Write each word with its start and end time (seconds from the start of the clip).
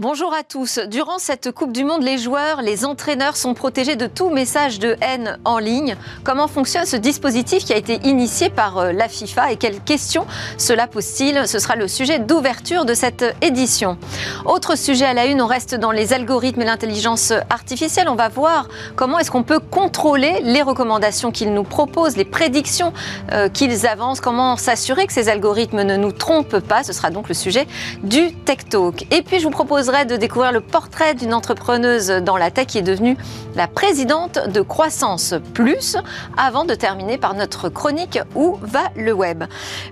Bonjour 0.00 0.32
à 0.32 0.44
tous. 0.44 0.78
Durant 0.86 1.18
cette 1.18 1.50
Coupe 1.50 1.72
du 1.72 1.82
Monde, 1.82 2.04
les 2.04 2.18
joueurs, 2.18 2.62
les 2.62 2.84
entraîneurs 2.84 3.36
sont 3.36 3.52
protégés 3.52 3.96
de 3.96 4.06
tout 4.06 4.30
message 4.30 4.78
de 4.78 4.96
haine 5.00 5.40
en 5.44 5.58
ligne. 5.58 5.96
Comment 6.22 6.46
fonctionne 6.46 6.86
ce 6.86 6.94
dispositif 6.94 7.64
qui 7.64 7.72
a 7.72 7.76
été 7.76 7.98
initié 8.04 8.48
par 8.48 8.78
euh, 8.78 8.92
la 8.92 9.08
FIFA 9.08 9.50
et 9.50 9.56
quelles 9.56 9.80
questions 9.80 10.24
cela 10.56 10.86
pose-t-il? 10.86 11.48
Ce 11.48 11.58
sera 11.58 11.74
le 11.74 11.88
sujet 11.88 12.20
d'ouverture 12.20 12.84
de 12.84 12.94
cette 12.94 13.24
édition. 13.42 13.98
Autre 14.44 14.78
sujet 14.78 15.04
à 15.04 15.14
la 15.14 15.26
une, 15.26 15.42
on 15.42 15.48
reste 15.48 15.74
dans 15.74 15.90
les 15.90 16.12
algorithmes 16.12 16.62
et 16.62 16.66
l'intelligence 16.66 17.32
artificielle. 17.50 18.08
On 18.08 18.14
va 18.14 18.28
voir 18.28 18.68
comment 18.94 19.18
est-ce 19.18 19.32
qu'on 19.32 19.42
peut 19.42 19.58
contrôler 19.58 20.42
les 20.44 20.62
recommandations 20.62 21.32
qu'ils 21.32 21.52
nous 21.52 21.64
proposent, 21.64 22.16
les 22.16 22.24
prédictions 22.24 22.92
euh, 23.32 23.48
qu'ils 23.48 23.84
avancent, 23.84 24.20
comment 24.20 24.56
s'assurer 24.56 25.08
que 25.08 25.12
ces 25.12 25.28
algorithmes 25.28 25.82
ne 25.82 25.96
nous 25.96 26.12
trompent 26.12 26.60
pas. 26.60 26.84
Ce 26.84 26.92
sera 26.92 27.10
donc 27.10 27.26
le 27.28 27.34
sujet 27.34 27.66
du 28.04 28.32
Tech 28.32 28.58
Talk. 28.70 29.04
Et 29.10 29.22
puis 29.22 29.40
je 29.40 29.42
vous 29.42 29.50
propose 29.50 29.87
de 29.88 30.16
découvrir 30.16 30.52
le 30.52 30.60
portrait 30.60 31.14
d'une 31.14 31.32
entrepreneuse 31.32 32.08
dans 32.08 32.36
la 32.36 32.50
tech 32.50 32.66
qui 32.66 32.76
est 32.76 32.82
devenue 32.82 33.16
la 33.54 33.66
présidente 33.66 34.38
de 34.48 34.60
Croissance 34.60 35.34
Plus, 35.54 35.96
avant 36.36 36.66
de 36.66 36.74
terminer 36.74 37.16
par 37.16 37.32
notre 37.32 37.70
chronique 37.70 38.18
Où 38.34 38.58
va 38.60 38.90
le 38.96 39.12
web? 39.12 39.44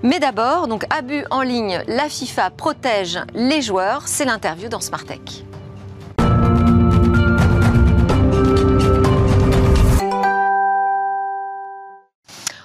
Mais 0.02 0.18
d'abord, 0.18 0.68
donc 0.68 0.84
abus 0.90 1.24
en 1.30 1.40
ligne, 1.40 1.82
la 1.88 2.10
FIFA 2.10 2.50
protège 2.50 3.18
les 3.34 3.62
joueurs, 3.62 4.02
c'est 4.04 4.26
l'interview 4.26 4.68
dans 4.68 4.80
Smart 4.80 5.04
Tech. 5.04 5.46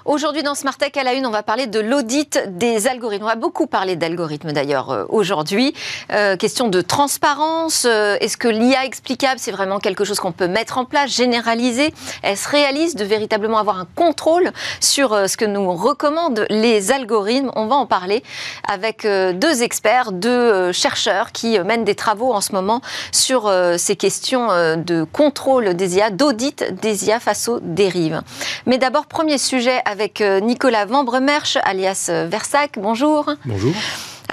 Aujourd'hui, 0.05 0.41
dans 0.41 0.55
Smart 0.55 0.75
Tech 0.75 0.97
à 0.97 1.03
la 1.03 1.13
une, 1.13 1.27
on 1.27 1.31
va 1.31 1.43
parler 1.43 1.67
de 1.67 1.79
l'audit 1.79 2.41
des 2.47 2.87
algorithmes. 2.87 3.25
On 3.25 3.27
va 3.27 3.35
beaucoup 3.35 3.67
parler 3.67 3.95
d'algorithmes 3.95 4.51
d'ailleurs 4.51 4.89
euh, 4.89 5.05
aujourd'hui. 5.09 5.75
Euh, 6.11 6.37
question 6.37 6.69
de 6.69 6.81
transparence. 6.81 7.85
Euh, 7.87 8.17
est-ce 8.19 8.35
que 8.35 8.47
l'IA 8.47 8.83
explicable, 8.83 9.39
c'est 9.39 9.51
vraiment 9.51 9.77
quelque 9.77 10.03
chose 10.03 10.19
qu'on 10.19 10.31
peut 10.31 10.47
mettre 10.47 10.79
en 10.79 10.85
place, 10.85 11.11
généraliser? 11.11 11.93
Est-ce 12.23 12.49
réaliste 12.49 12.97
de 12.97 13.03
véritablement 13.03 13.59
avoir 13.59 13.77
un 13.77 13.85
contrôle 13.95 14.51
sur 14.79 15.29
ce 15.29 15.37
que 15.37 15.45
nous 15.45 15.71
recommandent 15.71 16.47
les 16.49 16.91
algorithmes? 16.91 17.51
On 17.55 17.67
va 17.67 17.75
en 17.75 17.85
parler 17.85 18.23
avec 18.67 19.05
deux 19.05 19.61
experts, 19.61 20.11
deux 20.13 20.71
chercheurs 20.71 21.31
qui 21.31 21.59
mènent 21.59 21.83
des 21.83 21.95
travaux 21.95 22.33
en 22.33 22.41
ce 22.41 22.53
moment 22.53 22.81
sur 23.11 23.51
ces 23.77 23.95
questions 23.95 24.47
de 24.77 25.03
contrôle 25.03 25.75
des 25.75 25.97
IA, 25.97 26.09
d'audit 26.09 26.63
des 26.81 27.07
IA 27.07 27.19
face 27.19 27.47
aux 27.47 27.59
dérives. 27.59 28.21
Mais 28.65 28.77
d'abord, 28.77 29.05
premier 29.05 29.37
sujet 29.37 29.81
avec 29.91 30.21
euh, 30.21 30.39
Nicolas 30.39 30.85
Vambremerche, 30.85 31.57
alias 31.63 32.07
euh, 32.09 32.25
Versac. 32.29 32.79
Bonjour. 32.79 33.29
Bonjour. 33.45 33.73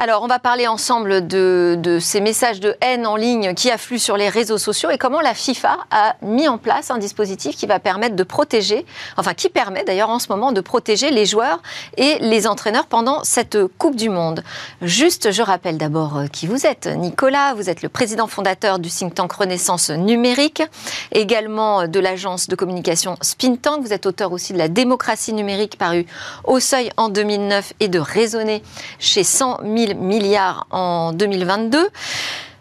Alors, 0.01 0.23
on 0.23 0.29
va 0.29 0.39
parler 0.39 0.69
ensemble 0.69 1.27
de, 1.27 1.99
ces 2.01 2.21
messages 2.21 2.61
de 2.61 2.77
haine 2.81 3.05
en 3.05 3.17
ligne 3.17 3.55
qui 3.55 3.69
affluent 3.69 3.99
sur 3.99 4.17
les 4.17 4.29
réseaux 4.29 4.57
sociaux 4.57 4.91
et 4.91 4.97
comment 4.97 5.21
la 5.21 5.35
FIFA 5.35 5.77
a 5.91 6.15
mis 6.23 6.47
en 6.47 6.57
place 6.57 6.93
un 6.93 6.99
dispositif 6.99 7.57
qui 7.57 7.67
va 7.67 7.81
permettre 7.81 8.15
de 8.15 8.23
protéger, 8.23 8.87
enfin 9.17 9.35
qui 9.35 9.49
permet 9.49 9.83
d'ailleurs 9.83 10.11
en 10.11 10.21
ce 10.21 10.29
moment 10.29 10.53
de 10.53 10.61
protéger 10.61 11.11
les 11.11 11.27
joueurs 11.27 11.61
et 11.97 12.19
les 12.21 12.47
entraîneurs 12.47 12.87
pendant 12.87 13.25
cette 13.25 13.59
Coupe 13.77 13.97
du 13.97 14.09
Monde. 14.09 14.45
Juste, 14.83 15.33
je 15.33 15.43
rappelle 15.43 15.79
d'abord 15.79 16.19
euh, 16.19 16.27
qui 16.29 16.47
vous 16.47 16.65
êtes. 16.65 16.87
Nicolas, 16.87 17.55
vous 17.55 17.69
êtes 17.69 17.83
le 17.83 17.89
président 17.89 18.29
fondateur 18.29 18.79
du 18.79 18.91
think 18.91 19.17
tank 19.17 19.33
Renaissance 19.33 19.91
numérique, 19.91 20.63
également 21.11 21.89
de 21.89 21.99
l'agence 21.99 22.47
de 22.47 22.55
communication 22.55 23.17
Spin 23.21 23.57
Tank. 23.57 23.83
Vous 23.83 23.93
êtes 23.93 24.07
auteur 24.07 24.31
aussi 24.31 24.53
de 24.53 24.59
La 24.59 24.69
démocratie 24.69 25.33
numérique 25.33 25.77
paru 25.77 26.07
au 26.45 26.61
seuil 26.61 26.93
en 26.97 27.09
2009 27.09 27.73
et 27.81 27.89
de 27.89 27.99
Raisonner 27.99 28.63
chez 29.01 29.25
100 29.25 29.59
000 29.65 29.88
milliards 29.95 30.67
en 30.71 31.13
2022. 31.13 31.89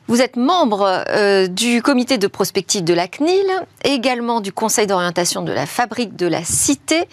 Vous 0.07 0.21
êtes 0.21 0.37
membre 0.37 1.03
euh, 1.09 1.47
du 1.47 1.81
comité 1.81 2.17
de 2.17 2.27
prospective 2.27 2.83
de 2.83 2.93
la 2.93 3.09
CNIL, 3.09 3.45
également 3.83 4.39
du 4.39 4.53
conseil 4.53 4.87
d'orientation 4.87 5.41
de 5.41 5.51
la 5.51 5.65
fabrique 5.65 6.15
de 6.15 6.27
la 6.27 6.45
cité. 6.45 7.09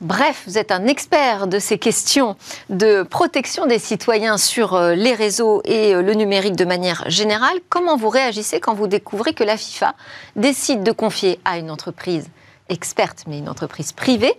Bref, 0.00 0.42
vous 0.46 0.58
êtes 0.58 0.72
un 0.72 0.86
expert 0.88 1.46
de 1.46 1.58
ces 1.58 1.78
questions 1.78 2.36
de 2.68 3.02
protection 3.02 3.64
des 3.66 3.78
citoyens 3.78 4.36
sur 4.36 4.74
euh, 4.74 4.94
les 4.94 5.14
réseaux 5.14 5.62
et 5.64 5.94
euh, 5.94 6.02
le 6.02 6.14
numérique 6.14 6.56
de 6.56 6.64
manière 6.64 7.04
générale. 7.08 7.56
Comment 7.70 7.96
vous 7.96 8.10
réagissez 8.10 8.60
quand 8.60 8.74
vous 8.74 8.88
découvrez 8.88 9.32
que 9.32 9.44
la 9.44 9.56
FIFA 9.56 9.94
décide 10.34 10.82
de 10.82 10.92
confier 10.92 11.38
à 11.44 11.58
une 11.58 11.70
entreprise 11.70 12.26
experte, 12.68 13.24
mais 13.26 13.38
une 13.38 13.48
entreprise 13.48 13.92
privée, 13.92 14.34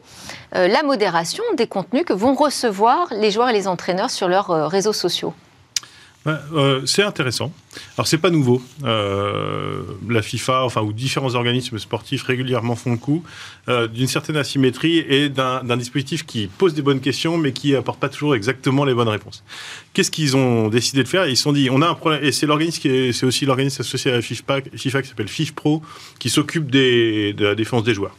euh, 0.55 0.67
la 0.67 0.83
modération 0.83 1.43
des 1.55 1.67
contenus 1.67 2.03
que 2.05 2.13
vont 2.13 2.33
recevoir 2.33 3.07
les 3.11 3.31
joueurs 3.31 3.49
et 3.49 3.53
les 3.53 3.67
entraîneurs 3.67 4.09
sur 4.09 4.27
leurs 4.27 4.51
euh, 4.51 4.67
réseaux 4.67 4.93
sociaux 4.93 5.33
euh, 6.27 6.81
c'est 6.85 7.03
intéressant. 7.03 7.53
Alors 7.97 8.07
c'est 8.07 8.17
pas 8.17 8.29
nouveau. 8.29 8.61
Euh, 8.83 9.81
la 10.09 10.21
FIFA, 10.21 10.63
enfin 10.63 10.81
ou 10.81 10.93
différents 10.93 11.35
organismes 11.35 11.79
sportifs 11.79 12.23
régulièrement 12.23 12.75
font 12.75 12.91
le 12.91 12.97
coup 12.97 13.23
euh, 13.69 13.87
d'une 13.87 14.07
certaine 14.07 14.37
asymétrie 14.37 14.97
et 14.97 15.29
d'un 15.29 15.77
dispositif 15.77 16.25
qui 16.25 16.47
pose 16.47 16.73
des 16.73 16.81
bonnes 16.81 17.01
questions, 17.01 17.37
mais 17.37 17.51
qui 17.51 17.75
apporte 17.75 17.99
pas 17.99 18.09
toujours 18.09 18.35
exactement 18.35 18.83
les 18.85 18.93
bonnes 18.93 19.07
réponses. 19.07 19.43
Qu'est-ce 19.93 20.11
qu'ils 20.11 20.35
ont 20.35 20.69
décidé 20.69 21.03
de 21.03 21.07
faire? 21.07 21.27
Ils 21.27 21.37
se 21.37 21.43
sont 21.43 21.53
dit, 21.53 21.69
on 21.71 21.81
a 21.81 21.87
un 21.87 21.95
problème, 21.95 22.23
et 22.23 22.31
c'est 22.31 22.45
l'organisme 22.45 22.81
c'est 23.11 23.25
aussi 23.25 23.45
l'organisme 23.45 23.81
associé 23.81 24.11
à 24.11 24.15
la 24.15 24.21
FIFA, 24.21 24.61
FIFA 24.75 25.01
qui 25.01 25.07
s'appelle 25.09 25.27
FIFPro, 25.27 25.81
qui 26.19 26.29
s'occupe 26.29 26.69
de 26.69 27.35
la 27.39 27.55
défense 27.55 27.83
des 27.83 27.93
joueurs. 27.93 28.15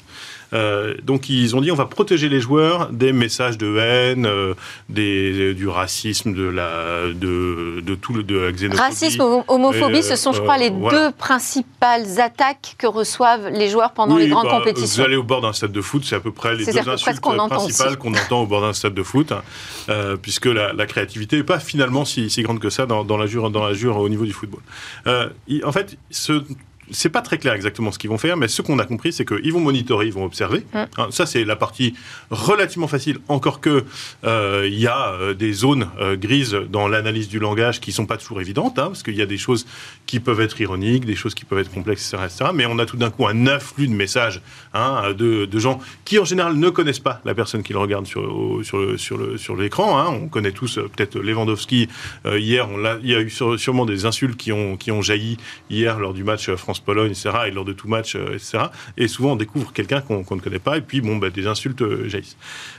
Euh, 0.52 0.94
donc 1.02 1.28
ils 1.28 1.54
ont 1.56 1.60
dit 1.60 1.70
on 1.70 1.76
va 1.76 1.86
protéger 1.86 2.28
les 2.28 2.40
joueurs 2.40 2.90
des 2.90 3.12
messages 3.12 3.58
de 3.58 3.76
haine, 3.76 4.26
euh, 4.26 4.54
des, 4.88 5.54
du 5.54 5.68
racisme, 5.68 6.32
de 6.32 6.44
la, 6.44 7.08
de, 7.12 7.80
de 7.80 7.94
tout 7.94 8.14
le, 8.14 8.22
de 8.22 8.36
la 8.36 8.52
xénophobie. 8.52 8.80
Racisme, 8.80 9.42
homophobie, 9.48 10.02
ce 10.02 10.16
sont, 10.16 10.32
je 10.32 10.40
crois, 10.40 10.56
les 10.56 10.70
euh, 10.70 10.90
deux 10.90 11.10
principales 11.12 12.20
attaques 12.20 12.76
que 12.78 12.86
reçoivent 12.86 13.48
les 13.48 13.68
joueurs 13.68 13.92
pendant 13.92 14.16
les 14.16 14.28
grandes 14.28 14.46
bah, 14.46 14.58
compétitions. 14.58 15.02
Vous 15.02 15.06
allez 15.06 15.16
au 15.16 15.22
bord 15.22 15.42
d'un 15.42 15.52
stade 15.52 15.72
de 15.72 15.80
foot, 15.80 16.04
c'est 16.04 16.16
à 16.16 16.20
peu 16.20 16.32
près 16.32 16.54
les 16.54 16.64
deux 16.64 16.88
insultes 16.88 17.20
principales 17.20 17.98
qu'on 17.98 18.14
entend 18.14 18.42
au 18.42 18.46
bord 18.46 18.62
d'un 18.62 18.72
stade 18.72 18.94
de 18.94 19.02
foot, 19.02 19.32
hein, 19.32 20.16
puisque 20.22 20.46
la, 20.46 20.86
créativité 20.86 21.36
n'est 21.36 21.42
pas 21.42 21.58
finalement 21.58 22.06
si, 22.06 22.30
si, 22.30 22.42
grande 22.42 22.60
que 22.60 22.70
ça 22.70 22.86
dans, 22.86 23.04
dans, 23.04 23.18
la 23.18 23.26
jure, 23.26 23.50
dans 23.50 23.64
la 23.64 23.74
jure 23.74 23.98
au 23.98 24.08
niveau 24.08 24.24
du 24.24 24.32
football. 24.32 24.60
en 25.06 25.72
fait, 25.72 25.98
ce 26.10 26.42
c'est 26.90 27.08
pas 27.08 27.22
très 27.22 27.38
clair 27.38 27.54
exactement 27.54 27.92
ce 27.92 27.98
qu'ils 27.98 28.10
vont 28.10 28.18
faire, 28.18 28.36
mais 28.36 28.48
ce 28.48 28.62
qu'on 28.62 28.78
a 28.78 28.84
compris, 28.84 29.12
c'est 29.12 29.24
qu'ils 29.24 29.52
vont 29.52 29.60
monitorer, 29.60 30.06
ils 30.06 30.12
vont 30.12 30.24
observer. 30.24 30.64
Mm. 30.72 30.78
Hein, 30.96 31.08
ça, 31.10 31.26
c'est 31.26 31.44
la 31.44 31.56
partie 31.56 31.94
relativement 32.30 32.88
facile, 32.88 33.18
encore 33.28 33.60
que 33.60 33.84
euh, 34.24 34.66
il 34.66 34.78
y 34.78 34.86
a 34.86 35.12
euh, 35.12 35.34
des 35.34 35.52
zones 35.52 35.88
euh, 36.00 36.16
grises 36.16 36.56
dans 36.70 36.88
l'analyse 36.88 37.28
du 37.28 37.38
langage 37.38 37.80
qui 37.80 37.92
sont 37.92 38.06
pas 38.06 38.16
toujours 38.16 38.40
évidentes, 38.40 38.78
hein, 38.78 38.88
parce 38.88 39.02
qu'il 39.02 39.16
y 39.16 39.22
a 39.22 39.26
des 39.26 39.38
choses 39.38 39.66
qui 40.06 40.20
peuvent 40.20 40.40
être 40.40 40.60
ironiques, 40.60 41.04
des 41.04 41.16
choses 41.16 41.34
qui 41.34 41.44
peuvent 41.44 41.58
être 41.58 41.72
complexes, 41.72 42.14
etc. 42.14 42.50
mais 42.54 42.66
on 42.66 42.78
a 42.78 42.86
tout 42.86 42.96
d'un 42.96 43.10
coup 43.10 43.26
un 43.26 43.46
afflux 43.46 43.88
de 43.88 43.94
messages 43.94 44.40
hein, 44.74 45.12
de, 45.16 45.44
de, 45.44 45.58
gens 45.58 45.80
qui, 46.04 46.18
en 46.18 46.24
général, 46.24 46.54
ne 46.54 46.70
connaissent 46.70 46.98
pas 46.98 47.20
la 47.24 47.34
personne 47.34 47.62
qu'ils 47.62 47.76
regardent 47.76 48.06
sur, 48.06 48.60
sur, 48.62 48.78
le, 48.78 48.96
sur, 48.96 49.18
le, 49.18 49.36
sur 49.36 49.56
l'écran. 49.56 49.98
Hein. 49.98 50.06
On 50.08 50.28
connaît 50.28 50.52
tous 50.52 50.76
peut-être 50.76 51.18
Lewandowski. 51.18 51.88
hier, 52.24 52.68
on 52.70 52.78
il 53.02 53.10
y 53.10 53.14
a 53.14 53.20
eu 53.20 53.30
sûrement 53.30 53.84
des 53.84 54.06
insultes 54.06 54.36
qui 54.36 54.52
ont, 54.52 54.76
qui 54.76 54.90
ont 54.90 55.02
jailli 55.02 55.36
hier 55.68 55.98
lors 55.98 56.14
du 56.14 56.24
match 56.24 56.50
France 56.54 56.77
pologne 56.80 57.10
etc., 57.10 57.30
et 57.46 57.50
lors 57.50 57.64
de 57.64 57.72
tout 57.72 57.88
match, 57.88 58.16
euh, 58.16 58.34
etc. 58.34 58.64
Et 58.96 59.08
souvent, 59.08 59.32
on 59.32 59.36
découvre 59.36 59.72
quelqu'un 59.72 60.00
qu'on 60.00 60.18
ne 60.18 60.40
connaît 60.40 60.58
pas, 60.58 60.78
et 60.78 60.80
puis, 60.80 61.00
bon, 61.00 61.16
bah, 61.16 61.30
des 61.30 61.46
insultes 61.46 61.82
euh, 61.82 62.08
jaillissent. 62.08 62.36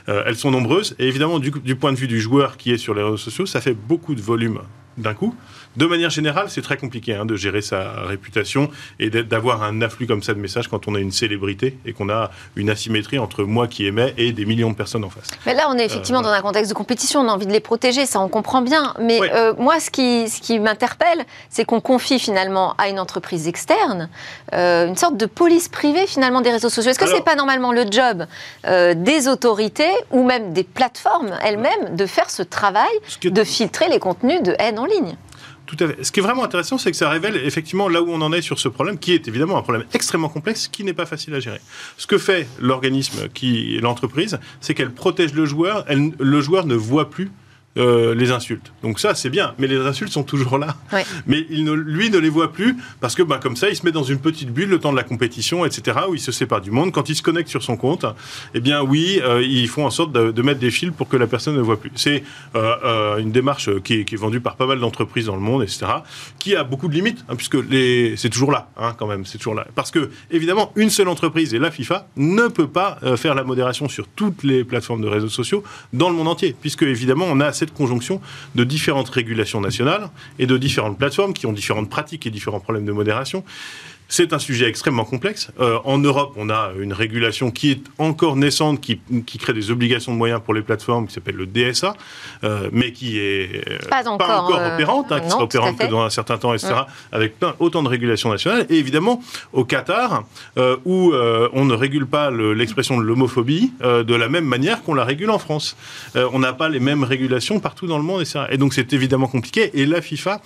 Euh, 0.08 0.22
elles 0.26 0.36
sont 0.36 0.50
nombreuses, 0.50 0.96
et 0.98 1.06
évidemment, 1.06 1.38
du, 1.38 1.50
du 1.50 1.76
point 1.76 1.92
de 1.92 1.98
vue 1.98 2.08
du 2.08 2.20
joueur 2.20 2.56
qui 2.56 2.72
est 2.72 2.78
sur 2.78 2.94
les 2.94 3.02
réseaux 3.02 3.16
sociaux, 3.16 3.46
ça 3.46 3.60
fait 3.60 3.74
beaucoup 3.74 4.14
de 4.14 4.20
volume 4.20 4.60
d'un 5.00 5.14
coup. 5.14 5.34
De 5.76 5.86
manière 5.86 6.10
générale, 6.10 6.46
c'est 6.48 6.62
très 6.62 6.76
compliqué 6.76 7.14
hein, 7.14 7.24
de 7.24 7.36
gérer 7.36 7.62
sa 7.62 8.02
réputation 8.02 8.70
et 8.98 9.08
d'avoir 9.08 9.62
un 9.62 9.82
afflux 9.82 10.06
comme 10.06 10.22
ça 10.22 10.34
de 10.34 10.40
messages 10.40 10.66
quand 10.66 10.88
on 10.88 10.96
a 10.96 10.98
une 10.98 11.12
célébrité 11.12 11.78
et 11.86 11.92
qu'on 11.92 12.08
a 12.08 12.30
une 12.56 12.70
asymétrie 12.70 13.18
entre 13.18 13.44
moi 13.44 13.68
qui 13.68 13.86
émets 13.86 14.12
et 14.18 14.32
des 14.32 14.46
millions 14.46 14.70
de 14.70 14.74
personnes 14.74 15.04
en 15.04 15.10
face. 15.10 15.28
Mais 15.46 15.54
là, 15.54 15.68
on 15.68 15.78
est 15.78 15.84
effectivement 15.84 16.20
euh, 16.20 16.24
dans 16.24 16.30
un 16.30 16.40
contexte 16.40 16.70
de 16.70 16.74
compétition, 16.74 17.20
on 17.20 17.28
a 17.28 17.32
envie 17.32 17.46
de 17.46 17.52
les 17.52 17.60
protéger, 17.60 18.04
ça 18.04 18.20
on 18.20 18.28
comprend 18.28 18.62
bien. 18.62 18.94
Mais 19.00 19.20
euh, 19.32 19.54
moi, 19.58 19.78
ce 19.78 19.90
qui, 19.90 20.28
ce 20.28 20.40
qui 20.40 20.58
m'interpelle, 20.58 21.24
c'est 21.50 21.64
qu'on 21.64 21.80
confie 21.80 22.18
finalement 22.18 22.74
à 22.76 22.88
une 22.88 22.98
entreprise 22.98 23.46
externe 23.46 24.08
euh, 24.52 24.88
une 24.88 24.96
sorte 24.96 25.16
de 25.16 25.26
police 25.26 25.68
privée 25.68 26.06
finalement 26.08 26.40
des 26.40 26.50
réseaux 26.50 26.68
sociaux. 26.68 26.90
Est-ce 26.90 26.98
que 26.98 27.06
ce 27.06 27.14
n'est 27.14 27.20
pas 27.20 27.36
normalement 27.36 27.72
le 27.72 27.84
job 27.90 28.26
des 28.64 29.28
autorités 29.28 29.90
ou 30.10 30.24
même 30.24 30.52
des 30.52 30.64
plateformes 30.64 31.32
elles-mêmes 31.42 31.96
de 31.96 32.06
faire 32.06 32.28
ce 32.30 32.42
travail, 32.42 32.90
de 33.22 33.44
filtrer 33.44 33.88
les 33.88 33.98
contenus 33.98 34.42
de 34.42 34.54
haine 34.58 34.78
en 34.78 34.84
ligne 34.84 34.89
tout 35.66 35.76
à 35.78 35.86
fait. 35.86 36.02
Ce 36.02 36.10
qui 36.10 36.18
est 36.18 36.22
vraiment 36.22 36.42
intéressant, 36.42 36.78
c'est 36.78 36.90
que 36.90 36.96
ça 36.96 37.08
révèle 37.08 37.36
effectivement 37.36 37.88
là 37.88 38.02
où 38.02 38.10
on 38.10 38.20
en 38.22 38.32
est 38.32 38.42
sur 38.42 38.58
ce 38.58 38.68
problème, 38.68 38.98
qui 38.98 39.12
est 39.12 39.28
évidemment 39.28 39.56
un 39.56 39.62
problème 39.62 39.84
extrêmement 39.94 40.28
complexe, 40.28 40.66
qui 40.66 40.82
n'est 40.82 40.94
pas 40.94 41.06
facile 41.06 41.32
à 41.34 41.40
gérer. 41.40 41.60
Ce 41.96 42.08
que 42.08 42.18
fait 42.18 42.48
l'organisme, 42.58 43.28
qui 43.28 43.78
l'entreprise, 43.80 44.40
c'est 44.60 44.74
qu'elle 44.74 44.92
protège 44.92 45.32
le 45.32 45.46
joueur. 45.46 45.84
Le 45.88 46.40
joueur 46.40 46.66
ne 46.66 46.74
voit 46.74 47.08
plus 47.08 47.30
euh, 47.76 48.16
les 48.16 48.32
insultes. 48.32 48.72
Donc 48.82 48.98
ça, 48.98 49.14
c'est 49.14 49.30
bien, 49.30 49.54
mais 49.58 49.68
les 49.68 49.76
insultes 49.76 50.10
sont 50.10 50.24
toujours 50.24 50.58
là. 50.58 50.74
Mais 51.28 51.46
il 51.50 51.62
ne, 51.62 51.70
lui 51.70 52.10
ne 52.10 52.18
les 52.18 52.28
voit 52.28 52.52
plus 52.52 52.76
parce 53.00 53.14
que 53.14 53.22
bah, 53.22 53.38
comme 53.40 53.54
ça, 53.54 53.68
il 53.68 53.76
se 53.76 53.86
met 53.86 53.92
dans 53.92 54.02
une 54.02 54.18
petite 54.18 54.52
bulle 54.52 54.70
le 54.70 54.80
temps 54.80 54.90
de 54.90 54.96
la 54.96 55.04
compétition, 55.04 55.64
etc., 55.64 55.98
où 56.08 56.16
il 56.16 56.20
se 56.20 56.32
sépare 56.32 56.62
du 56.62 56.72
monde. 56.72 56.90
Quand 56.90 57.08
il 57.08 57.14
se 57.14 57.22
connecte 57.22 57.48
sur 57.48 57.62
son 57.62 57.76
compte, 57.76 58.04
eh 58.54 58.60
bien 58.60 58.82
oui, 58.82 59.20
euh, 59.22 59.40
ils 59.40 59.68
font 59.68 59.86
en 59.86 59.90
sorte 59.90 60.10
de, 60.10 60.42
mettre 60.42 60.58
des 60.58 60.72
fils 60.72 60.90
pour 60.90 61.08
que 61.08 61.16
la 61.16 61.28
personne 61.28 61.54
ne 61.54 61.60
voit 61.60 61.78
plus. 61.78 61.92
C'est 61.94 62.24
euh, 62.56 63.18
une 63.18 63.30
démarche 63.30 63.70
qui 63.84 64.00
est, 64.00 64.16
vendue 64.16 64.40
par 64.40 64.56
pas 64.56 64.66
mal 64.66 64.80
d'entreprises 64.80 65.26
dans 65.26 65.36
le 65.36 65.42
monde, 65.42 65.62
etc., 65.62 65.86
qui 66.40 66.56
a 66.56 66.64
beaucoup 66.64 66.88
de 66.88 66.94
limites, 66.94 67.24
hein, 67.28 67.36
puisque 67.36 67.54
les... 67.54 68.16
c'est 68.16 68.30
toujours 68.30 68.50
là, 68.50 68.68
hein, 68.78 68.96
quand 68.98 69.06
même, 69.06 69.24
c'est 69.24 69.38
toujours 69.38 69.54
là. 69.54 69.64
Parce 69.76 69.92
que, 69.92 70.10
évidemment, 70.32 70.72
une 70.74 70.90
seule 70.90 71.06
entreprise, 71.06 71.54
et 71.54 71.60
la 71.60 71.70
FIFA, 71.70 72.08
ne 72.16 72.48
peut 72.48 72.66
pas 72.66 72.98
faire 73.16 73.36
la 73.36 73.44
modération 73.44 73.88
sur 73.88 74.08
toutes 74.08 74.42
les 74.42 74.64
plateformes 74.64 75.02
de 75.02 75.08
réseaux 75.08 75.28
sociaux 75.28 75.62
dans 75.92 76.10
le 76.10 76.16
monde 76.16 76.26
entier, 76.26 76.56
puisque, 76.60 76.82
évidemment, 76.82 77.26
on 77.28 77.38
a 77.38 77.52
cette 77.60 77.72
conjonction 77.72 78.20
de 78.54 78.64
différentes 78.64 79.08
régulations 79.10 79.60
nationales 79.60 80.10
et 80.38 80.46
de 80.46 80.56
différentes 80.56 80.98
plateformes 80.98 81.32
qui 81.32 81.46
ont 81.46 81.52
différentes 81.52 81.88
pratiques 81.88 82.26
et 82.26 82.30
différents 82.30 82.60
problèmes 82.60 82.86
de 82.86 82.92
modération. 82.92 83.44
C'est 84.10 84.32
un 84.32 84.40
sujet 84.40 84.66
extrêmement 84.66 85.04
complexe. 85.04 85.52
Euh, 85.60 85.78
en 85.84 85.98
Europe, 85.98 86.32
on 86.36 86.50
a 86.50 86.72
une 86.80 86.92
régulation 86.92 87.52
qui 87.52 87.70
est 87.70 87.82
encore 87.96 88.34
naissante, 88.34 88.80
qui, 88.80 89.00
qui 89.24 89.38
crée 89.38 89.52
des 89.52 89.70
obligations 89.70 90.12
de 90.12 90.18
moyens 90.18 90.40
pour 90.44 90.52
les 90.52 90.62
plateformes, 90.62 91.06
qui 91.06 91.14
s'appelle 91.14 91.36
le 91.36 91.46
DSA, 91.46 91.94
euh, 92.42 92.68
mais 92.72 92.90
qui 92.90 93.20
est 93.20 93.68
euh, 93.70 93.78
pas 93.88 94.08
encore, 94.08 94.60
opérante, 94.74 95.12
hein, 95.12 95.20
qui 95.20 95.30
sera 95.30 95.44
opérante 95.44 95.78
que 95.78 95.86
dans 95.86 96.02
un 96.02 96.10
certain 96.10 96.38
temps, 96.38 96.52
etc., 96.52 96.74
avec 97.12 97.38
plein, 97.38 97.54
autant 97.60 97.84
de 97.84 97.88
régulations 97.88 98.30
nationales. 98.30 98.66
Et 98.68 98.78
évidemment, 98.78 99.22
au 99.52 99.64
Qatar, 99.64 100.24
où 100.84 101.12
on 101.14 101.64
ne 101.64 101.74
régule 101.74 102.06
pas 102.06 102.32
l'expression 102.32 102.98
de 102.98 103.04
l'homophobie 103.04 103.72
de 103.80 104.14
la 104.14 104.28
même 104.28 104.44
manière 104.44 104.82
qu'on 104.82 104.94
la 104.94 105.04
régule 105.04 105.30
en 105.30 105.38
France. 105.38 105.76
on 106.14 106.40
n'a 106.40 106.52
pas 106.52 106.68
les 106.68 106.80
mêmes 106.80 107.04
régulations 107.04 107.60
partout 107.60 107.86
dans 107.86 107.96
le 107.96 108.02
monde, 108.02 108.22
etc. 108.22 108.46
Et 108.50 108.58
donc 108.58 108.74
c'est 108.74 108.92
évidemment 108.92 109.28
compliqué. 109.28 109.70
Et 109.74 109.86
la 109.86 110.02
FIFA 110.02 110.40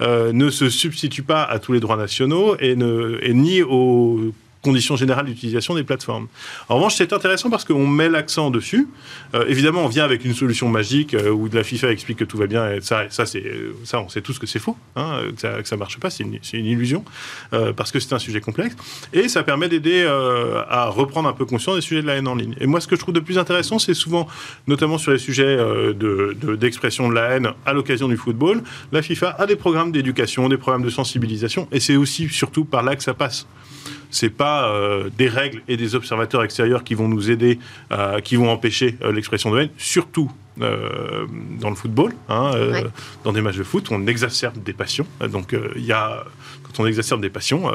ne 0.00 0.50
se 0.50 0.68
substitue 0.68 1.22
pas 1.22 1.42
à 1.44 1.58
tous 1.58 1.72
les 1.72 1.80
droits 1.80 1.96
nationaux 1.96 2.56
et 2.60 2.76
ne 2.76 3.05
et 3.22 3.34
ni 3.34 3.62
aux 3.62 4.32
conditions 4.62 4.96
générales 4.96 5.26
d'utilisation 5.26 5.74
des 5.74 5.84
plateformes. 5.84 6.26
En 6.68 6.76
revanche, 6.76 6.96
c'est 6.96 7.12
intéressant 7.12 7.50
parce 7.50 7.64
qu'on 7.64 7.86
met 7.86 8.08
l'accent 8.08 8.50
dessus. 8.50 8.88
Euh, 9.34 9.44
évidemment, 9.48 9.84
on 9.84 9.88
vient 9.88 10.04
avec 10.04 10.24
une 10.24 10.34
solution 10.34 10.68
magique 10.68 11.14
euh, 11.14 11.30
où 11.30 11.48
de 11.48 11.54
la 11.54 11.62
FIFA 11.62 11.92
explique 11.92 12.18
que 12.18 12.24
tout 12.24 12.36
va 12.36 12.46
bien. 12.46 12.72
Et 12.72 12.80
ça, 12.80 13.04
ça, 13.10 13.26
c'est, 13.26 13.44
ça 13.84 14.00
on 14.00 14.08
sait 14.08 14.22
tous 14.22 14.38
que 14.38 14.46
c'est 14.46 14.58
faux, 14.58 14.76
hein, 14.96 15.20
que, 15.34 15.40
ça, 15.40 15.64
ça 15.64 15.76
marche 15.76 15.98
pas, 15.98 16.10
c'est 16.10 16.24
une, 16.24 16.66
illusion, 16.66 17.04
euh, 17.52 17.72
parce 17.72 17.92
que 17.92 18.00
c'est 18.00 18.12
un 18.12 18.18
sujet 18.18 18.40
complexe. 18.40 18.76
Et 19.12 19.28
ça 19.28 19.42
permet 19.42 19.68
d'aider 19.68 20.04
à 20.68 20.86
reprendre 20.86 21.28
un 21.28 21.32
peu 21.32 21.44
conscience 21.44 21.76
des 21.76 21.80
sujets 21.80 22.02
de 22.02 22.06
la 22.06 22.14
haine 22.14 22.28
en 22.28 22.34
ligne. 22.34 22.54
Et 22.60 22.66
moi, 22.66 22.80
ce 22.80 22.86
que 22.86 22.96
je 22.96 23.00
trouve 23.00 23.14
de 23.14 23.20
plus 23.20 23.38
intéressant, 23.38 23.78
c'est 23.78 23.94
souvent, 23.94 24.26
notamment 24.66 24.98
sur 24.98 25.12
les 25.12 25.18
sujets 25.18 25.56
de, 25.56 26.36
d'expression 26.56 27.08
de 27.08 27.14
la 27.14 27.30
haine 27.30 27.50
à 27.64 27.72
l'occasion 27.72 28.08
du 28.08 28.16
football, 28.16 28.62
la 28.92 29.02
FIFA 29.02 29.36
a 29.38 29.46
des 29.46 29.56
programmes 29.56 29.92
d'éducation, 29.92 30.48
des 30.48 30.56
programmes 30.56 30.82
de 30.82 30.90
sensibilisation, 30.90 31.68
et 31.72 31.80
c'est 31.80 31.96
aussi 31.96 32.28
surtout 32.28 32.64
par 32.64 32.82
là 32.82 32.96
que 32.96 33.02
ça 33.02 33.14
passe 33.14 33.46
c'est 34.16 34.30
pas 34.30 34.70
euh, 34.70 35.10
des 35.16 35.28
règles 35.28 35.62
et 35.68 35.76
des 35.76 35.94
observateurs 35.94 36.42
extérieurs 36.42 36.84
qui 36.84 36.94
vont 36.94 37.08
nous 37.08 37.30
aider, 37.30 37.58
euh, 37.92 38.20
qui 38.20 38.36
vont 38.36 38.50
empêcher 38.50 38.96
euh, 39.02 39.12
l'expression 39.12 39.50
de 39.50 39.60
haine, 39.60 39.70
surtout 39.76 40.30
dans 40.58 41.68
le 41.68 41.76
football, 41.76 42.14
hein, 42.30 42.52
dans 43.24 43.34
des 43.34 43.42
matchs 43.42 43.58
de 43.58 43.62
foot, 43.62 43.88
on 43.90 44.06
exacerbe 44.06 44.62
des 44.62 44.72
passions. 44.72 45.06
Donc, 45.30 45.54
il 45.76 45.84
y 45.84 45.92
a, 45.92 46.24
quand 46.62 46.82
on 46.82 46.86
exacerbe 46.86 47.20
des 47.20 47.28
passions, 47.28 47.70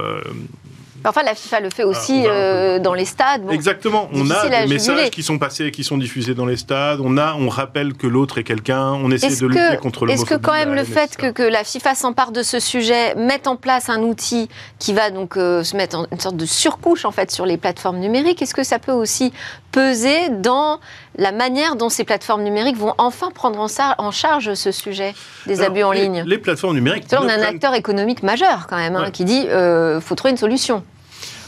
Enfin, 1.05 1.23
la 1.23 1.35
FIFA 1.35 1.59
le 1.61 1.69
fait 1.69 1.83
aussi 1.83 2.23
euh, 2.25 2.79
dans 2.79 2.93
les 2.93 3.05
stades. 3.05 3.43
Exactement. 3.51 4.09
On 4.13 4.29
a 4.29 4.47
des 4.47 4.67
messages 4.67 5.09
qui 5.09 5.23
sont 5.23 5.39
passés, 5.39 5.71
qui 5.71 5.83
sont 5.83 5.97
diffusés 5.97 6.33
dans 6.33 6.45
les 6.45 6.57
stades. 6.57 6.99
On 7.03 7.17
a, 7.17 7.35
on 7.35 7.49
rappelle 7.49 7.93
que 7.93 8.07
l'autre 8.07 8.37
est 8.37 8.43
quelqu'un. 8.43 8.91
On 8.93 9.11
essaie 9.11 9.35
de 9.35 9.47
lutter 9.47 9.77
contre 9.81 10.05
le. 10.05 10.13
Est-ce 10.13 10.25
que 10.25 10.35
quand 10.35 10.53
même 10.53 10.73
le 10.73 10.83
fait 10.83 11.17
que, 11.17 11.41
la 11.41 11.63
FIFA 11.63 11.95
s'empare 11.95 12.31
de 12.31 12.43
ce 12.43 12.59
sujet, 12.59 13.15
mette 13.15 13.47
en 13.47 13.55
place 13.55 13.89
un 13.89 14.01
outil 14.03 14.47
qui 14.79 14.93
va 14.93 15.09
donc 15.09 15.37
euh, 15.37 15.63
se 15.63 15.75
mettre 15.75 15.97
en 15.97 16.05
une 16.11 16.19
sorte 16.19 16.37
de 16.37 16.45
surcouche 16.45 17.03
en 17.03 17.11
fait 17.11 17.31
sur 17.31 17.45
les 17.45 17.57
plateformes 17.57 17.97
numériques, 17.97 18.41
est-ce 18.41 18.53
que 18.53 18.63
ça 18.63 18.79
peut 18.79 18.91
aussi 18.91 19.33
peser 19.71 20.29
dans 20.29 20.79
la 21.17 21.31
manière 21.31 21.75
dont 21.75 21.89
ces 21.89 22.03
plateformes 22.03 22.43
numériques 22.43 22.77
vont 22.77 22.93
enfin 22.97 23.31
prendre 23.31 23.59
en, 23.59 24.11
charge 24.11 24.53
ce 24.53 24.71
sujet 24.71 25.13
des 25.45 25.61
abus 25.61 25.83
en 25.83 25.91
ligne? 25.91 26.23
Les 26.25 26.37
plateformes 26.37 26.75
numériques. 26.75 27.05
on 27.11 27.27
a 27.27 27.33
un 27.33 27.41
acteur 27.41 27.73
économique 27.73 28.23
majeur 28.23 28.67
quand 28.69 28.77
même 28.77 28.95
hein, 28.95 29.11
qui 29.11 29.25
dit 29.25 29.47
euh, 29.49 29.99
faut 29.99 30.15
trouver 30.15 30.31
une 30.31 30.37
solution. 30.37 30.83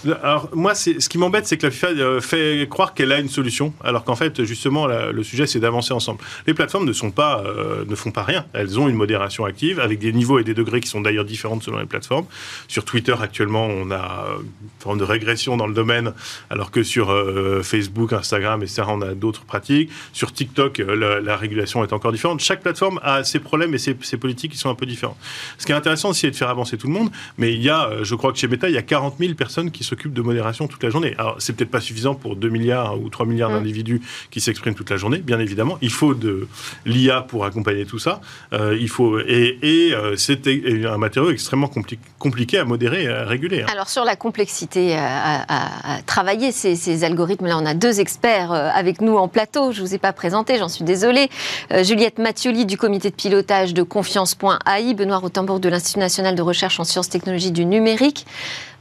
Alors, 0.05 0.49
moi, 0.53 0.75
ce 0.75 1.07
qui 1.07 1.17
m'embête, 1.17 1.47
c'est 1.47 1.57
que 1.57 1.65
la 1.65 1.71
FIFA 1.71 1.87
euh, 1.87 2.21
fait 2.21 2.67
croire 2.69 2.93
qu'elle 2.93 3.11
a 3.11 3.19
une 3.19 3.29
solution, 3.29 3.73
alors 3.83 4.03
qu'en 4.03 4.15
fait, 4.15 4.43
justement, 4.43 4.87
le 4.87 5.23
sujet, 5.23 5.47
c'est 5.47 5.59
d'avancer 5.59 5.93
ensemble. 5.93 6.19
Les 6.45 6.53
plateformes 6.53 6.91
sont 6.93 7.13
euh, 7.17 7.85
ne 7.87 7.95
font 7.95 8.11
pas 8.11 8.23
rien. 8.23 8.45
Elles 8.53 8.79
ont 8.79 8.89
une 8.89 8.95
modération 8.95 9.45
active, 9.45 9.79
avec 9.79 9.99
des 9.99 10.11
niveaux 10.11 10.39
et 10.39 10.43
des 10.43 10.53
degrés 10.53 10.81
qui 10.81 10.89
sont 10.89 11.01
d'ailleurs 11.01 11.25
différents 11.25 11.59
selon 11.61 11.79
les 11.79 11.85
plateformes. 11.85 12.25
Sur 12.67 12.83
Twitter, 12.85 13.15
actuellement, 13.19 13.67
on 13.67 13.91
a 13.91 14.27
une 14.39 14.69
forme 14.79 14.97
de 14.97 15.03
régression 15.03 15.57
dans 15.57 15.67
le 15.67 15.73
domaine, 15.73 16.13
alors 16.49 16.71
que 16.71 16.83
sur 16.83 17.11
euh, 17.11 17.63
Facebook, 17.63 18.13
Instagram, 18.13 18.61
etc., 18.61 18.83
on 18.87 19.01
a 19.01 19.13
d'autres 19.13 19.45
pratiques. 19.45 19.89
Sur 20.11 20.33
TikTok, 20.33 20.79
la, 20.79 21.37
régulation 21.37 21.83
est 21.83 21.93
encore 21.93 22.11
différente. 22.11 22.39
Chaque 22.41 22.61
plateforme 22.61 22.99
a 23.03 23.23
ses 23.23 23.39
problèmes 23.39 23.73
et 23.73 23.77
ses, 23.77 23.93
politiques 24.17 24.51
qui 24.51 24.57
sont 24.57 24.69
un 24.69 24.75
peu 24.75 24.85
différentes. 24.85 25.17
Ce 25.57 25.65
qui 25.65 25.71
est 25.71 25.75
intéressant, 25.75 26.13
c'est 26.13 26.29
de 26.29 26.35
faire 26.35 26.49
avancer 26.49 26.77
tout 26.77 26.87
le 26.87 26.93
monde, 26.93 27.09
mais 27.37 27.53
il 27.53 27.61
y 27.61 27.69
a, 27.69 28.03
je 28.03 28.15
crois 28.15 28.31
que 28.31 28.37
chez 28.37 28.47
Meta, 28.47 28.69
il 28.69 28.75
y 28.75 28.77
a 28.77 28.81
40 28.81 29.15
000 29.19 29.33
personnes 29.33 29.71
qui 29.71 29.83
se 29.83 29.92
s'occupe 29.93 30.13
de 30.13 30.21
modération 30.23 30.67
toute 30.67 30.81
la 30.83 30.89
journée. 30.89 31.13
Alors, 31.19 31.35
c'est 31.37 31.53
peut-être 31.53 31.69
pas 31.69 31.79
suffisant 31.79 32.15
pour 32.15 32.35
2 32.35 32.49
milliards 32.49 32.99
ou 32.99 33.09
3 33.09 33.27
milliards 33.27 33.51
mm. 33.51 33.55
d'individus 33.55 34.01
qui 34.31 34.41
s'expriment 34.41 34.73
toute 34.73 34.89
la 34.89 34.97
journée, 34.97 35.19
bien 35.19 35.39
évidemment. 35.39 35.77
Il 35.81 35.91
faut 35.91 36.15
de 36.15 36.47
l'IA 36.85 37.21
pour 37.21 37.45
accompagner 37.45 37.85
tout 37.85 37.99
ça. 37.99 38.21
Euh, 38.53 38.75
il 38.79 38.89
faut, 38.89 39.19
et, 39.19 39.59
et 39.61 39.93
euh, 39.93 40.15
c'est 40.15 40.47
un 40.47 40.97
matériau 40.97 41.29
extrêmement 41.29 41.69
compliqué 42.17 42.57
à 42.57 42.65
modérer 42.65 43.03
et 43.03 43.07
à 43.07 43.25
réguler. 43.25 43.61
Hein. 43.61 43.67
Alors, 43.71 43.87
sur 43.87 44.03
la 44.03 44.15
complexité 44.15 44.95
à, 44.97 46.01
travailler 46.07 46.51
ces, 46.51 47.03
algorithmes-là, 47.03 47.57
on 47.59 47.65
a 47.65 47.75
deux 47.75 47.99
experts 47.99 48.51
euh, 48.51 48.69
avec 48.73 49.01
nous 49.01 49.17
en 49.17 49.27
plateau. 49.27 49.71
Je 49.71 49.81
ne 49.81 49.87
vous 49.87 49.93
ai 49.93 49.99
pas 49.99 50.13
présenté, 50.13 50.57
j'en 50.57 50.69
suis 50.69 50.83
désolée. 50.83 51.29
Juliette 51.83 52.17
Mathioli 52.17 52.65
du 52.65 52.77
comité 52.77 53.11
de 53.11 53.15
pilotage 53.15 53.73
de 53.73 53.83
confiance.ai, 53.83 54.93
Benoît 54.95 55.17
Rotembourg 55.17 55.59
de 55.59 55.69
l'Institut 55.69 55.99
national 55.99 56.35
de 56.35 56.41
recherche 56.41 56.79
en 56.79 56.83
sciences 56.83 57.09
technologies 57.09 57.51
du 57.51 57.65
numérique 57.65 58.25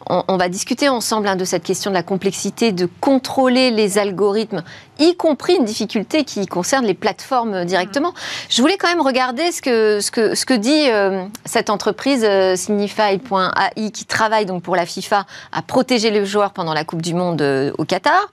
on, 0.09 0.37
va 0.37 0.49
discuter 0.49 0.89
ensemble 0.89 1.29
hein, 1.29 1.37
de 1.37 1.45
cette 1.45 1.63
question 1.63 1.91
de 1.91 1.95
la 1.95 2.03
complexité 2.03 2.73
de 2.73 2.89
contrôler 3.01 3.71
les 3.71 3.99
algorithmes, 3.99 4.63
y 4.99 5.17
compris 5.17 5.55
une 5.55 5.65
difficulté 5.65 6.25
qui 6.25 6.47
concerne 6.47 6.85
les 6.85 6.95
plateformes 6.95 7.65
directement. 7.65 8.13
Je 8.49 8.61
voulais 8.61 8.77
quand 8.77 8.89
même 8.89 9.01
regarder 9.01 9.53
ce 9.53 9.63
que, 9.63 10.55
dit 10.55 10.91
euh, 10.91 11.25
cette 11.45 11.71
entreprise 11.71 12.25
euh, 12.25 12.57
Signify.ai 12.57 13.91
qui 13.91 14.05
travaille 14.05 14.47
donc 14.47 14.63
pour 14.63 14.77
la 14.77 14.87
FIFA 14.87 15.27
à 15.53 15.63
protéger 15.63 16.11
les 16.11 16.25
joueurs 16.25 16.53
pendant 16.53 16.75
la 16.75 16.85
Coupe 16.85 17.03
du 17.03 17.15
Monde 17.15 17.43
euh, 17.43 17.73
au 17.79 17.85
Qatar. 17.85 18.31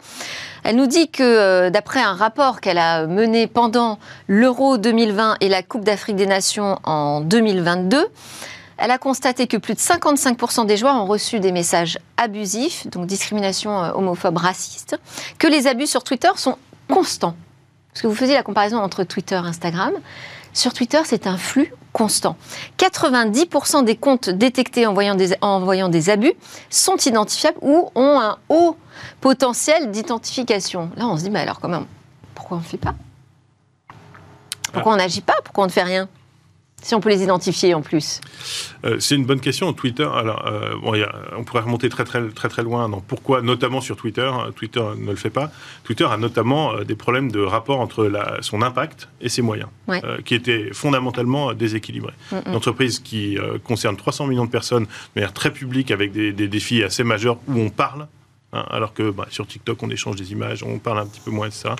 Elle 0.63 0.75
nous 0.75 0.87
dit 0.87 1.09
que 1.09 1.69
d'après 1.69 2.01
un 2.01 2.13
rapport 2.13 2.59
qu'elle 2.59 2.77
a 2.77 3.07
mené 3.07 3.47
pendant 3.47 3.97
l'Euro 4.27 4.77
2020 4.77 5.37
et 5.39 5.47
la 5.47 5.63
Coupe 5.63 5.85
d'Afrique 5.85 6.17
des 6.17 6.25
Nations 6.25 6.77
en 6.83 7.21
2022, 7.21 8.09
elle 8.79 8.91
a 8.91 8.97
constaté 8.97 9.47
que 9.47 9.57
plus 9.57 9.73
de 9.73 9.79
55% 9.79 10.65
des 10.65 10.77
joueurs 10.77 10.95
ont 10.95 11.05
reçu 11.05 11.39
des 11.39 11.51
messages 11.51 11.99
abusifs, 12.17 12.87
donc 12.87 13.05
discrimination 13.05 13.83
euh, 13.83 13.91
homophobe, 13.93 14.37
raciste, 14.37 14.99
que 15.37 15.47
les 15.47 15.67
abus 15.67 15.87
sur 15.87 16.03
Twitter 16.03 16.29
sont 16.35 16.57
constants. 16.89 17.35
Parce 17.91 18.01
que 18.01 18.07
vous 18.07 18.15
faisiez 18.15 18.35
la 18.35 18.43
comparaison 18.43 18.77
entre 18.77 19.03
Twitter 19.03 19.35
et 19.35 19.47
Instagram. 19.47 19.93
Sur 20.53 20.73
Twitter, 20.73 20.99
c'est 21.05 21.27
un 21.27 21.37
flux 21.37 21.73
constant. 21.93 22.37
90% 22.77 23.83
des 23.83 23.95
comptes 23.95 24.29
détectés 24.29 24.85
en 24.85 24.93
voyant, 24.93 25.15
des, 25.15 25.35
en 25.41 25.59
voyant 25.59 25.89
des 25.89 26.09
abus 26.09 26.33
sont 26.69 26.97
identifiables 26.97 27.57
ou 27.61 27.89
ont 27.95 28.19
un 28.19 28.37
haut 28.49 28.75
potentiel 29.21 29.91
d'identification. 29.91 30.91
Là, 30.95 31.07
on 31.07 31.17
se 31.17 31.23
dit, 31.23 31.29
mais 31.29 31.39
alors, 31.39 31.59
comment, 31.59 31.83
pourquoi 32.35 32.57
on 32.57 32.59
ne 32.61 32.65
fait 32.65 32.77
pas? 32.77 32.95
Pourquoi 34.71 34.93
on 34.93 34.97
n'agit 34.97 35.21
pas? 35.21 35.35
Pourquoi 35.43 35.63
on 35.63 35.67
ne 35.67 35.71
fait 35.71 35.83
rien? 35.83 36.07
Si 36.81 36.95
on 36.95 36.99
peut 36.99 37.09
les 37.09 37.23
identifier 37.23 37.73
en 37.73 37.81
plus 37.81 38.21
euh, 38.85 38.97
C'est 38.99 39.15
une 39.15 39.25
bonne 39.25 39.39
question. 39.39 39.71
Twitter, 39.73 40.07
alors, 40.13 40.45
euh, 40.47 40.75
on 41.37 41.43
pourrait 41.43 41.61
remonter 41.61 41.89
très 41.89 42.03
très 42.03 42.27
très 42.29 42.49
très 42.49 42.63
loin 42.63 42.89
dans 42.89 43.01
pourquoi, 43.01 43.41
notamment 43.41 43.81
sur 43.81 43.95
Twitter. 43.95 44.29
Hein, 44.31 44.51
Twitter 44.55 44.83
ne 44.97 45.09
le 45.09 45.15
fait 45.15 45.29
pas. 45.29 45.51
Twitter 45.83 46.05
a 46.05 46.17
notamment 46.17 46.73
euh, 46.73 46.83
des 46.83 46.95
problèmes 46.95 47.31
de 47.31 47.41
rapport 47.41 47.79
entre 47.79 48.05
la, 48.05 48.37
son 48.41 48.61
impact 48.61 49.09
et 49.21 49.29
ses 49.29 49.41
moyens, 49.41 49.69
qui 50.25 50.35
étaient 50.35 50.69
fondamentalement 50.73 51.53
déséquilibrés. 51.53 52.13
Une 52.45 52.55
entreprise 52.55 52.99
qui 52.99 53.37
concerne 53.63 53.95
300 53.95 54.27
millions 54.27 54.45
de 54.45 54.49
personnes 54.49 54.83
de 54.83 54.89
manière 55.15 55.33
très 55.33 55.51
publique, 55.51 55.91
avec 55.91 56.11
des, 56.11 56.31
des 56.31 56.47
défis 56.47 56.83
assez 56.83 57.03
majeurs 57.03 57.37
où 57.47 57.59
on 57.59 57.69
parle 57.69 58.07
Hein, 58.51 58.65
alors 58.71 58.93
que 58.93 59.11
bah, 59.11 59.27
sur 59.29 59.45
TikTok, 59.45 59.83
on 59.83 59.89
échange 59.91 60.15
des 60.15 60.31
images, 60.31 60.63
on 60.63 60.79
parle 60.79 60.97
un 60.99 61.05
petit 61.05 61.19
peu 61.19 61.29
moins 61.29 61.49
de 61.49 61.53
ça. 61.53 61.75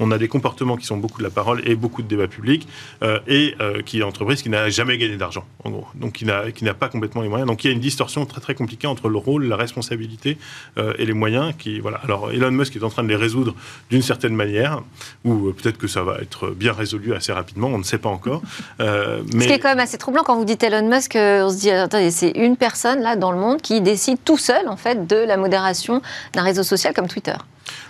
On 0.00 0.10
a 0.10 0.16
des 0.16 0.28
comportements 0.28 0.76
qui 0.76 0.86
sont 0.86 0.96
beaucoup 0.96 1.18
de 1.18 1.24
la 1.24 1.30
parole 1.30 1.60
et 1.68 1.74
beaucoup 1.74 2.00
de 2.00 2.08
débats 2.08 2.28
publics, 2.28 2.66
euh, 3.02 3.18
et 3.26 3.54
euh, 3.60 3.82
qui 3.82 3.98
est 3.98 4.00
une 4.00 4.06
entreprise 4.06 4.40
qui 4.40 4.48
n'a 4.48 4.70
jamais 4.70 4.96
gagné 4.96 5.16
d'argent, 5.16 5.44
en 5.64 5.70
gros. 5.70 5.86
Donc 5.94 6.14
qui 6.14 6.24
n'a 6.24 6.74
pas 6.74 6.88
complètement 6.88 7.20
les 7.20 7.28
moyens. 7.28 7.46
Donc 7.46 7.62
il 7.64 7.66
y 7.66 7.70
a 7.70 7.74
une 7.74 7.80
distorsion 7.80 8.24
très 8.24 8.40
très 8.40 8.54
compliquée 8.54 8.86
entre 8.86 9.10
le 9.10 9.18
rôle, 9.18 9.44
la 9.44 9.56
responsabilité 9.56 10.38
euh, 10.78 10.94
et 10.98 11.04
les 11.04 11.12
moyens. 11.12 11.52
Qui, 11.58 11.78
voilà. 11.80 12.00
Alors 12.04 12.32
Elon 12.32 12.50
Musk 12.52 12.74
est 12.76 12.84
en 12.84 12.88
train 12.88 13.02
de 13.02 13.08
les 13.08 13.16
résoudre 13.16 13.54
d'une 13.90 14.02
certaine 14.02 14.34
manière, 14.34 14.80
ou 15.24 15.52
peut-être 15.52 15.76
que 15.76 15.88
ça 15.88 16.02
va 16.02 16.18
être 16.22 16.50
bien 16.50 16.72
résolu 16.72 17.12
assez 17.12 17.32
rapidement, 17.32 17.68
on 17.68 17.78
ne 17.78 17.84
sait 17.84 17.98
pas 17.98 18.08
encore. 18.08 18.40
mais... 18.78 18.84
Ce 18.84 19.46
qui 19.46 19.52
est 19.52 19.58
quand 19.58 19.68
même 19.68 19.80
assez 19.80 19.98
troublant 19.98 20.22
quand 20.22 20.36
vous 20.36 20.46
dites 20.46 20.62
Elon 20.62 20.88
Musk, 20.88 21.16
on 21.16 21.50
se 21.50 21.58
dit, 21.58 21.70
attendez, 21.70 22.10
c'est 22.10 22.30
une 22.30 22.56
personne 22.56 23.00
là 23.00 23.16
dans 23.16 23.30
le 23.30 23.38
monde 23.38 23.60
qui 23.60 23.82
décide 23.82 24.18
tout 24.24 24.38
seul 24.38 24.68
en 24.68 24.76
fait 24.76 25.06
de 25.06 25.16
la 25.16 25.36
modération 25.36 26.00
d'un 26.32 26.42
réseau 26.42 26.62
social 26.62 26.94
comme 26.94 27.08
Twitter. 27.08 27.34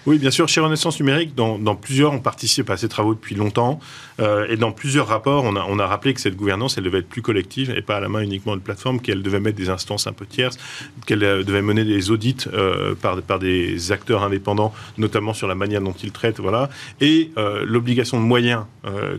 Oui, 0.07 0.19
bien 0.19 0.31
sûr, 0.31 0.49
chez 0.49 0.61
Renaissance 0.61 1.01
Numérique, 1.01 1.35
dans, 1.35 1.77
plusieurs, 1.77 2.13
on 2.13 2.19
participe 2.19 2.69
à 2.71 2.77
ces 2.77 2.89
travaux 2.89 3.15
depuis 3.15 3.35
longtemps. 3.35 3.81
Euh, 4.21 4.47
et 4.49 4.57
dans 4.57 4.71
plusieurs 4.71 5.07
rapports, 5.07 5.45
on 5.45 5.79
a, 5.79 5.87
rappelé 5.87 6.15
que 6.15 6.21
cette 6.21 6.37
gouvernance, 6.37 6.77
elle 6.77 6.85
devait 6.85 6.99
être 6.99 7.09
plus 7.09 7.23
collective 7.23 7.71
et 7.77 7.83
pas 7.83 7.97
à 7.97 8.01
la 8.01 8.09
main 8.09 8.21
uniquement 8.21 8.55
de 8.55 8.61
plateforme, 8.61 9.01
qu'elle 9.01 9.23
devait 9.23 9.41
mettre 9.41 9.57
des 9.57 9.71
instances 9.71 10.07
un 10.07 10.13
peu 10.13 10.27
tierces, 10.27 10.59
qu'elle 11.07 11.25
euh, 11.25 11.43
devait 11.43 11.63
mener 11.63 11.85
des 11.85 12.11
audits 12.11 12.37
euh, 12.53 12.95
par, 12.95 13.21
par 13.23 13.39
des 13.39 13.93
acteurs 13.93 14.23
indépendants, 14.23 14.75
notamment 14.99 15.35
sur 15.35 15.49
la 15.49 15.55
manière 15.55 15.81
dont 15.81 15.95
ils 16.03 16.13
traitent. 16.13 16.41
Voilà. 16.41 16.69
Et 17.01 17.31
l'obligation 17.65 18.19
de 18.19 18.25
moyens 18.25 18.65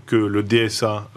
que 0.06 0.16
le 0.16 0.44
DSA 0.44 1.10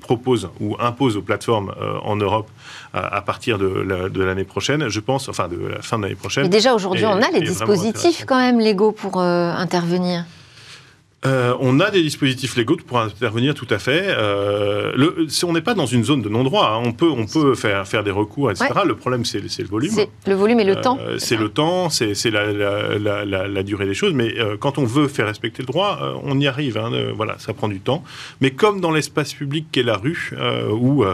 propose 0.00 0.48
ou 0.60 0.76
impose 0.78 1.16
aux 1.16 1.22
plateformes 1.22 1.74
en 2.02 2.16
Europe 2.16 2.48
à, 2.92 3.20
partir 3.22 3.58
de 3.58 4.22
l'année 4.22 4.44
prochaine, 4.44 4.88
je 4.88 5.00
pense, 5.00 5.28
enfin 5.28 5.48
de 5.48 5.56
la 5.56 5.82
fin 5.82 5.98
de 5.98 6.04
l'année 6.04 6.14
prochaine. 6.14 6.44
Mais 6.44 6.48
déjà 6.48 6.74
aujourd'hui, 6.74 7.06
on 7.06 7.22
a 7.22 7.30
les 7.30 7.40
dispositifs 7.40 8.24
quand 8.26 8.38
même 8.38 8.60
légaux 8.60 8.92
pour 8.92 9.20
euh, 9.20 9.52
intervenir. 9.52 10.24
Euh, 11.26 11.54
on 11.60 11.80
a 11.80 11.90
des 11.90 12.02
dispositifs 12.02 12.56
légaux 12.56 12.78
pour 12.86 12.98
intervenir 12.98 13.54
tout 13.54 13.66
à 13.68 13.78
fait. 13.78 14.06
Euh, 14.06 14.92
le, 14.96 15.26
on 15.44 15.52
n'est 15.52 15.60
pas 15.60 15.74
dans 15.74 15.84
une 15.84 16.02
zone 16.02 16.22
de 16.22 16.30
non-droit. 16.30 16.72
Hein. 16.74 16.82
On 16.82 16.92
peut, 16.92 17.10
on 17.10 17.26
peut 17.26 17.54
faire, 17.54 17.86
faire 17.86 18.02
des 18.02 18.10
recours, 18.10 18.50
etc. 18.50 18.70
Le 18.86 18.96
problème, 18.96 19.26
c'est 19.26 19.40
le 19.40 19.68
volume. 19.68 19.90
C'est 19.90 20.08
le 20.26 20.34
volume 20.34 20.60
et 20.60 20.64
le 20.64 20.76
temps. 20.76 20.98
C'est 21.18 21.36
le 21.36 21.50
temps, 21.50 21.90
c'est 21.90 22.14
la, 22.30 23.24
la, 23.24 23.62
durée 23.62 23.84
des 23.84 23.94
choses. 23.94 24.14
Mais 24.14 24.34
quand 24.60 24.78
on 24.78 24.84
veut 24.84 25.08
faire 25.08 25.26
respecter 25.26 25.62
le 25.62 25.66
droit, 25.66 26.20
on 26.24 26.40
y 26.40 26.46
arrive. 26.46 26.78
Hein. 26.78 26.90
voilà, 27.14 27.38
ça 27.38 27.52
prend 27.52 27.68
du 27.68 27.80
temps. 27.80 28.02
Mais 28.40 28.52
comme 28.52 28.80
dans 28.80 28.90
l'espace 28.90 29.34
public 29.34 29.66
qu'est 29.70 29.82
la 29.82 29.96
rue, 29.96 30.32
où 30.70 31.04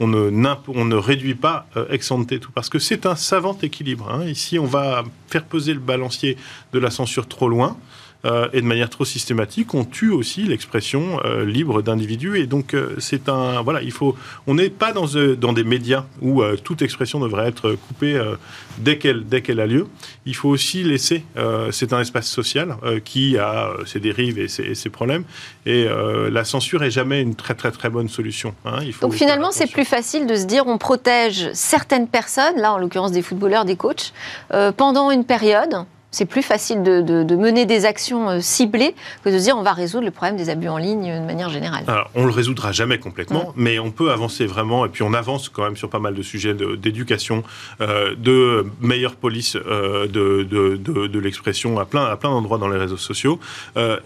on 0.00 0.06
ne, 0.08 0.30
on, 0.68 0.84
ne, 0.84 0.96
réduit 0.96 1.36
pas 1.36 1.66
ex 1.90 2.10
ante 2.10 2.40
tout, 2.40 2.50
parce 2.52 2.68
que 2.68 2.80
c'est 2.80 3.06
un 3.06 3.14
savant 3.14 3.56
équilibre. 3.62 4.10
Hein. 4.10 4.24
Ici, 4.26 4.58
on 4.58 4.66
va 4.66 5.04
faire 5.28 5.44
peser 5.44 5.72
le 5.72 5.80
balancier 5.80 6.36
de 6.72 6.78
la 6.80 6.90
censure 6.90 7.28
trop 7.28 7.48
loin. 7.48 7.76
Euh, 8.24 8.48
et 8.52 8.60
de 8.60 8.66
manière 8.66 8.88
trop 8.88 9.04
systématique, 9.04 9.74
on 9.74 9.84
tue 9.84 10.10
aussi 10.10 10.44
l'expression 10.44 11.20
euh, 11.24 11.44
libre 11.44 11.82
d'individus. 11.82 12.38
Et 12.38 12.46
donc, 12.46 12.74
euh, 12.74 12.94
c'est 12.98 13.28
un. 13.28 13.62
Voilà, 13.62 13.82
il 13.82 13.90
faut. 13.90 14.16
On 14.46 14.54
n'est 14.54 14.70
pas 14.70 14.92
dans, 14.92 15.06
dans 15.36 15.52
des 15.52 15.64
médias 15.64 16.04
où 16.20 16.42
toute 16.62 16.82
expression 16.82 17.18
devrait 17.20 17.48
être 17.48 17.72
coupée 17.72 18.20
dès 18.78 18.96
qu'elle 18.98 19.60
a 19.60 19.66
lieu. 19.66 19.86
Il 20.26 20.36
faut 20.36 20.48
aussi 20.48 20.82
laisser. 20.82 21.24
c'est 21.70 21.92
un 21.92 22.00
espace 22.00 22.28
social 22.28 22.76
qui 23.04 23.38
a 23.38 23.70
ses 23.86 24.00
dérives 24.00 24.38
et 24.38 24.48
ses, 24.48 24.74
ses 24.74 24.90
problèmes. 24.90 25.24
Et 25.66 25.86
la 26.30 26.44
censure 26.44 26.82
est 26.82 26.90
jamais 26.90 27.20
une 27.20 27.34
très 27.34 27.54
très 27.54 27.70
très 27.70 27.90
bonne 27.90 28.08
solution. 28.08 28.54
Hein. 28.64 28.78
Il 28.82 28.92
faut 28.92 29.06
donc 29.06 29.14
finalement, 29.14 29.50
c'est 29.50 29.70
plus 29.70 29.84
facile 29.84 30.26
de 30.26 30.36
se 30.36 30.44
dire 30.44 30.66
on 30.66 30.78
protège 30.78 31.50
certaines 31.52 32.08
personnes, 32.08 32.56
là 32.56 32.72
en 32.72 32.78
l'occurrence 32.78 33.12
des 33.12 33.22
footballeurs, 33.22 33.64
des 33.64 33.76
coachs, 33.76 34.12
pendant 34.76 35.10
une 35.10 35.24
période 35.24 35.86
c'est 36.12 36.26
plus 36.26 36.42
facile 36.42 36.82
de, 36.82 37.34
mener 37.34 37.66
des 37.66 37.86
actions 37.86 38.28
euh, 38.28 38.40
ciblées 38.40 38.94
que 39.24 39.30
de 39.30 39.38
dire 39.38 39.56
on 39.56 39.62
va 39.62 39.72
résoudre 39.72 40.04
le 40.04 40.10
problème 40.10 40.36
des 40.36 40.50
abus 40.50 40.68
en 40.68 40.76
ligne 40.76 41.20
de 41.20 41.24
manière 41.24 41.48
générale. 41.48 41.82
Alors, 41.88 42.10
on 42.14 42.24
le 42.24 42.30
résoudra 42.30 42.70
jamais 42.70 42.98
complètement, 42.98 43.52
mais 43.56 43.78
on 43.78 43.90
peut 43.90 44.12
avancer 44.12 44.46
vraiment, 44.46 44.84
et 44.84 44.88
puis 44.90 45.02
on 45.02 45.14
avance 45.14 45.48
quand 45.48 45.64
même 45.64 45.76
sur 45.76 45.88
pas 45.88 45.98
mal 45.98 46.14
de 46.14 46.22
sujets 46.22 46.54
d'éducation, 46.54 47.42
euh, 47.80 48.14
de, 48.14 48.66
meilleure 48.80 49.16
police 49.16 49.56
euh, 49.56 50.06
de, 50.06 50.44
de, 50.44 51.18
l'expression 51.18 51.78
à 51.78 51.86
plein, 51.86 52.04
à 52.04 52.16
plein 52.16 52.30
d'endroits 52.30 52.58
dans 52.58 52.68
les 52.68 52.78
réseaux 52.78 52.96
sociaux. 52.96 53.40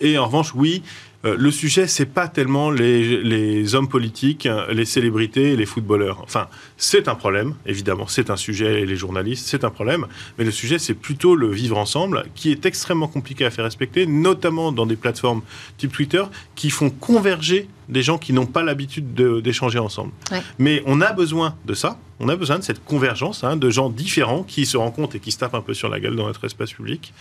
et 0.00 0.18
en 0.18 0.26
revanche, 0.26 0.54
oui, 0.54 0.82
euh, 1.15 1.15
le 1.24 1.50
sujet, 1.50 1.86
c'est 1.86 2.06
pas 2.06 2.28
tellement 2.28 2.70
les, 2.70 3.74
hommes 3.74 3.88
politiques, 3.88 4.48
les 4.70 4.84
célébrités 4.84 5.56
les 5.56 5.66
footballeurs. 5.66 6.20
Enfin, 6.22 6.48
c'est 6.76 7.08
un 7.08 7.14
problème, 7.14 7.54
évidemment, 7.66 8.06
c'est 8.06 8.30
un 8.30 8.36
sujet, 8.36 8.82
et 8.82 8.86
les 8.86 8.96
journalistes, 8.96 9.46
c'est 9.46 9.64
un 9.64 9.70
problème, 9.70 10.06
mais 10.38 10.44
le 10.44 10.50
sujet, 10.50 10.78
c'est 10.78 10.94
plutôt 10.94 11.34
le 11.34 11.50
vivre 11.50 11.78
ensemble, 11.78 12.24
qui 12.34 12.52
est 12.52 12.66
extrêmement 12.66 13.08
compliqué 13.08 13.44
à 13.44 13.50
faire 13.50 13.64
respecter, 13.64 14.06
notamment 14.06 14.72
dans 14.72 14.86
des 14.86 14.96
plateformes 14.96 15.42
type 15.78 15.92
Twitter, 15.92 16.22
qui 16.54 16.70
font 16.70 16.90
converger 16.90 17.68
des 17.88 18.02
gens 18.02 18.18
qui 18.18 18.32
n'ont 18.32 18.46
pas 18.46 18.62
l'habitude 18.62 19.14
d'échanger 19.14 19.78
ensemble. 19.78 20.12
Mais 20.58 20.82
on 20.86 21.00
a 21.00 21.12
besoin 21.12 21.54
de 21.64 21.74
ça, 21.74 21.98
on 22.18 22.28
a 22.28 22.36
besoin 22.36 22.58
de 22.58 22.64
cette 22.64 22.82
convergence 22.84 23.44
hein, 23.44 23.56
de 23.56 23.68
gens 23.68 23.90
différents 23.90 24.42
qui 24.42 24.64
se 24.64 24.76
rencontrent 24.76 25.16
et 25.16 25.20
qui 25.20 25.32
se 25.32 25.38
tapent 25.38 25.54
un 25.54 25.60
peu 25.60 25.74
sur 25.74 25.88
la 25.88 26.00
gueule 26.00 26.16
dans 26.16 26.26
notre 26.26 26.44
espace 26.44 26.72
public. 26.72 27.12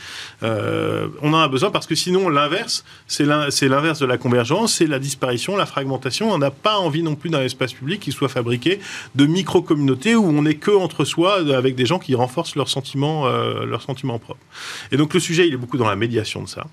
Euh, 0.44 1.08
on 1.22 1.34
en 1.34 1.40
a 1.40 1.48
besoin 1.48 1.70
parce 1.70 1.86
que 1.86 1.96
sinon, 1.96 2.30
l'inverse, 2.30 2.86
c'est 3.08 3.26
l'inverse 3.26 4.00
de 4.00 4.06
la 4.06 4.18
convergence, 4.18 4.76
c'est 4.76 4.88
la 4.88 5.00
disparition, 5.00 5.58
la 5.58 5.66
fragmentation. 5.66 6.32
On 6.32 6.38
n'a 6.38 6.52
pas 6.52 6.78
envie 6.78 7.04
non 7.04 7.16
plus 7.16 7.30
d'un 7.30 7.42
espace 7.42 7.74
public 7.74 8.00
qui 8.00 8.12
soit 8.12 8.30
fabriqué 8.30 8.80
de 9.16 9.26
micro-communautés 9.26 10.16
où 10.16 10.26
on 10.26 10.44
n'est 10.44 10.56
que 10.56 10.72
entre 10.72 11.04
soi 11.04 11.40
avec 11.56 11.76
des 11.76 11.86
gens 11.86 12.00
qui 12.00 12.16
renforcent 12.16 12.56
leurs 12.56 12.70
sentiments, 12.70 13.28
euh, 13.28 13.66
leurs 13.66 13.82
sentiments 13.82 14.20
propres. 14.20 14.46
Et 14.92 14.98
donc 14.98 15.14
le 15.14 15.20
sujet, 15.20 15.48
il 15.48 15.54
est 15.54 15.58
beaucoup 15.58 15.78
dans 15.78 15.90
la 15.90 15.96
médiation 15.96 16.44
de 16.44 16.48
ça. 16.48 16.68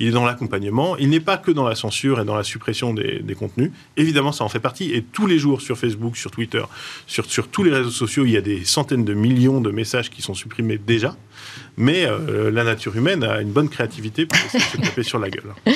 Il 0.00 0.08
est 0.08 0.10
dans 0.10 0.24
l'accompagnement. 0.24 0.96
Il 0.96 1.10
n'est 1.10 1.20
pas 1.20 1.36
que 1.36 1.50
dans 1.50 1.66
la 1.68 1.74
censure 1.74 2.20
et 2.20 2.24
dans 2.24 2.36
la 2.36 2.42
suppression 2.42 2.94
des, 2.94 3.34
contenus. 3.38 3.70
Évidemment, 3.96 4.32
ça 4.32 4.44
en 4.44 4.48
fait 4.48 4.60
partie. 4.60 4.92
Et 4.92 5.02
tous 5.02 5.26
les 5.26 5.38
jours 5.38 5.60
sur 5.60 5.78
Facebook, 5.78 6.16
sur 6.16 6.30
Twitter, 6.30 6.62
sur, 7.06 7.48
tous 7.48 7.62
les 7.62 7.70
réseaux 7.70 7.90
sociaux, 7.90 8.24
il 8.24 8.32
y 8.32 8.36
a 8.36 8.40
des 8.40 8.64
centaines 8.64 9.04
de 9.04 9.14
millions 9.14 9.60
de 9.60 9.70
messages 9.70 10.10
qui 10.10 10.22
sont 10.22 10.34
supprimés 10.34 10.78
déjà. 10.78 11.16
Mais 11.76 12.06
euh, 12.06 12.50
la 12.50 12.64
nature 12.64 12.96
humaine 12.96 13.22
a 13.22 13.40
une 13.40 13.52
bonne 13.52 13.68
créativité 13.68 14.26
pour 14.26 14.38
se 14.38 14.76
taper 14.76 15.02
sur 15.02 15.18
la 15.18 15.30
gueule. 15.30 15.54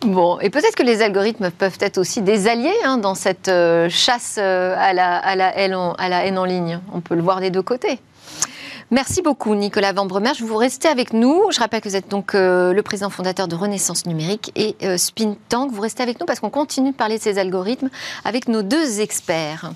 Bon, 0.00 0.38
et 0.40 0.48
peut-être 0.48 0.76
que 0.76 0.82
les 0.82 1.02
algorithmes 1.02 1.50
peuvent 1.50 1.76
être 1.80 1.98
aussi 1.98 2.22
des 2.22 2.48
alliés 2.48 2.72
hein, 2.84 2.96
dans 2.96 3.14
cette 3.14 3.48
euh, 3.48 3.88
chasse 3.90 4.36
euh, 4.38 4.74
à, 4.78 4.94
la, 4.94 5.58
haine 5.58 5.76
à 5.98 6.08
la 6.08 6.24
haine 6.24 6.38
en 6.38 6.44
ligne. 6.44 6.80
On 6.92 7.00
peut 7.00 7.14
le 7.14 7.22
voir 7.22 7.40
des 7.40 7.50
deux 7.50 7.62
côtés. 7.62 7.98
Merci 8.90 9.22
beaucoup, 9.22 9.54
Nicolas 9.54 9.92
Vambremer. 9.92 10.32
Je 10.36 10.44
vous 10.44 10.56
restez 10.56 10.88
avec 10.88 11.12
nous. 11.12 11.50
Je 11.50 11.58
rappelle 11.58 11.80
que 11.80 11.88
vous 11.88 11.96
êtes 11.96 12.08
donc 12.08 12.34
le 12.34 12.80
président 12.82 13.10
fondateur 13.10 13.48
de 13.48 13.54
Renaissance 13.54 14.06
Numérique 14.06 14.52
et 14.56 14.76
Spin 14.98 15.36
Tank. 15.48 15.72
Vous 15.72 15.80
restez 15.80 16.02
avec 16.02 16.20
nous 16.20 16.26
parce 16.26 16.40
qu'on 16.40 16.50
continue 16.50 16.92
de 16.92 16.96
parler 16.96 17.18
de 17.18 17.22
ces 17.22 17.38
algorithmes 17.38 17.90
avec 18.24 18.48
nos 18.48 18.62
deux 18.62 19.00
experts. 19.00 19.72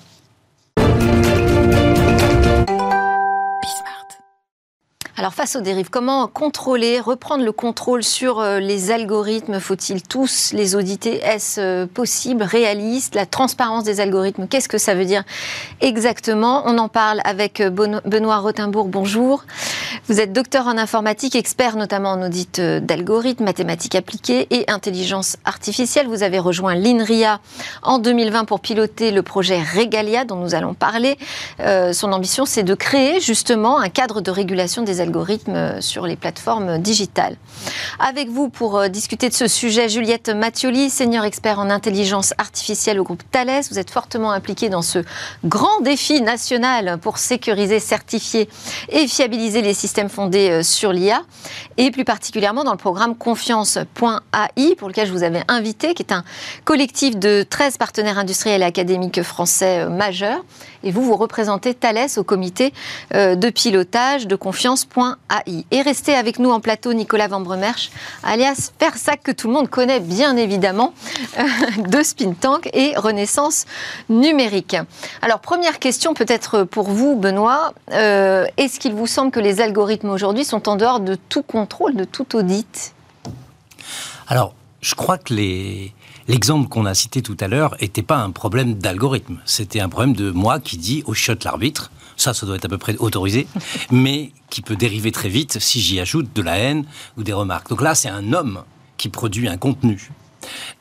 Alors 5.19 5.33
face 5.33 5.57
aux 5.57 5.61
dérives, 5.61 5.89
comment 5.89 6.27
contrôler, 6.27 7.01
reprendre 7.01 7.43
le 7.43 7.51
contrôle 7.51 8.05
sur 8.05 8.39
euh, 8.39 8.61
les 8.61 8.89
algorithmes? 8.89 9.59
Faut-il 9.59 10.01
tous 10.01 10.53
les 10.53 10.77
auditer? 10.77 11.15
Est-ce 11.15 11.59
euh, 11.59 11.85
possible, 11.85 12.41
réaliste 12.41 13.15
La 13.15 13.25
transparence 13.25 13.83
des 13.83 13.99
algorithmes, 13.99 14.47
qu'est-ce 14.47 14.69
que 14.69 14.77
ça 14.77 14.95
veut 14.95 15.03
dire 15.03 15.25
exactement? 15.81 16.63
On 16.67 16.77
en 16.77 16.87
parle 16.87 17.19
avec 17.25 17.59
euh, 17.59 17.69
Benoît 17.69 18.37
Rothenbourg. 18.37 18.87
Bonjour. 18.87 19.43
Vous 20.09 20.19
êtes 20.19 20.33
docteur 20.33 20.65
en 20.67 20.77
informatique, 20.77 21.35
expert 21.35 21.75
notamment 21.75 22.11
en 22.11 22.25
audit 22.25 22.59
d'algorithmes, 22.59 23.43
mathématiques 23.43 23.95
appliquées 23.95 24.47
et 24.49 24.69
intelligence 24.69 25.37
artificielle. 25.45 26.07
Vous 26.07 26.23
avez 26.23 26.39
rejoint 26.39 26.75
l'INRIA 26.75 27.39
en 27.83 27.99
2020 27.99 28.45
pour 28.45 28.59
piloter 28.59 29.11
le 29.11 29.21
projet 29.21 29.61
Regalia 29.61 30.25
dont 30.25 30.37
nous 30.37 30.55
allons 30.55 30.73
parler. 30.73 31.17
son 31.59 32.11
ambition, 32.11 32.45
c'est 32.45 32.63
de 32.63 32.73
créer 32.73 33.19
justement 33.19 33.77
un 33.79 33.89
cadre 33.89 34.21
de 34.21 34.31
régulation 34.31 34.81
des 34.81 35.01
algorithmes 35.01 35.09
algorithmes 35.09 35.81
sur 35.81 36.05
les 36.05 36.15
plateformes 36.15 36.77
digitales. 36.77 37.35
Avec 37.99 38.29
vous 38.29 38.49
pour 38.49 38.77
euh, 38.77 38.87
discuter 38.87 39.27
de 39.27 39.33
ce 39.33 39.47
sujet, 39.47 39.89
Juliette 39.89 40.29
Mattioli, 40.29 40.89
senior 40.89 41.25
expert 41.25 41.59
en 41.59 41.69
intelligence 41.69 42.33
artificielle 42.37 42.99
au 42.99 43.03
groupe 43.03 43.23
Thales. 43.31 43.63
Vous 43.71 43.79
êtes 43.79 43.89
fortement 43.89 44.31
impliquée 44.31 44.69
dans 44.69 44.81
ce 44.81 44.99
grand 45.43 45.81
défi 45.81 46.21
national 46.21 46.99
pour 46.99 47.17
sécuriser, 47.17 47.79
certifier 47.79 48.47
et 48.89 49.07
fiabiliser 49.07 49.61
les 49.61 49.73
systèmes 49.73 49.98
fondés 50.07 50.49
euh, 50.49 50.63
sur 50.63 50.93
l'IA 50.93 51.23
et 51.77 51.91
plus 51.91 52.05
particulièrement 52.05 52.63
dans 52.63 52.71
le 52.71 52.77
programme 52.77 53.15
confiance.ai 53.15 54.75
pour 54.75 54.87
lequel 54.87 55.07
je 55.07 55.11
vous 55.11 55.23
avais 55.23 55.43
invité, 55.49 55.93
qui 55.93 56.03
est 56.03 56.13
un 56.13 56.23
collectif 56.63 57.17
de 57.17 57.43
13 57.43 57.77
partenaires 57.77 58.17
industriels 58.17 58.61
et 58.61 58.65
académiques 58.65 59.21
français 59.23 59.79
euh, 59.79 59.89
majeurs. 59.89 60.45
Et 60.83 60.91
vous, 60.91 61.03
vous 61.03 61.15
représentez 61.15 61.73
Thales 61.73 62.07
au 62.17 62.23
comité 62.23 62.73
de 63.13 63.49
pilotage 63.49 64.27
de 64.27 64.35
confiance.ai. 64.35 65.65
Et 65.71 65.81
restez 65.81 66.15
avec 66.15 66.39
nous 66.39 66.51
en 66.51 66.59
plateau 66.59 66.93
Nicolas 66.93 67.27
Vambremerch, 67.27 67.91
alias 68.23 68.71
Persac 68.77 69.21
que 69.23 69.31
tout 69.31 69.47
le 69.47 69.53
monde 69.53 69.69
connaît 69.69 69.99
bien 69.99 70.37
évidemment, 70.37 70.93
de 71.77 72.03
Spin 72.03 72.33
Tank 72.33 72.69
et 72.73 72.93
Renaissance 72.95 73.65
numérique. 74.09 74.75
Alors 75.21 75.39
première 75.39 75.79
question 75.79 76.13
peut-être 76.13 76.63
pour 76.63 76.89
vous 76.89 77.15
Benoît, 77.15 77.73
euh, 77.91 78.45
est-ce 78.57 78.79
qu'il 78.79 78.93
vous 78.93 79.07
semble 79.07 79.31
que 79.31 79.39
les 79.39 79.61
algorithmes 79.61 80.09
aujourd'hui 80.09 80.45
sont 80.45 80.69
en 80.69 80.75
dehors 80.75 80.99
de 80.99 81.15
tout 81.15 81.43
contrôle, 81.43 81.95
de 81.95 82.03
tout 82.03 82.35
audit? 82.35 82.93
Alors 84.27 84.53
je 84.81 84.95
crois 84.95 85.17
que 85.17 85.33
les, 85.33 85.93
L'exemple 86.29 86.69
qu'on 86.69 86.85
a 86.85 86.93
cité 86.93 87.23
tout 87.23 87.35
à 87.39 87.47
l'heure 87.47 87.75
n'était 87.81 88.03
pas 88.03 88.17
un 88.17 88.29
problème 88.29 88.75
d'algorithme. 88.75 89.39
C'était 89.45 89.79
un 89.79 89.89
problème 89.89 90.15
de 90.15 90.29
moi 90.29 90.59
qui 90.59 90.77
dit 90.77 91.01
au 91.07 91.15
shot 91.15 91.33
l'arbitre, 91.43 91.91
ça, 92.17 92.35
ça 92.35 92.45
doit 92.45 92.55
être 92.55 92.65
à 92.65 92.69
peu 92.69 92.77
près 92.77 92.95
autorisé, 92.97 93.47
mais 93.91 94.31
qui 94.51 94.61
peut 94.61 94.75
dériver 94.75 95.11
très 95.11 95.27
vite 95.27 95.57
si 95.59 95.81
j'y 95.81 95.99
ajoute 95.99 96.31
de 96.35 96.43
la 96.43 96.59
haine 96.59 96.85
ou 97.17 97.23
des 97.23 97.33
remarques. 97.33 97.69
Donc 97.69 97.81
là, 97.81 97.95
c'est 97.95 98.09
un 98.09 98.31
homme 98.31 98.63
qui 98.97 99.09
produit 99.09 99.47
un 99.47 99.57
contenu, 99.57 100.11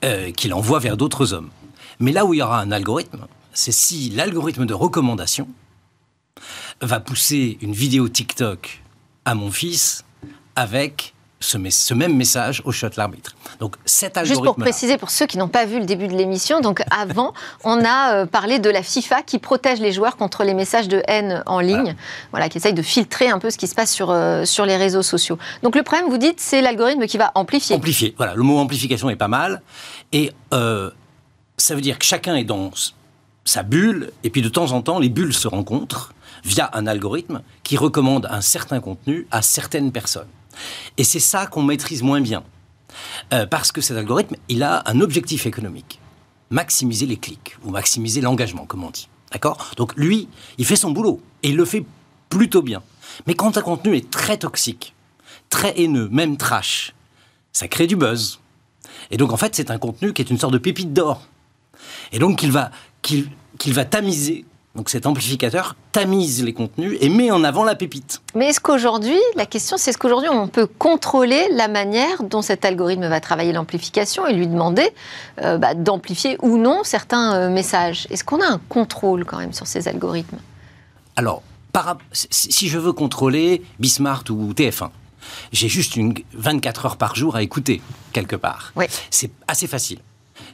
euh, 0.04 0.32
qu'il 0.32 0.52
envoie 0.52 0.80
vers 0.80 0.98
d'autres 0.98 1.32
hommes. 1.32 1.48
Mais 1.98 2.12
là 2.12 2.26
où 2.26 2.34
il 2.34 2.40
y 2.40 2.42
aura 2.42 2.60
un 2.60 2.70
algorithme, 2.70 3.26
c'est 3.54 3.72
si 3.72 4.10
l'algorithme 4.10 4.66
de 4.66 4.74
recommandation 4.74 5.48
va 6.82 7.00
pousser 7.00 7.56
une 7.62 7.72
vidéo 7.72 8.10
TikTok 8.10 8.82
à 9.24 9.34
mon 9.34 9.50
fils 9.50 10.04
avec 10.56 11.14
ce, 11.40 11.94
même 11.94 12.16
message 12.16 12.62
au 12.64 12.72
shot 12.72 12.88
l'arbitre. 12.96 13.34
Donc 13.60 13.76
cet 13.84 14.16
algorithme. 14.16 14.42
Juste 14.42 14.44
pour 14.44 14.56
préciser 14.56 14.98
pour 14.98 15.10
ceux 15.10 15.26
qui 15.26 15.38
n'ont 15.38 15.48
pas 15.48 15.66
vu 15.66 15.78
le 15.78 15.86
début 15.86 16.08
de 16.08 16.16
l'émission, 16.16 16.60
donc 16.60 16.82
avant, 16.90 17.32
on 17.64 17.84
a 17.84 18.14
euh, 18.14 18.26
parlé 18.26 18.58
de 18.58 18.70
la 18.70 18.82
FIFA 18.82 19.22
qui 19.22 19.38
protège 19.38 19.80
les 19.80 19.92
joueurs 19.92 20.16
contre 20.16 20.44
les 20.44 20.54
messages 20.54 20.88
de 20.88 21.02
haine 21.06 21.42
en 21.46 21.60
ligne, 21.60 21.94
voilà, 22.30 22.48
qui 22.48 22.58
essaye 22.58 22.74
de 22.74 22.82
filtrer 22.82 23.28
un 23.28 23.38
peu 23.38 23.50
ce 23.50 23.58
qui 23.58 23.66
se 23.66 23.74
passe 23.74 23.92
sur, 23.92 24.10
euh, 24.10 24.44
sur 24.44 24.66
les 24.66 24.76
réseaux 24.76 25.02
sociaux. 25.02 25.38
Donc 25.62 25.76
le 25.76 25.82
problème, 25.82 26.08
vous 26.08 26.18
dites, 26.18 26.40
c'est 26.40 26.60
l'algorithme 26.60 27.06
qui 27.06 27.18
va 27.18 27.30
amplifier. 27.34 27.76
Amplifier, 27.76 28.14
voilà, 28.16 28.34
le 28.34 28.42
mot 28.42 28.58
amplification 28.58 29.10
est 29.10 29.16
pas 29.16 29.28
mal. 29.28 29.62
Et 30.12 30.32
euh, 30.52 30.90
ça 31.56 31.74
veut 31.74 31.80
dire 31.80 31.98
que 31.98 32.04
chacun 32.04 32.34
est 32.34 32.44
dans 32.44 32.70
sa 33.44 33.62
bulle, 33.62 34.10
et 34.24 34.30
puis 34.30 34.42
de 34.42 34.48
temps 34.48 34.72
en 34.72 34.82
temps, 34.82 34.98
les 34.98 35.08
bulles 35.08 35.34
se 35.34 35.48
rencontrent 35.48 36.12
via 36.44 36.70
un 36.72 36.86
algorithme 36.86 37.42
qui 37.62 37.76
recommande 37.76 38.26
un 38.30 38.40
certain 38.40 38.80
contenu 38.80 39.26
à 39.30 39.42
certaines 39.42 39.92
personnes. 39.92 40.28
Et 40.96 41.04
c'est 41.04 41.20
ça 41.20 41.46
qu'on 41.46 41.62
maîtrise 41.62 42.02
moins 42.02 42.20
bien. 42.20 42.42
Euh, 43.32 43.46
parce 43.46 43.72
que 43.72 43.80
cet 43.80 43.96
algorithme, 43.96 44.36
il 44.48 44.62
a 44.62 44.82
un 44.86 45.00
objectif 45.00 45.46
économique. 45.46 46.00
Maximiser 46.50 47.06
les 47.06 47.16
clics, 47.16 47.56
ou 47.64 47.70
maximiser 47.70 48.20
l'engagement, 48.20 48.64
comme 48.64 48.84
on 48.84 48.90
dit. 48.90 49.08
D'accord? 49.32 49.70
Donc 49.76 49.94
lui, 49.96 50.28
il 50.56 50.64
fait 50.64 50.76
son 50.76 50.90
boulot, 50.90 51.20
et 51.42 51.50
il 51.50 51.56
le 51.56 51.64
fait 51.64 51.84
plutôt 52.30 52.62
bien. 52.62 52.82
Mais 53.26 53.34
quand 53.34 53.56
un 53.58 53.62
contenu 53.62 53.96
est 53.96 54.10
très 54.10 54.38
toxique, 54.38 54.94
très 55.50 55.78
haineux, 55.78 56.08
même 56.10 56.36
trash, 56.36 56.94
ça 57.52 57.68
crée 57.68 57.86
du 57.86 57.96
buzz. 57.96 58.40
Et 59.10 59.16
donc 59.16 59.32
en 59.32 59.36
fait, 59.36 59.54
c'est 59.54 59.70
un 59.70 59.78
contenu 59.78 60.12
qui 60.12 60.22
est 60.22 60.30
une 60.30 60.38
sorte 60.38 60.52
de 60.52 60.58
pépite 60.58 60.92
d'or. 60.92 61.26
Et 62.12 62.18
donc 62.18 62.38
qu'il 62.38 62.52
va, 62.52 62.70
qu'il 63.02 63.28
va 63.66 63.84
tamiser 63.84 64.44
donc 64.78 64.90
cet 64.90 65.06
amplificateur 65.06 65.74
tamise 65.90 66.44
les 66.44 66.52
contenus 66.52 66.96
et 67.00 67.08
met 67.08 67.32
en 67.32 67.42
avant 67.42 67.64
la 67.64 67.74
pépite. 67.74 68.22
Mais 68.36 68.46
est-ce 68.46 68.60
qu'aujourd'hui, 68.60 69.18
la 69.34 69.44
question 69.44 69.76
c'est 69.76 69.90
est-ce 69.90 69.98
qu'aujourd'hui 69.98 70.30
on 70.30 70.46
peut 70.46 70.68
contrôler 70.68 71.48
la 71.50 71.66
manière 71.66 72.22
dont 72.22 72.42
cet 72.42 72.64
algorithme 72.64 73.08
va 73.08 73.20
travailler 73.20 73.52
l'amplification 73.52 74.24
et 74.28 74.34
lui 74.34 74.46
demander 74.46 74.88
euh, 75.42 75.58
bah, 75.58 75.74
d'amplifier 75.74 76.36
ou 76.42 76.58
non 76.58 76.84
certains 76.84 77.34
euh, 77.34 77.50
messages? 77.50 78.06
Est-ce 78.10 78.22
qu'on 78.22 78.40
a 78.40 78.46
un 78.46 78.60
contrôle 78.68 79.24
quand 79.24 79.38
même 79.38 79.52
sur 79.52 79.66
ces 79.66 79.88
algorithmes? 79.88 80.38
Alors, 81.16 81.42
si 82.20 82.68
je 82.68 82.78
veux 82.78 82.92
contrôler 82.92 83.62
Bismart 83.80 84.22
ou 84.30 84.52
TF1, 84.52 84.90
j'ai 85.50 85.68
juste 85.68 85.96
une 85.96 86.14
24 86.34 86.86
heures 86.86 86.96
par 86.96 87.16
jour 87.16 87.34
à 87.34 87.42
écouter 87.42 87.82
quelque 88.12 88.36
part. 88.36 88.72
C'est 89.10 89.32
assez 89.48 89.66
facile. 89.66 89.98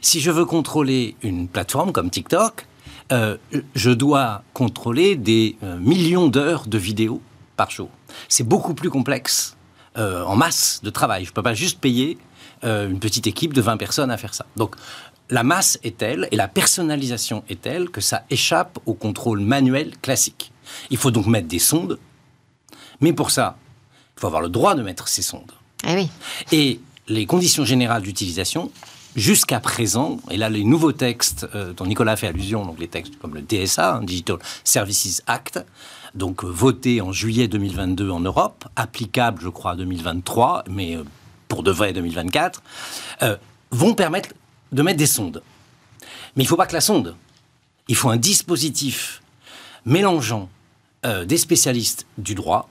Si 0.01 0.19
je 0.19 0.31
veux 0.31 0.45
contrôler 0.45 1.15
une 1.21 1.47
plateforme 1.47 1.91
comme 1.91 2.09
TikTok, 2.09 2.65
euh, 3.11 3.37
je 3.75 3.91
dois 3.91 4.43
contrôler 4.53 5.15
des 5.15 5.57
euh, 5.63 5.77
millions 5.77 6.27
d'heures 6.27 6.65
de 6.65 6.77
vidéos 6.77 7.21
par 7.55 7.69
jour. 7.69 7.89
C'est 8.29 8.47
beaucoup 8.47 8.73
plus 8.73 8.89
complexe 8.89 9.55
euh, 9.97 10.23
en 10.23 10.35
masse 10.35 10.81
de 10.83 10.89
travail. 10.89 11.23
Je 11.25 11.29
ne 11.29 11.33
peux 11.33 11.43
pas 11.43 11.53
juste 11.53 11.79
payer 11.79 12.17
une 12.63 12.99
petite 12.99 13.27
équipe 13.27 13.53
de 13.53 13.61
20 13.61 13.77
personnes 13.77 14.09
à 14.09 14.17
faire 14.17 14.33
ça. 14.33 14.47
Donc 14.55 14.75
la 15.29 15.43
masse 15.43 15.77
est 15.83 15.97
telle 15.97 16.27
et 16.31 16.35
la 16.35 16.47
personnalisation 16.47 17.43
est 17.47 17.61
telle 17.61 17.91
que 17.91 18.01
ça 18.01 18.23
échappe 18.31 18.79
au 18.87 18.95
contrôle 18.95 19.39
manuel 19.39 19.93
classique. 20.01 20.51
Il 20.89 20.97
faut 20.97 21.11
donc 21.11 21.27
mettre 21.27 21.47
des 21.47 21.59
sondes, 21.59 21.99
mais 23.01 23.13
pour 23.13 23.29
ça, 23.29 23.55
il 24.15 24.21
faut 24.21 24.25
avoir 24.25 24.41
le 24.41 24.49
droit 24.49 24.73
de 24.73 24.81
mettre 24.81 25.07
ces 25.07 25.21
sondes. 25.21 25.51
Eh 25.87 26.07
et 26.51 26.79
les 27.07 27.27
conditions 27.27 27.65
générales 27.65 28.01
d'utilisation 28.01 28.71
jusqu'à 29.15 29.59
présent, 29.59 30.19
et 30.29 30.37
là 30.37 30.49
les 30.49 30.63
nouveaux 30.63 30.91
textes 30.91 31.47
euh, 31.55 31.73
dont 31.73 31.85
Nicolas 31.85 32.15
fait 32.15 32.27
allusion, 32.27 32.65
donc 32.65 32.79
les 32.79 32.87
textes 32.87 33.17
comme 33.19 33.33
le 33.33 33.41
DSA, 33.41 33.95
hein, 33.95 34.03
Digital 34.03 34.37
Services 34.63 35.23
Act, 35.27 35.63
donc 36.13 36.43
euh, 36.43 36.47
voté 36.47 37.01
en 37.01 37.11
juillet 37.11 37.47
2022 37.47 38.09
en 38.09 38.19
Europe, 38.19 38.65
applicable 38.75 39.41
je 39.41 39.49
crois 39.49 39.75
2023, 39.75 40.65
mais 40.69 40.95
euh, 40.95 41.03
pour 41.47 41.63
de 41.63 41.71
vrai 41.71 41.93
2024, 41.93 42.63
vont 43.71 43.93
permettre 43.93 44.29
de 44.71 44.81
mettre 44.81 44.97
des 44.97 45.05
sondes. 45.05 45.43
Mais 46.35 46.43
il 46.43 46.45
ne 46.45 46.49
faut 46.49 46.57
pas 46.57 46.65
que 46.65 46.73
la 46.73 46.81
sonde, 46.81 47.15
il 47.87 47.95
faut 47.95 48.09
un 48.09 48.17
dispositif 48.17 49.21
mélangeant 49.85 50.49
des 51.03 51.37
spécialistes 51.37 52.07
du 52.17 52.33
droit, 52.33 52.67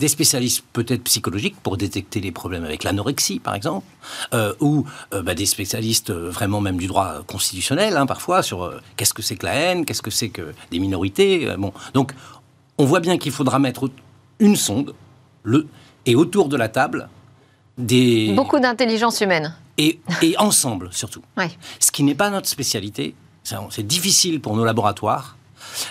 des 0.00 0.08
spécialistes 0.08 0.64
peut-être 0.72 1.04
psychologiques 1.04 1.56
pour 1.62 1.76
détecter 1.76 2.20
les 2.20 2.32
problèmes 2.32 2.64
avec 2.64 2.82
l'anorexie, 2.82 3.38
par 3.38 3.54
exemple, 3.54 3.86
euh, 4.32 4.52
ou 4.60 4.84
euh, 5.12 5.22
bah, 5.22 5.34
des 5.34 5.46
spécialistes 5.46 6.10
euh, 6.10 6.30
vraiment 6.30 6.60
même 6.60 6.76
du 6.76 6.86
droit 6.86 7.22
constitutionnel, 7.26 7.96
hein, 7.96 8.06
parfois, 8.06 8.42
sur 8.42 8.72
qu'est-ce 8.96 9.14
que 9.14 9.22
c'est 9.22 9.36
que 9.36 9.46
la 9.46 9.54
haine, 9.54 9.84
qu'est-ce 9.84 10.02
que 10.02 10.10
c'est 10.10 10.30
que 10.30 10.52
des 10.70 10.80
minorités. 10.80 11.54
bon, 11.56 11.72
donc, 11.92 12.12
on 12.78 12.84
voit 12.84 13.00
bien 13.00 13.18
qu'il 13.18 13.32
faudra 13.32 13.58
mettre 13.58 13.88
une 14.40 14.56
sonde, 14.56 14.94
le, 15.44 15.68
et 16.06 16.16
autour 16.16 16.48
de 16.48 16.56
la 16.56 16.68
table, 16.68 17.08
des... 17.78 18.32
Beaucoup 18.34 18.58
d'intelligence 18.58 19.20
humaine. 19.20 19.54
Et, 19.78 20.00
et 20.22 20.36
ensemble, 20.38 20.88
surtout. 20.92 21.22
Ce 21.80 21.92
qui 21.92 22.02
n'est 22.02 22.14
pas 22.14 22.30
notre 22.30 22.48
spécialité. 22.48 23.14
C'est 23.70 23.86
difficile 23.86 24.40
pour 24.40 24.56
nos 24.56 24.64
laboratoires 24.64 25.36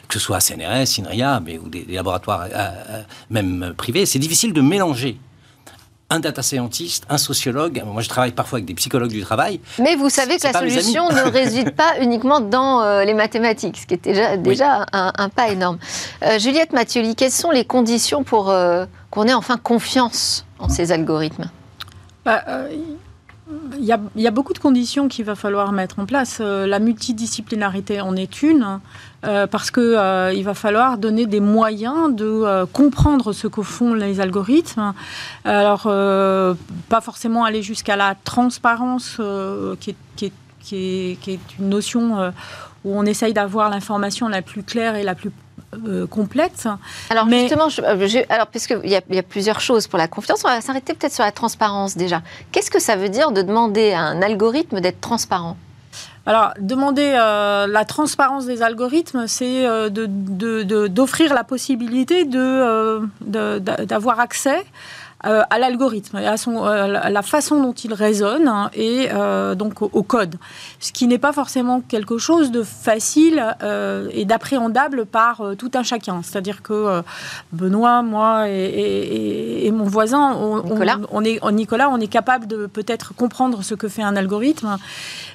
que 0.07 0.13
ce 0.13 0.19
soit 0.19 0.39
CNRS, 0.39 0.99
INRIA, 0.99 1.39
mais, 1.39 1.57
ou 1.57 1.69
des, 1.69 1.85
laboratoires 1.89 2.43
euh, 2.43 2.47
euh, 2.53 3.03
même 3.29 3.73
privés, 3.75 4.05
c'est 4.05 4.19
difficile 4.19 4.53
de 4.53 4.61
mélanger 4.61 5.17
un 6.09 6.19
data 6.19 6.43
scientist, 6.43 7.05
un 7.09 7.17
sociologue. 7.17 7.81
Moi, 7.85 8.01
je 8.03 8.09
travaille 8.09 8.33
parfois 8.33 8.57
avec 8.57 8.65
des 8.65 8.75
psychologues 8.75 9.11
du 9.11 9.21
travail. 9.21 9.59
Mais 9.79 9.95
vous 9.95 10.09
savez 10.09 10.37
que 10.37 10.43
la 10.43 10.53
solution 10.53 11.09
ne 11.09 11.21
réside 11.31 11.71
pas 11.71 11.99
uniquement 12.01 12.39
dans 12.39 12.81
euh, 12.81 13.03
les 13.03 13.15
mathématiques, 13.15 13.77
ce 13.77 13.87
qui 13.87 13.95
est 13.95 14.03
déjà, 14.03 14.37
déjà 14.37 14.85
un, 14.91 15.29
pas 15.29 15.49
énorme. 15.49 15.79
Juliette 16.37 16.71
Mathioli, 16.71 17.15
quelles 17.15 17.31
sont 17.31 17.49
les 17.49 17.65
conditions 17.65 18.23
pour 18.23 18.53
qu'on 19.09 19.27
ait 19.27 19.33
enfin 19.33 19.57
confiance 19.57 20.45
en 20.59 20.69
ces 20.69 20.91
algorithmes? 20.91 21.49
Bah, 22.25 22.43
il 23.77 23.83
y, 23.83 24.27
a, 24.27 24.31
beaucoup 24.31 24.53
de 24.53 24.59
conditions 24.59 25.09
qu'il 25.09 25.25
va 25.25 25.35
falloir 25.35 25.73
mettre 25.73 25.99
en 25.99 26.05
place. 26.05 26.37
Euh, 26.39 26.65
la 26.65 26.79
multidisciplinarité 26.79 27.99
en 27.99 28.15
est 28.15 28.41
une, 28.41 28.79
euh, 29.25 29.47
parce 29.47 29.69
qu'il 29.69 29.83
euh, 29.83 30.41
va 30.43 30.53
falloir 30.53 30.97
donner 30.97 31.25
des 31.25 31.41
moyens 31.41 32.15
de 32.15 32.63
comprendre 32.71 33.33
ce 33.33 33.47
que 33.47 33.61
font 33.61 33.93
les 33.93 34.21
algorithmes. 34.21 34.93
Alors, 35.43 35.83
pas 35.83 37.01
forcément 37.01 37.43
aller 37.43 37.61
jusqu'à 37.61 37.97
la 37.97 38.15
transparence, 38.15 39.19
qui 39.79 39.95
est, 40.21 41.39
une 41.59 41.69
notion 41.69 42.31
où 42.85 42.97
on 42.97 43.05
essaye 43.05 43.33
d'avoir 43.33 43.69
l'information 43.69 44.29
la 44.29 44.41
plus 44.41 44.63
claire 44.63 44.95
et 44.95 45.03
la 45.03 45.15
plus 45.15 45.31
euh, 45.87 46.07
complète. 46.07 46.67
Alors 47.09 47.27
justement, 47.29 47.67
euh, 47.79 48.23
alors 48.29 48.47
puisqu'il 48.47 48.89
y, 48.89 48.95
a, 48.95 49.01
y 49.09 49.17
a 49.17 49.23
plusieurs 49.23 49.59
choses 49.59 49.87
pour 49.87 49.97
la 49.99 50.07
confiance, 50.07 50.41
on 50.45 50.47
va 50.47 50.61
s'arrêter 50.61 50.93
peut-être 50.93 51.13
sur 51.13 51.23
la 51.23 51.31
transparence 51.31 51.95
déjà. 51.97 52.21
Qu'est-ce 52.51 52.71
que 52.71 52.79
ça 52.79 52.95
veut 52.95 53.09
dire 53.09 53.31
de 53.31 53.41
demander 53.41 53.91
à 53.93 54.01
un 54.01 54.21
algorithme 54.21 54.79
d'être 54.79 55.01
transparent? 55.01 55.57
Alors, 56.25 56.53
demander 56.57 57.13
euh, 57.15 57.67
la 57.67 57.83
transparence 57.83 58.45
des 58.45 58.61
algorithmes, 58.61 59.27
c'est 59.27 59.67
d'offrir 59.89 61.33
la 61.33 61.43
possibilité 61.43 62.23
d'avoir 63.21 64.19
accès 64.19 64.65
à 65.23 65.57
l'algorithme 65.57 66.17
à, 66.17 66.37
son, 66.37 66.65
euh, 66.65 66.87
la 66.87 67.21
façon 67.21 67.61
dont 67.61 67.73
il 67.73 67.93
raisonne 67.93 68.47
hein, 68.47 68.69
et 68.73 69.07
euh, 69.13 69.55
donc 69.55 69.81
au, 69.81 70.03
code. 70.03 70.35
Ce 70.79 70.91
qui 70.91 71.07
n'est 71.07 71.17
pas 71.17 71.31
forcément 71.31 71.81
quelque 71.81 72.17
chose 72.17 72.51
de 72.51 72.63
facile 72.63 73.55
et 74.11 74.25
d'appréhendable 74.25 75.05
par 75.05 75.41
tout 75.57 75.71
un 75.75 75.83
chacun. 75.83 76.21
C'est-à-dire 76.23 76.61
que 76.61 77.01
Benoît, 77.53 78.01
moi 78.01 78.49
et, 78.49 79.71
mon 79.73 79.85
voisin, 79.85 80.33
on, 80.33 80.61
Nicolas. 80.63 80.97
On, 81.11 81.23
est, 81.23 81.39
Nicolas, 81.51 81.89
on 81.89 81.99
est 81.99 82.07
capable 82.07 82.47
de 82.47 82.65
peut-être 82.65 83.15
comprendre 83.15 83.63
ce 83.63 83.75
que 83.75 83.87
fait 83.87 84.03
un 84.03 84.15
algorithme, 84.15 84.77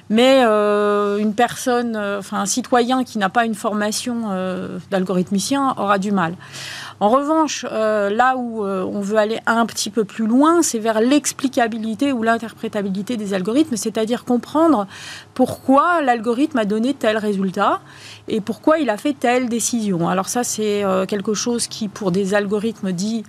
mais 0.09 0.43
une 0.43 1.33
personne, 1.33 1.97
enfin 1.97 2.41
un 2.41 2.45
citoyen 2.45 3.03
qui 3.03 3.17
n'a 3.17 3.29
pas 3.29 3.45
une 3.45 3.55
formation 3.55 4.29
d'algorithmicien 4.91 5.73
aura 5.77 5.97
du 5.97 6.11
mal. 6.11 6.35
En 7.01 7.07
revanche, 7.09 7.65
euh, 7.71 8.09
là 8.09 8.35
où 8.35 8.65
euh, 8.65 8.83
on 8.83 8.99
veut 8.99 9.17
aller 9.17 9.39
un 9.45 9.65
petit 9.65 9.89
peu 9.89 10.03
plus 10.03 10.27
loin, 10.27 10.61
c'est 10.61 10.79
vers 10.79 10.99
l'explicabilité 10.99 12.11
ou 12.11 12.23
l'interprétabilité 12.23 13.15
des 13.15 13.33
algorithmes, 13.33 13.77
c'est-à-dire 13.77 14.25
comprendre 14.25 14.85
pourquoi 15.33 16.01
l'algorithme 16.01 16.57
a 16.57 16.65
donné 16.65 16.93
tel 16.93 17.17
résultat 17.17 17.79
et 18.27 18.41
pourquoi 18.41 18.79
il 18.79 18.89
a 18.89 18.97
fait 18.97 19.13
telle 19.13 19.47
décision. 19.47 20.09
Alors 20.09 20.27
ça, 20.27 20.43
c'est 20.43 20.83
euh, 20.83 21.05
quelque 21.05 21.33
chose 21.33 21.67
qui, 21.67 21.87
pour 21.87 22.11
des 22.11 22.33
algorithmes 22.33 22.91
dits 22.91 23.23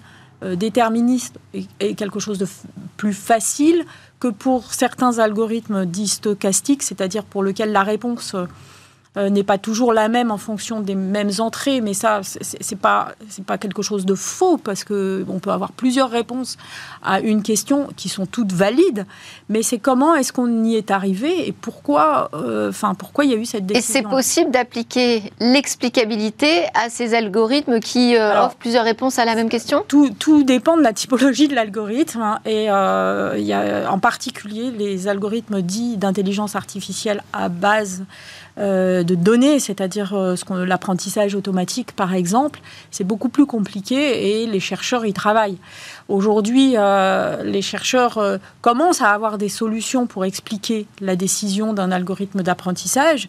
déterministes, 0.57 1.37
est, 1.53 1.95
quelque 1.95 2.19
chose 2.19 2.39
de 2.39 2.47
plus 2.97 3.13
facile 3.13 3.85
que 4.21 4.29
pour 4.29 4.73
certains 4.73 5.19
algorithmes 5.19 5.85
dits 5.85 6.09
stochastiques, 6.09 6.83
c'est-à-dire 6.83 7.25
pour 7.25 7.43
lequel 7.43 7.73
la 7.73 7.83
réponse 7.83 8.35
n'est 9.17 9.43
pas 9.43 9.59
toujours 9.59 9.93
la 9.93 10.09
même 10.09 10.31
en 10.31 10.39
fonction 10.39 10.81
des 10.81 10.95
mêmes 10.95 11.33
entrées, 11.41 11.81
mais 11.81 11.95
ça, 11.95 12.21
c'est 12.23 12.79
pas 12.79 13.09
c'est 13.29 13.45
pas 13.45 13.59
quelque 13.59 13.83
chose 13.83 14.07
de 14.07 14.15
faux 14.15 14.57
parce 14.57 14.85
que 14.85 15.25
on 15.29 15.41
peut 15.41 15.51
avoir 15.51 15.73
plusieurs 15.73 16.11
réponses 16.11 16.57
à 17.03 17.19
une 17.21 17.43
question 17.43 17.89
qui 17.97 18.09
sont 18.09 18.27
toutes 18.27 18.53
valides, 18.53 19.07
mais 19.49 19.63
c'est 19.65 19.79
comment 19.79 20.15
est-ce 20.15 20.33
qu'on 20.33 20.65
y 20.65 20.77
est 20.77 20.93
arrivé 20.93 21.49
et 21.49 21.53
pourquoi, 21.53 22.31
euh, 22.35 22.69
enfin 22.69 22.95
pourquoi 22.95 23.25
il 23.25 23.33
y 23.33 23.35
a 23.35 23.37
eu 23.37 23.47
cette 23.47 23.67
décision. 23.67 24.01
Et 24.01 24.03
c'est 24.03 24.09
possible 24.09 24.53
d'appliquer 24.53 25.33
l'explicabilité 25.41 26.67
à 26.75 26.89
ces 26.89 27.15
algorithmes 27.15 27.81
qui 27.81 28.17
euh, 28.17 28.45
offrent 28.45 28.57
plusieurs 28.57 28.85
réponses 28.85 29.19
à 29.19 29.25
la 29.25 29.35
même 29.35 29.49
question? 29.49 29.85
tout, 29.89 30.11
tout, 30.19 30.45
dépend 30.45 30.77
de 30.77 30.83
la 30.83 30.93
typologie 30.93 31.49
de 31.49 31.55
l'algorithme 31.57 32.21
hein, 32.21 32.39
et 32.45 32.67
il 32.67 33.47
y 33.47 33.53
a 33.53 33.91
en 33.91 33.99
particulier 33.99 34.71
les 34.71 35.09
algorithmes 35.09 35.63
dits 35.63 35.97
d'intelligence 35.97 36.55
artificielle 36.55 37.25
à 37.33 37.49
base 37.49 38.05
euh, 38.59 39.03
de 39.03 39.15
données, 39.15 39.61
c'est-à-dire 39.61 40.15
euh, 40.15 40.35
l'apprentissage 40.67 41.35
automatique 41.35 41.93
par 41.93 42.15
exemple, 42.15 42.61
c'est 42.91 43.05
beaucoup 43.05 43.29
plus 43.29 43.47
compliqué 43.47 44.43
et 44.43 44.47
les 44.47 44.61
chercheurs 44.61 45.07
y 45.07 45.13
travaillent. 45.13 45.59
Aujourd'hui, 46.09 46.75
euh, 46.77 47.43
les 47.45 47.63
chercheurs 47.63 48.21
commencent 48.61 49.03
à 49.03 49.11
avoir 49.11 49.39
des 49.39 49.49
solutions 49.49 50.07
pour 50.07 50.25
expliquer 50.25 50.87
la 51.01 51.17
décision 51.17 51.73
d'un 51.73 51.93
algorithme 51.93 52.43
d'apprentissage 52.43 53.29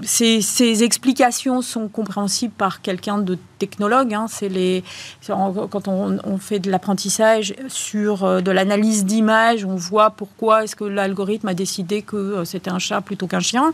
ces, 0.00 0.82
explications 0.82 1.60
sont 1.60 1.88
compréhensibles 1.88 2.54
par 2.54 2.80
quelqu'un 2.80 3.18
de 3.18 3.38
technologue. 3.58 4.14
Hein. 4.14 4.26
c'est 4.28 4.48
les, 4.48 4.82
quand 5.26 5.86
on, 5.86 6.38
fait 6.38 6.58
de 6.58 6.70
l'apprentissage 6.70 7.54
sur 7.68 8.24
euh, 8.24 8.40
de 8.40 8.50
l'analyse 8.50 9.04
d'images, 9.04 9.64
on 9.64 9.76
voit 9.76 10.10
pourquoi 10.10 10.64
est-ce 10.64 10.74
que 10.74 10.84
l'algorithme 10.84 11.48
a 11.48 11.54
décidé 11.54 12.02
que 12.02 12.16
euh, 12.16 12.44
c'était 12.44 12.70
un 12.70 12.78
chat 12.78 13.00
plutôt 13.00 13.26
qu'un 13.26 13.40
chien. 13.40 13.72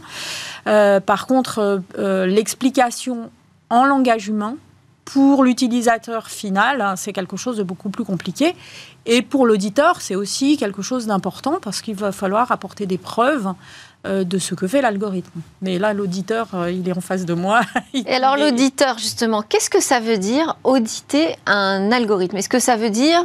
Euh, 0.66 1.00
par 1.00 1.26
contre, 1.26 1.82
l'explication 1.96 3.30
en 3.70 3.84
langage 3.84 4.28
humain, 4.28 4.56
pour 5.04 5.42
l'utilisateur 5.42 6.28
final, 6.28 6.82
hein, 6.82 6.94
c'est 6.96 7.14
quelque 7.14 7.38
chose 7.38 7.56
de 7.56 7.62
beaucoup 7.62 7.88
plus 7.88 8.04
compliqué. 8.04 8.54
Et 9.06 9.22
pour 9.22 9.46
l'auditeur, 9.46 10.02
c'est 10.02 10.14
aussi 10.14 10.58
quelque 10.58 10.82
chose 10.82 11.06
d'important 11.06 11.60
parce 11.62 11.80
qu'il 11.80 11.94
va 11.94 12.12
falloir 12.12 12.52
apporter 12.52 12.84
des 12.84 12.98
preuves 12.98 13.54
de 14.04 14.38
ce 14.38 14.54
que 14.54 14.66
fait 14.66 14.80
l'algorithme. 14.80 15.40
Mais 15.60 15.78
là, 15.78 15.92
l'auditeur, 15.92 16.48
euh, 16.54 16.70
il 16.70 16.88
est 16.88 16.96
en 16.96 17.00
face 17.00 17.24
de 17.24 17.34
moi. 17.34 17.60
Et 17.94 18.08
alors, 18.08 18.36
l'auditeur, 18.36 18.98
justement, 18.98 19.42
qu'est-ce 19.42 19.70
que 19.70 19.80
ça 19.80 20.00
veut 20.00 20.18
dire 20.18 20.56
auditer 20.64 21.36
un 21.46 21.90
algorithme? 21.92 22.36
Est-ce 22.36 22.48
que 22.48 22.60
ça 22.60 22.76
veut 22.76 22.90
dire 22.90 23.22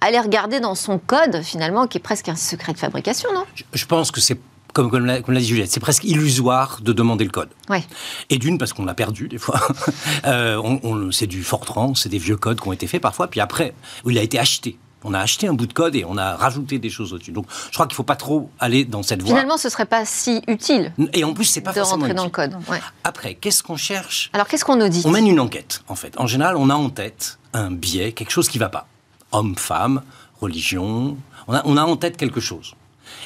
aller 0.00 0.18
regarder 0.18 0.60
dans 0.60 0.74
son 0.74 0.98
code, 0.98 1.42
finalement, 1.42 1.86
qui 1.86 1.98
est 1.98 2.00
presque 2.00 2.28
un 2.28 2.36
secret 2.36 2.72
de 2.72 2.78
fabrication, 2.78 3.32
non? 3.32 3.44
Je, 3.72 3.86
pense 3.86 4.10
que 4.10 4.20
c'est 4.20 4.38
comme, 4.74 4.90
comme 4.90 5.06
l'a 5.06 5.40
dit 5.40 5.46
Juliette, 5.46 5.70
c'est 5.70 5.80
presque 5.80 6.04
illusoire 6.04 6.80
de 6.82 6.92
demander 6.92 7.24
le 7.24 7.30
code. 7.30 7.48
Ouais. 7.70 7.84
Et 8.28 8.38
d'une, 8.38 8.58
parce 8.58 8.72
qu'on 8.72 8.84
l'a 8.84 8.94
perdu 8.94 9.28
des 9.28 9.38
fois. 9.38 9.60
euh, 10.26 10.60
on, 10.62 11.10
c'est 11.10 11.26
du 11.26 11.42
Fortran, 11.42 11.94
c'est 11.94 12.08
des 12.08 12.18
vieux 12.18 12.36
codes 12.36 12.60
qui 12.60 12.68
ont 12.68 12.72
été 12.72 12.86
faits 12.86 13.00
parfois, 13.00 13.28
puis 13.28 13.40
après, 13.40 13.74
il 14.06 14.18
a 14.18 14.22
été 14.22 14.38
acheté 14.38 14.78
on 15.04 15.12
a 15.14 15.20
acheté 15.20 15.46
un 15.46 15.52
bout 15.52 15.66
de 15.66 15.72
code 15.72 15.94
et 15.94 16.04
on 16.04 16.16
a 16.16 16.34
rajouté 16.34 16.78
des 16.78 16.90
choses 16.90 17.12
au-dessus. 17.12 17.30
Donc, 17.30 17.46
je 17.66 17.74
crois 17.74 17.86
qu'il 17.86 17.92
ne 17.92 17.96
faut 17.96 18.02
pas 18.02 18.16
trop 18.16 18.50
aller 18.58 18.84
dans 18.84 19.02
cette 19.02 19.20
voie. 19.20 19.28
Finalement, 19.28 19.58
ce 19.58 19.68
ne 19.68 19.72
serait 19.72 19.86
pas 19.86 20.04
si 20.06 20.42
utile. 20.48 20.92
Et 21.12 21.24
en 21.24 21.34
plus, 21.34 21.44
c'est 21.44 21.60
pas 21.60 21.72
de 21.72 21.80
rentrer 21.80 22.14
dans 22.14 22.24
le 22.24 22.30
code. 22.30 22.56
Après, 23.04 23.34
qu'est-ce 23.34 23.62
qu'on 23.62 23.76
cherche 23.76 24.30
Alors, 24.32 24.48
qu'est-ce 24.48 24.64
qu'on 24.64 24.80
audite 24.80 25.04
On 25.06 25.10
mène 25.10 25.26
une 25.26 25.40
enquête, 25.40 25.82
en 25.88 25.94
fait. 25.94 26.18
En 26.18 26.26
général, 26.26 26.56
on 26.56 26.70
a 26.70 26.74
en 26.74 26.88
tête 26.88 27.38
un 27.52 27.70
biais, 27.70 28.12
quelque 28.12 28.30
chose 28.30 28.48
qui 28.48 28.58
ne 28.58 28.64
va 28.64 28.70
pas. 28.70 28.86
Homme, 29.30 29.56
femme, 29.56 30.02
religion. 30.40 31.16
On 31.46 31.54
a, 31.54 31.62
on 31.66 31.76
a 31.76 31.82
en 31.82 31.96
tête 31.96 32.16
quelque 32.16 32.40
chose. 32.40 32.74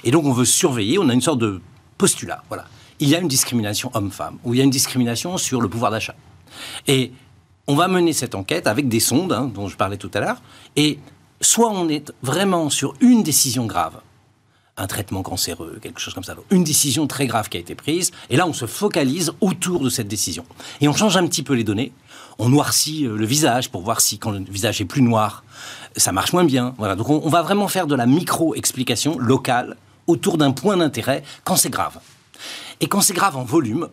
Et 0.02 0.10
donc, 0.10 0.24
on 0.24 0.32
veut 0.32 0.44
surveiller. 0.44 0.98
On 0.98 1.08
a 1.08 1.14
une 1.14 1.20
sorte 1.20 1.38
de 1.38 1.60
postulat. 1.96 2.42
Voilà. 2.48 2.66
Il 3.00 3.08
y 3.08 3.14
a 3.14 3.20
une 3.20 3.28
discrimination 3.28 3.90
homme-femme, 3.94 4.38
ou 4.44 4.54
il 4.54 4.58
y 4.58 4.60
a 4.60 4.64
une 4.64 4.70
discrimination 4.70 5.38
sur 5.38 5.60
le 5.60 5.68
pouvoir 5.68 5.92
d'achat. 5.92 6.16
Et 6.88 7.12
on 7.68 7.76
va 7.76 7.86
mener 7.86 8.12
cette 8.12 8.34
enquête 8.34 8.66
avec 8.66 8.88
des 8.88 8.98
sondes, 8.98 9.32
hein, 9.32 9.50
dont 9.54 9.68
je 9.68 9.76
parlais 9.76 9.98
tout 9.98 10.10
à 10.14 10.20
l'heure, 10.20 10.42
et 10.74 10.98
soit 11.40 11.70
on 11.70 11.88
est 11.88 12.12
vraiment 12.22 12.70
sur 12.70 12.94
une 13.00 13.22
décision 13.22 13.66
grave, 13.66 14.00
un 14.76 14.86
traitement 14.86 15.22
cancéreux, 15.22 15.78
quelque 15.82 16.00
chose 16.00 16.14
comme 16.14 16.24
ça, 16.24 16.36
une 16.50 16.64
décision 16.64 17.06
très 17.06 17.26
grave 17.26 17.48
qui 17.48 17.56
a 17.56 17.60
été 17.60 17.74
prise, 17.74 18.12
et 18.30 18.36
là 18.36 18.46
on 18.46 18.52
se 18.52 18.66
focalise 18.66 19.32
autour 19.40 19.80
de 19.80 19.90
cette 19.90 20.08
décision. 20.08 20.44
Et 20.80 20.88
on 20.88 20.94
change 20.94 21.16
un 21.16 21.26
petit 21.26 21.42
peu 21.42 21.54
les 21.54 21.64
données, 21.64 21.92
on 22.38 22.48
noircit 22.48 23.04
euh, 23.04 23.16
le 23.16 23.26
visage 23.26 23.70
pour 23.70 23.82
voir 23.82 24.00
si 24.00 24.18
quand 24.18 24.30
le 24.30 24.38
visage 24.38 24.80
est 24.80 24.84
plus 24.84 25.02
noir, 25.02 25.42
ça 25.96 26.12
marche 26.12 26.32
moins 26.32 26.44
bien. 26.44 26.74
Voilà, 26.78 26.94
donc 26.94 27.10
on, 27.10 27.28
va 27.28 27.42
vraiment 27.42 27.68
faire 27.68 27.86
de 27.86 27.96
la 27.96 28.06
micro-explication 28.06 29.18
locale 29.18 29.76
autour 30.06 30.38
d'un 30.38 30.52
point 30.52 30.76
d'intérêt 30.76 31.24
quand 31.44 31.56
c'est 31.56 31.70
grave. 31.70 31.98
Et 32.80 32.86
quand 32.86 33.00
c'est 33.00 33.14
grave 33.14 33.36
en 33.36 33.42
volume, 33.42 33.88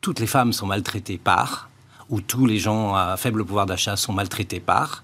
toutes 0.00 0.20
les 0.20 0.26
femmes 0.26 0.52
sont 0.52 0.66
maltraitées 0.66 1.18
par, 1.18 1.68
où 2.12 2.20
tous 2.20 2.46
les 2.46 2.58
gens 2.58 2.94
à 2.94 3.16
faible 3.16 3.44
pouvoir 3.44 3.66
d'achat 3.66 3.96
sont 3.96 4.12
maltraités 4.12 4.60
par. 4.60 5.02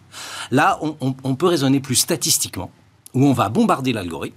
Là, 0.51 0.79
on, 1.01 1.35
peut 1.35 1.47
raisonner 1.47 1.81
plus 1.81 1.97
statistiquement, 1.97 2.71
où 3.14 3.25
on 3.25 3.33
va 3.33 3.49
bombarder 3.49 3.92
l'algorithme. 3.92 4.37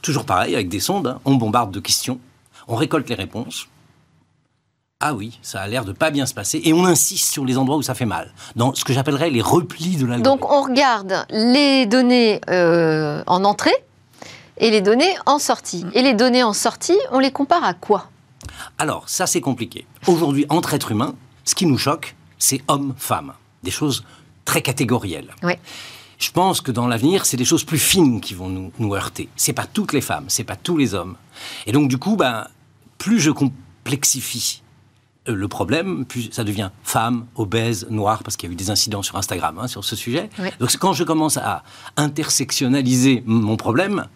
Toujours 0.00 0.24
pareil, 0.24 0.54
avec 0.54 0.68
des 0.68 0.80
sondes, 0.80 1.06
hein. 1.06 1.20
on 1.26 1.34
bombarde 1.34 1.70
de 1.70 1.78
questions, 1.78 2.18
on 2.66 2.76
récolte 2.76 3.08
les 3.10 3.14
réponses. 3.14 3.68
Ah 5.00 5.14
oui, 5.14 5.38
ça 5.42 5.60
a 5.60 5.68
l'air 5.68 5.84
de 5.84 5.92
pas 5.92 6.10
bien 6.10 6.24
se 6.24 6.32
passer, 6.32 6.62
et 6.64 6.72
on 6.72 6.86
insiste 6.86 7.30
sur 7.30 7.44
les 7.44 7.58
endroits 7.58 7.76
où 7.76 7.82
ça 7.82 7.94
fait 7.94 8.06
mal, 8.06 8.32
dans 8.56 8.74
ce 8.74 8.84
que 8.84 8.94
j'appellerais 8.94 9.28
les 9.28 9.42
replis 9.42 9.96
de 9.96 10.06
l'algorithme. 10.06 10.22
Donc 10.22 10.50
on 10.50 10.62
regarde 10.62 11.26
les 11.28 11.84
données 11.84 12.40
euh, 12.48 13.22
en 13.26 13.44
entrée 13.44 13.74
et 14.56 14.70
les 14.70 14.80
données 14.80 15.14
en 15.26 15.38
sortie. 15.38 15.84
Et 15.92 16.00
les 16.00 16.14
données 16.14 16.42
en 16.42 16.54
sortie, 16.54 16.98
on 17.10 17.18
les 17.18 17.32
compare 17.32 17.64
à 17.64 17.74
quoi? 17.74 18.08
Alors, 18.78 19.08
ça 19.08 19.26
c'est 19.26 19.42
compliqué. 19.42 19.86
Aujourd'hui, 20.06 20.46
entre 20.48 20.72
êtres 20.72 20.92
humains, 20.92 21.14
ce 21.44 21.54
qui 21.54 21.66
nous 21.66 21.78
choque, 21.78 22.14
c'est 22.38 22.62
homme-femme. 22.68 23.32
Des 23.62 23.70
choses 23.70 24.04
très 24.44 24.62
catégorielles. 24.62 25.34
Je 26.18 26.30
pense 26.30 26.60
que 26.60 26.70
dans 26.70 26.86
l'avenir, 26.86 27.26
c'est 27.26 27.36
des 27.36 27.44
choses 27.44 27.64
plus 27.64 27.78
fines 27.78 28.20
qui 28.20 28.34
vont 28.34 28.48
nous, 28.48 28.72
nous 28.78 28.94
heurter. 28.94 29.28
C'est 29.36 29.52
pas 29.52 29.66
toutes 29.66 29.92
les 29.92 30.00
femmes, 30.00 30.26
c'est 30.28 30.44
pas 30.44 30.56
tous 30.56 30.76
les 30.76 30.94
hommes. 30.94 31.16
Et 31.66 31.72
donc, 31.72 31.88
du 31.88 31.98
coup, 31.98 32.16
ben, 32.16 32.46
plus 32.98 33.18
je 33.18 33.30
complexifie 33.30 34.62
euh, 35.28 35.34
le 35.34 35.48
problème, 35.48 36.04
plus 36.04 36.30
ça 36.32 36.44
devient 36.44 36.70
femme, 36.84 37.26
obèse, 37.34 37.86
noire, 37.90 38.22
parce 38.22 38.36
qu'il 38.36 38.48
y 38.48 38.52
a 38.52 38.54
eu 38.54 38.56
des 38.56 38.70
incidents 38.70 39.02
sur 39.02 39.16
Instagram 39.16 39.58
hein, 39.58 39.66
sur 39.66 39.84
ce 39.84 39.96
sujet. 39.96 40.30
Donc, 40.60 40.76
quand 40.78 40.92
je 40.92 41.04
commence 41.04 41.36
à 41.36 41.64
intersectionnaliser 41.96 43.22
mon 43.26 43.56
problème, 43.56 44.06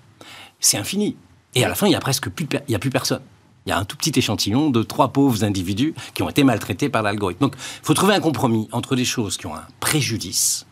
c'est 0.60 0.78
infini. 0.78 1.16
Et 1.54 1.64
à 1.64 1.68
la 1.68 1.74
fin, 1.74 1.86
il 1.86 1.92
y 1.92 1.96
a 1.96 2.00
presque 2.00 2.28
plus, 2.28 2.46
il 2.68 2.72
y 2.72 2.74
a 2.74 2.78
plus 2.78 2.90
personne. 2.90 3.22
Il 3.66 3.70
y 3.70 3.72
a 3.72 3.78
un 3.78 3.84
tout 3.84 3.96
petit 3.96 4.12
échantillon 4.16 4.70
de 4.70 4.82
trois 4.82 5.08
pauvres 5.08 5.42
individus 5.44 5.94
qui 6.14 6.22
ont 6.22 6.28
été 6.28 6.44
maltraités 6.44 6.88
par 6.88 7.02
l'algorithme. 7.02 7.40
Donc, 7.40 7.54
il 7.56 7.86
faut 7.86 7.94
trouver 7.94 8.14
un 8.14 8.20
compromis 8.20 8.68
entre 8.70 8.94
des 8.94 9.04
choses 9.04 9.36
qui 9.36 9.46
ont 9.46 9.54
un 9.54 9.66
préjudice 9.80 10.66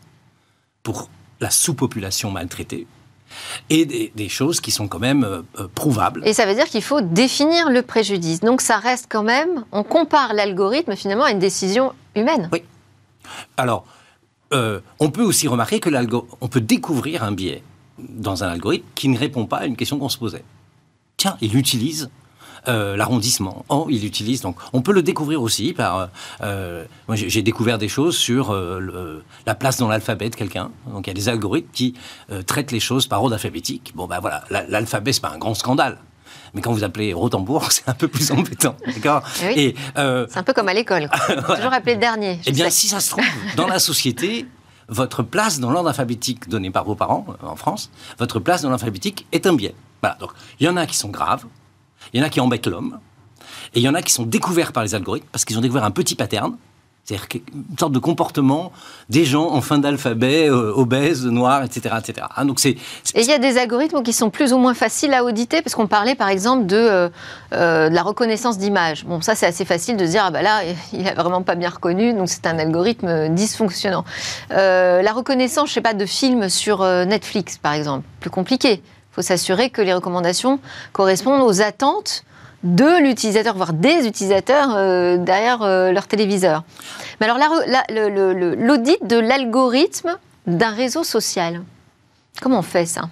pour 0.81 1.09
la 1.41 1.49
sous-population 1.49 2.31
maltraitée 2.31 2.87
et 3.69 4.11
des, 4.15 4.29
choses 4.29 4.61
qui 4.61 4.71
sont 4.71 4.87
quand 4.87 4.99
même 4.99 5.23
euh, 5.23 5.41
euh, 5.59 5.67
prouvables. 5.73 6.25
Et 6.25 6.33
ça 6.33 6.45
veut 6.45 6.55
dire 6.55 6.65
qu'il 6.65 6.81
faut 6.81 7.01
définir 7.01 7.69
le 7.69 7.81
préjudice. 7.81 8.39
Donc 8.39 8.61
ça 8.61 8.77
reste 8.77 9.07
quand 9.09 9.23
même, 9.23 9.65
on 9.73 9.83
compare 9.83 10.33
l'algorithme 10.33 10.95
finalement 10.95 11.25
à 11.25 11.31
une 11.31 11.39
décision 11.39 11.93
humaine. 12.15 12.49
Oui. 12.53 12.63
Alors, 13.57 13.85
euh, 14.53 14.79
on 14.99 15.09
peut 15.09 15.23
aussi 15.23 15.47
remarquer 15.47 15.79
que 15.79 15.89
on 16.39 16.47
peut 16.47 16.61
découvrir 16.61 17.23
un 17.23 17.31
biais 17.31 17.63
dans 17.97 18.43
un 18.43 18.47
algorithme 18.47 18.85
qui 18.95 19.09
ne 19.09 19.17
répond 19.17 19.45
pas 19.45 19.57
à 19.57 19.65
une 19.65 19.75
question 19.75 19.99
qu'on 19.99 20.09
se 20.09 20.17
posait. 20.17 20.43
Tiens, 21.17 21.37
il 21.41 21.57
utilise 21.57 22.09
euh, 22.67 22.95
l'arrondissement. 22.97 23.65
Oh, 23.69 23.87
il 23.89 24.05
utilise 24.05 24.41
donc. 24.41 24.57
On 24.73 24.81
peut 24.81 24.93
le 24.93 25.03
découvrir 25.03 25.41
aussi 25.41 25.73
par. 25.73 25.97
Euh, 25.97 26.05
euh, 26.41 26.85
moi, 27.07 27.15
j'ai 27.15 27.41
découvert 27.41 27.77
des 27.77 27.87
choses 27.87 28.17
sur 28.17 28.55
la 29.45 29.55
place 29.55 29.77
dans 29.77 29.87
l'alphabet 29.87 30.29
de 30.29 30.35
quelqu'un. 30.35 30.71
Donc, 30.87 31.07
il 31.07 31.09
y 31.09 31.11
a 31.11 31.13
des 31.13 31.29
algorithmes 31.29 31.67
qui 31.73 31.93
traitent 32.47 32.71
les 32.71 32.79
choses 32.79 33.07
par 33.07 33.21
ordre 33.21 33.33
alphabétique. 33.33 33.93
Bon, 33.95 34.07
ben 34.07 34.19
voilà, 34.19 34.43
l'alphabet 34.69 35.13
c'est 35.13 35.21
pas 35.21 35.31
un 35.33 35.37
grand 35.37 35.53
scandale. 35.53 35.97
Mais 36.53 36.61
quand 36.61 36.71
vous 36.71 36.83
appelez 36.83 37.13
Rotembourg, 37.13 37.67
c'est 37.71 37.87
un 37.87 37.93
peu 37.93 38.07
plus 38.07 38.31
embêtant. 38.31 38.75
D'accord? 38.87 39.23
Eh 39.55 39.75
C'est 39.95 40.37
un 40.37 40.43
peu 40.43 40.53
comme 40.53 40.69
à 40.69 40.73
l'école. 40.73 41.09
Toujours 41.27 41.73
appelé 41.73 41.95
le 41.95 41.99
dernier. 41.99 42.39
Eh 42.45 42.51
bien, 42.51 42.69
si 42.69 42.87
ça 42.87 42.99
se 42.99 43.11
trouve, 43.11 43.25
dans 43.55 43.67
la 43.67 43.79
société, 43.79 44.47
votre 44.87 45.23
place 45.23 45.59
dans 45.59 45.71
l'ordre 45.71 45.89
alphabétique 45.89 46.47
donné 46.47 46.71
par 46.71 46.85
vos 46.85 46.95
parents 46.95 47.25
en 47.43 47.55
France, 47.55 47.91
votre 48.19 48.39
place 48.39 48.61
dans 48.61 48.69
l'alphabétique 48.69 49.25
est 49.31 49.45
un 49.45 49.53
biais. 49.53 49.75
Voilà. 50.01 50.17
Donc, 50.19 50.31
il 50.59 50.65
y 50.65 50.69
en 50.69 50.77
a 50.77 50.85
qui 50.85 50.95
sont 50.95 51.09
graves, 51.09 51.45
il 52.13 52.19
y 52.19 52.23
en 52.23 52.25
a 52.25 52.29
qui 52.29 52.39
embêtent 52.39 52.67
l'homme, 52.67 52.99
et 53.75 53.79
il 53.79 53.83
y 53.83 53.89
en 53.89 53.93
a 53.93 54.01
qui 54.01 54.13
sont 54.13 54.23
découverts 54.23 54.71
par 54.71 54.83
les 54.83 54.95
algorithmes 54.95 55.27
parce 55.31 55.45
qu'ils 55.45 55.57
ont 55.57 55.61
découvert 55.61 55.83
un 55.83 55.91
petit 55.91 56.15
pattern 56.15 56.55
C'est-à-dire 57.03 57.27
une 57.53 57.77
sorte 57.77 57.91
de 57.91 57.99
comportement 57.99 58.71
des 59.09 59.25
gens 59.25 59.49
en 59.51 59.61
fin 59.61 59.79
d'alphabet, 59.79 60.49
euh, 60.49 60.71
obèses, 60.73 61.25
noirs, 61.25 61.63
etc. 61.63 61.95
etc. 61.99 62.27
Hein, 62.35 62.45
donc 62.45 62.59
c'est, 62.59 62.77
Et 63.15 63.21
il 63.21 63.25
y 63.25 63.33
a 63.33 63.37
des 63.37 63.57
algorithmes 63.57 64.01
qui 64.01 64.13
sont 64.13 64.29
plus 64.29 64.53
ou 64.53 64.57
moins 64.57 64.73
faciles 64.73 65.13
à 65.13 65.25
auditer, 65.25 65.61
parce 65.61 65.75
qu'on 65.75 65.87
parlait 65.87 66.15
par 66.15 66.29
exemple 66.29 66.67
de, 66.67 66.77
euh, 66.77 67.09
euh, 67.53 67.89
de 67.89 67.95
la 67.95 68.01
reconnaissance 68.01 68.57
d'image. 68.57 69.03
Bon, 69.05 69.19
ça 69.19 69.35
c'est 69.35 69.45
assez 69.45 69.65
facile 69.65 69.97
de 69.97 70.05
se 70.05 70.11
dire, 70.11 70.23
ah 70.25 70.31
bah 70.31 70.41
là, 70.41 70.61
il 70.93 71.07
a 71.07 71.13
vraiment 71.13 71.41
pas 71.41 71.55
bien 71.55 71.69
reconnu, 71.69 72.13
donc 72.13 72.29
c'est 72.29 72.47
un 72.47 72.57
algorithme 72.57 73.29
dysfonctionnant. 73.29 74.05
la 74.49 75.11
reconnaissance, 75.11 75.69
je 75.69 75.73
sais 75.73 75.81
pas, 75.81 75.93
de 75.93 76.05
films 76.05 76.47
sur 76.47 76.83
Netflix 76.83 77.57
par 77.57 77.73
exemple, 77.73 78.05
plus 78.21 78.29
compliqué. 78.29 78.81
Il 79.15 79.23
faut 79.23 79.27
s'assurer 79.27 79.69
que 79.69 79.81
les 79.81 79.93
recommandations 79.93 80.59
correspondent 80.91 81.41
aux 81.41 81.61
attentes 81.61 82.25
de 82.63 83.01
l'utilisateur, 83.01 83.55
voire 83.55 83.71
des 83.71 84.05
utilisateurs 84.05 84.75
euh, 84.75 85.15
derrière 85.15 85.61
euh, 85.61 85.93
leur 85.93 86.05
téléviseur. 86.05 86.65
Mais 87.21 87.29
alors 87.29 87.37
l'audit 87.37 88.97
de 89.05 89.17
l'algorithme 89.17 90.17
d'un 90.47 90.71
réseau 90.71 91.05
social, 91.05 91.63
comment 92.41 92.59
on 92.59 92.61
fait 92.61 92.85
ça? 92.85 93.03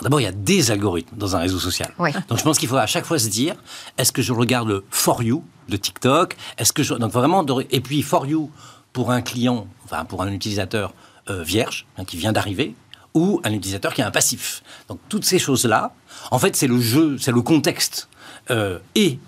D'abord, 0.00 0.20
il 0.20 0.24
y 0.24 0.26
a 0.26 0.32
des 0.32 0.70
algorithmes 0.70 1.18
dans 1.18 1.36
un 1.36 1.40
réseau 1.40 1.58
social. 1.58 1.92
Donc, 1.98 2.38
je 2.38 2.42
pense 2.42 2.58
qu'il 2.58 2.68
faut 2.68 2.76
à 2.76 2.86
chaque 2.86 3.04
fois 3.04 3.18
se 3.18 3.28
dire 3.28 3.56
est-ce 3.98 4.10
que 4.10 4.22
je 4.22 4.32
regarde 4.32 4.68
le 4.68 4.84
For 4.88 5.22
You 5.22 5.44
de 5.68 5.76
TikTok? 5.76 6.34
Est-ce 6.56 6.72
que 6.72 6.82
je 6.82 6.94
donc 6.94 7.12
vraiment 7.12 7.44
et 7.70 7.80
puis 7.80 8.00
For 8.00 8.26
You 8.26 8.50
pour 8.94 9.10
un 9.10 9.20
client, 9.20 9.66
enfin 9.84 10.06
pour 10.06 10.22
un 10.22 10.32
utilisateur 10.32 10.94
euh, 11.30 11.42
vierge 11.42 11.86
hein, 11.96 12.04
qui 12.04 12.16
vient 12.16 12.32
d'arriver, 12.32 12.74
ou 13.14 13.40
un 13.44 13.52
utilisateur 13.52 13.94
qui 13.94 14.02
a 14.02 14.06
un 14.06 14.10
passif. 14.10 14.62
Donc 14.88 14.98
toutes 15.08 15.24
ces 15.24 15.38
choses-là, 15.38 15.92
en 16.30 16.38
fait, 16.38 16.56
c'est 16.56 16.66
le 16.66 16.80
jeu, 16.80 17.16
c'est 17.18 17.32
le 17.32 17.42
contexte 17.42 18.08
euh, 18.50 18.78
et 18.94 19.18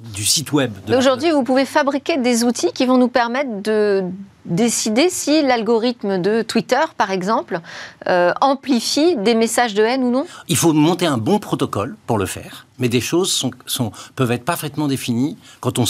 du 0.00 0.24
site 0.24 0.52
web. 0.52 0.72
Aujourd'hui, 0.96 1.30
vous 1.30 1.42
pouvez 1.42 1.64
fabriquer 1.64 2.16
des 2.16 2.44
outils 2.44 2.72
qui 2.72 2.86
vont 2.86 2.98
nous 2.98 3.08
permettre 3.08 3.62
de 3.62 4.04
décider 4.44 5.08
si 5.10 5.42
l'algorithme 5.42 6.22
de 6.22 6.42
Twitter, 6.42 6.80
par 6.96 7.10
exemple, 7.10 7.60
euh, 8.06 8.32
amplifie 8.40 9.16
des 9.16 9.34
messages 9.34 9.74
de 9.74 9.82
haine 9.82 10.04
ou 10.04 10.10
non 10.10 10.26
Il 10.48 10.56
faut 10.56 10.72
monter 10.72 11.06
un 11.06 11.18
bon 11.18 11.38
protocole 11.38 11.96
pour 12.06 12.16
le 12.16 12.26
faire, 12.26 12.66
mais 12.78 12.88
des 12.88 13.00
choses 13.00 13.30
sont, 13.30 13.50
sont, 13.66 13.92
peuvent 14.14 14.30
être 14.30 14.44
parfaitement 14.44 14.88
définies 14.88 15.36
quand 15.60 15.78
on, 15.78 15.84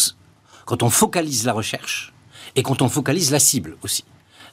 quand 0.65 0.83
on 0.83 0.91
focalise 0.91 1.45
la 1.45 1.53
recherche 1.53 2.13
et 2.57 2.63
quand 2.63 2.83
on 2.83 2.89
focalise 2.89 3.31
la 3.31 3.39
cible 3.39 3.77
aussi. 3.83 4.05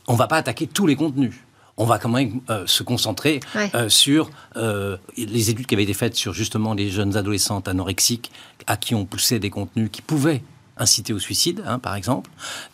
On 0.08 0.13
ne 0.13 0.17
va 0.17 0.28
pas 0.28 0.38
attaquer 0.38 0.67
tous 0.67 0.86
les 0.86 0.95
contenus 0.95 1.34
on 1.77 1.85
va 1.85 1.99
quand 1.99 2.09
même 2.09 2.41
euh, 2.49 2.65
se 2.67 2.83
concentrer 2.83 3.39
euh, 3.55 3.89
sur 3.89 4.29
euh, 4.55 4.97
les 5.17 5.49
études 5.49 5.65
qui 5.65 5.75
avaient 5.75 5.83
été 5.83 5.93
faites 5.93 6.15
sur 6.15 6.33
justement 6.33 6.73
les 6.73 6.89
jeunes 6.89 7.17
adolescentes 7.17 7.67
anorexiques 7.67 8.31
à 8.67 8.77
qui 8.77 8.95
on 8.95 9.05
poussait 9.05 9.39
des 9.39 9.49
contenus 9.49 9.89
qui 9.91 10.01
pouvaient 10.01 10.41
inciter 10.77 11.13
au 11.13 11.19
suicide, 11.19 11.63
hein, 11.65 11.79
par 11.79 11.95
exemple. 11.95 12.29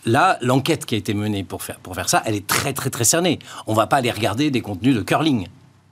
Là, 0.06 0.38
l'enquête 0.42 0.86
qui 0.86 0.96
a 0.96 0.98
été 0.98 1.14
menée 1.14 1.44
pour 1.44 1.62
faire, 1.64 1.80
pour 1.80 1.94
faire 1.94 2.10
ça, 2.10 2.24
elle 2.26 2.36
est 2.36 2.48
très 2.48 2.74
très 2.74 2.90
très 2.90 3.04
cernée. 3.04 3.40
On 3.68 3.74
va 3.74 3.88
pas 3.88 3.98
aller 3.98 4.12
regarder 4.12 4.50
des 4.50 4.62
contenus 4.62 4.96
de 4.96 5.02
curling. 5.02 5.48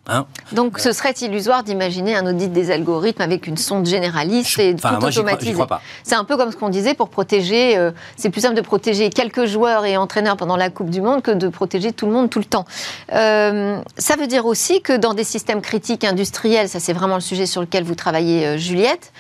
Hein 0.09 0.25
Donc 0.51 0.79
ce 0.79 0.91
serait 0.91 1.11
illusoire 1.11 1.63
d'imaginer 1.63 2.15
un 2.15 2.25
audit 2.25 2.51
des 2.51 2.71
algorithmes 2.71 3.21
avec 3.21 3.45
une 3.45 3.57
sonde 3.57 3.85
généraliste 3.85 4.57
et 4.57 4.75
tout 4.75 4.87
automatisé. 4.87 5.63
C'est 6.03 6.15
un 6.15 6.23
peu 6.23 6.35
comme 6.35 6.51
ce 6.51 6.57
qu'on 6.57 6.69
disait 6.69 6.95
pour 6.95 7.09
protéger. 7.09 7.77
Euh, 7.77 7.91
c'est 8.17 8.29
plus 8.29 8.41
simple 8.41 8.55
de 8.55 8.61
protéger 8.61 9.09
quelques 9.09 9.45
joueurs 9.45 9.85
et 9.85 9.97
entraîneurs 9.97 10.35
pendant 10.35 10.57
la 10.57 10.69
Coupe 10.69 10.89
du 10.89 11.01
Monde 11.01 11.21
que 11.21 11.31
de 11.31 11.47
protéger 11.47 11.91
tout 11.91 12.07
le 12.07 12.11
monde 12.11 12.29
tout 12.29 12.39
le 12.39 12.45
temps. 12.45 12.65
Euh, 13.13 13.79
ça 13.97 14.15
veut 14.15 14.27
dire 14.27 14.45
aussi 14.45 14.81
que 14.81 14.97
dans 14.97 15.13
des 15.13 15.23
systèmes 15.23 15.61
critiques 15.61 16.03
industriels, 16.03 16.69
ça 16.69 16.79
c'est 16.79 16.93
vraiment 16.93 17.15
le 17.15 17.21
sujet 17.21 17.45
sur 17.45 17.61
lequel 17.61 17.83
vous 17.83 17.95
travaillez, 17.95 18.47
euh, 18.47 18.57
Juliette, 18.57 19.13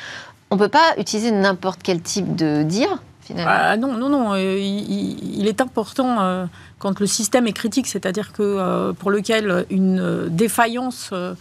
on 0.49 0.55
ne 0.55 0.59
peut 0.59 0.69
pas 0.69 0.95
utiliser 0.97 1.31
n'importe 1.31 1.81
quel 1.83 2.01
type 2.01 2.35
de 2.35 2.63
dire. 2.63 2.99
Finalement. 3.29 3.51
Ah, 3.53 3.77
non, 3.77 3.93
non, 3.93 4.09
non. 4.09 4.35
il, 4.35 5.45
est 5.45 5.61
important 5.61 6.47
quand 6.79 6.99
le 6.99 7.05
système 7.05 7.45
est 7.45 7.53
critique, 7.53 7.85
c'est-à-dire 7.85 8.33
que 8.33 8.41
euh, 8.41 8.93
pour 8.93 9.11
lequel 9.11 9.65
une 9.69 9.99
euh, 9.99 10.27
défaillance, 10.29 11.11
euh, 11.13 11.35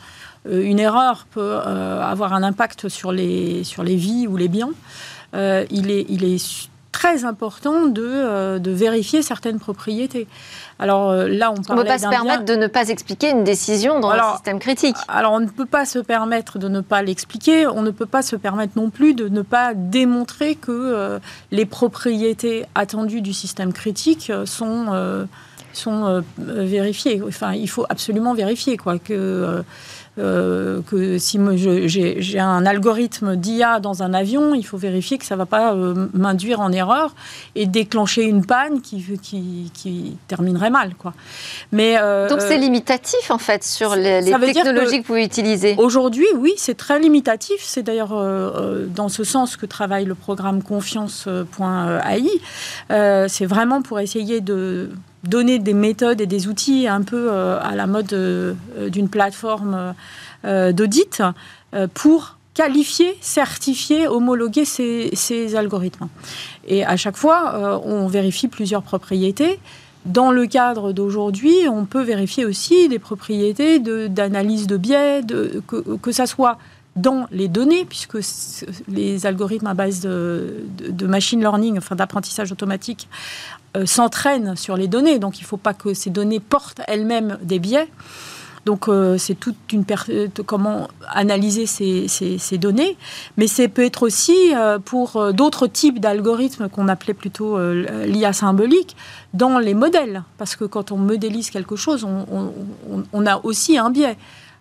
une 0.46 0.78
erreur 0.78 1.26
peut 1.30 1.56
avoir 1.56 2.34
un 2.34 2.42
impact 2.42 2.88
sur 2.88 3.10
les, 3.10 3.64
sur 3.64 3.82
les 3.82 3.96
vies 3.96 4.26
ou 4.26 4.36
les 4.36 4.48
biens, 4.48 4.70
il, 5.34 5.90
est, 5.90 6.06
il 6.08 6.24
est 6.24 6.68
très 6.90 7.24
important 7.24 7.86
de, 7.86 8.58
de 8.58 8.70
vérifier 8.70 9.20
certaines 9.20 9.58
propriétés. 9.58 10.26
Alors 10.78 11.12
là, 11.12 11.50
on 11.50 11.54
ne 11.54 11.80
peut 11.80 11.84
pas 11.84 11.98
se 11.98 12.08
permettre 12.08 12.44
de 12.44 12.54
ne 12.54 12.66
pas 12.66 12.88
expliquer 12.88 13.30
une 13.30 13.44
décision 13.44 14.00
dans 14.00 14.10
un 14.10 14.34
système 14.34 14.58
critique. 14.58 14.96
Alors 15.08 15.32
on 15.32 15.40
ne 15.40 15.48
peut 15.48 15.66
pas 15.66 15.84
se 15.84 15.98
permettre 15.98 16.58
de 16.58 16.68
ne 16.68 16.80
pas 16.80 17.02
l'expliquer. 17.02 17.66
On 17.66 17.82
ne 17.82 17.90
peut 17.90 18.06
pas 18.06 18.22
se 18.22 18.36
permettre 18.36 18.74
non 18.76 18.90
plus 18.90 19.14
de 19.14 19.28
ne 19.28 19.42
pas 19.42 19.74
démontrer 19.74 20.54
que 20.54 21.18
les 21.50 21.66
propriétés 21.66 22.64
attendues 22.74 23.22
du 23.22 23.32
système 23.32 23.72
critique 23.72 24.32
sont 24.44 25.26
sont 25.78 26.06
euh, 26.06 26.20
vérifiées. 26.38 27.22
Enfin, 27.26 27.52
il 27.52 27.68
faut 27.68 27.86
absolument 27.88 28.34
vérifier 28.34 28.76
quoi, 28.76 28.98
que, 28.98 29.62
euh, 30.18 30.58
euh, 30.58 30.82
que 30.82 31.18
si 31.18 31.38
j'ai 31.86 32.38
un 32.40 32.66
algorithme 32.66 33.36
d'IA 33.36 33.80
dans 33.80 34.02
un 34.02 34.12
avion, 34.12 34.54
il 34.54 34.64
faut 34.64 34.76
vérifier 34.76 35.18
que 35.18 35.24
ça 35.24 35.34
ne 35.34 35.38
va 35.38 35.46
pas 35.46 35.74
m'induire 36.12 36.60
en 36.60 36.72
erreur 36.72 37.14
et 37.54 37.66
déclencher 37.66 38.24
une 38.24 38.44
panne 38.44 38.80
qui, 38.80 39.04
qui, 39.22 39.70
qui 39.74 40.16
terminerait 40.26 40.70
mal. 40.70 40.94
Quoi. 40.94 41.14
Mais, 41.72 41.96
Donc 42.28 42.40
c'est 42.40 42.58
limitatif 42.58 43.30
en 43.30 43.38
fait 43.38 43.64
sur 43.64 43.94
les, 43.94 44.22
technologies 44.24 45.02
que, 45.02 45.08
vous 45.08 45.16
utilisez 45.16 45.74
Aujourd'hui, 45.78 46.26
oui, 46.36 46.52
c'est 46.56 46.76
très 46.76 46.98
limitatif. 46.98 47.56
C'est 47.60 47.82
d'ailleurs 47.82 48.14
dans 48.94 49.08
ce 49.08 49.24
sens 49.24 49.56
que 49.56 49.66
travaille 49.66 50.04
le 50.04 50.14
programme 50.14 50.62
confiance.ai. 50.62 52.22
c'est 53.28 53.46
vraiment 53.46 53.82
pour 53.82 54.00
essayer 54.00 54.40
de 54.40 54.90
donner 55.24 55.58
des 55.58 55.74
méthodes 55.74 56.20
et 56.20 56.26
des 56.26 56.48
outils 56.48 56.86
un 56.86 57.02
peu 57.02 57.30
euh, 57.30 57.58
à 57.60 57.74
la 57.74 57.86
mode 57.86 58.12
euh, 58.12 58.54
d'une 58.90 59.08
plateforme 59.08 59.94
euh, 60.44 60.72
d'audit 60.72 61.22
pour 61.94 62.36
qualifier, 62.54 63.16
certifier, 63.20 64.08
homologuer 64.08 64.64
ces, 64.64 65.56
algorithmes. 65.56 66.08
Et 66.66 66.84
à 66.84 66.96
chaque 66.96 67.16
fois, 67.16 67.80
on 67.84 68.06
vérifie 68.08 68.48
plusieurs 68.48 68.82
propriétés. 68.82 69.60
Dans 70.06 70.32
le 70.32 70.46
cadre 70.46 70.92
d'aujourd'hui, 70.92 71.54
on 71.70 71.84
peut 71.84 72.02
vérifier 72.02 72.46
aussi 72.46 72.88
des 72.88 72.98
propriétés 72.98 73.78
d'analyse 73.78 74.66
de, 74.66 74.76
biais, 74.76 75.20
que, 75.66 75.96
que 75.96 76.10
ça 76.10 76.26
soit 76.26 76.58
dans 77.00 77.26
les 77.30 77.48
données, 77.48 77.84
puisque 77.84 78.18
les 78.88 79.26
algorithmes 79.26 79.66
à 79.66 79.74
base 79.74 80.00
de, 80.00 80.64
de 80.88 81.06
machine 81.06 81.40
learning, 81.40 81.78
enfin 81.78 81.96
d'apprentissage 81.96 82.52
automatique, 82.52 83.08
euh, 83.76 83.84
s'entraînent 83.84 84.56
sur 84.56 84.76
les 84.76 84.88
données. 84.88 85.18
Donc 85.18 85.38
il 85.38 85.42
ne 85.42 85.46
faut 85.46 85.58
pas 85.58 85.74
que 85.74 85.92
ces 85.92 86.08
données 86.08 86.40
portent 86.40 86.80
elles-mêmes 86.86 87.38
des 87.42 87.58
biais. 87.58 87.88
Donc 88.64 88.88
euh, 88.88 89.18
c'est 89.18 89.34
toute 89.34 89.56
une 89.72 89.84
euh, 90.08 90.28
comment 90.46 90.88
analyser 91.06 91.66
ces, 91.66 92.58
données, 92.58 92.96
mais 93.36 93.46
c'est 93.46 93.68
peut 93.68 93.84
être 93.84 94.04
aussi 94.04 94.52
pour 94.86 95.32
d'autres 95.32 95.66
types 95.66 96.00
d'algorithmes 96.00 96.68
qu'on 96.68 96.88
appelait 96.88 97.14
plutôt 97.14 97.58
l'IA 97.58 98.32
symbolique 98.32 98.96
dans 99.34 99.58
les 99.58 99.74
modèles, 99.74 100.22
parce 100.38 100.56
que 100.56 100.64
quand 100.64 100.90
on 100.90 100.96
modélise 100.96 101.50
quelque 101.50 101.76
chose, 101.76 102.04
on, 102.04 103.26
a 103.26 103.40
aussi 103.44 103.78
un 103.78 103.90
biais. 103.90 104.16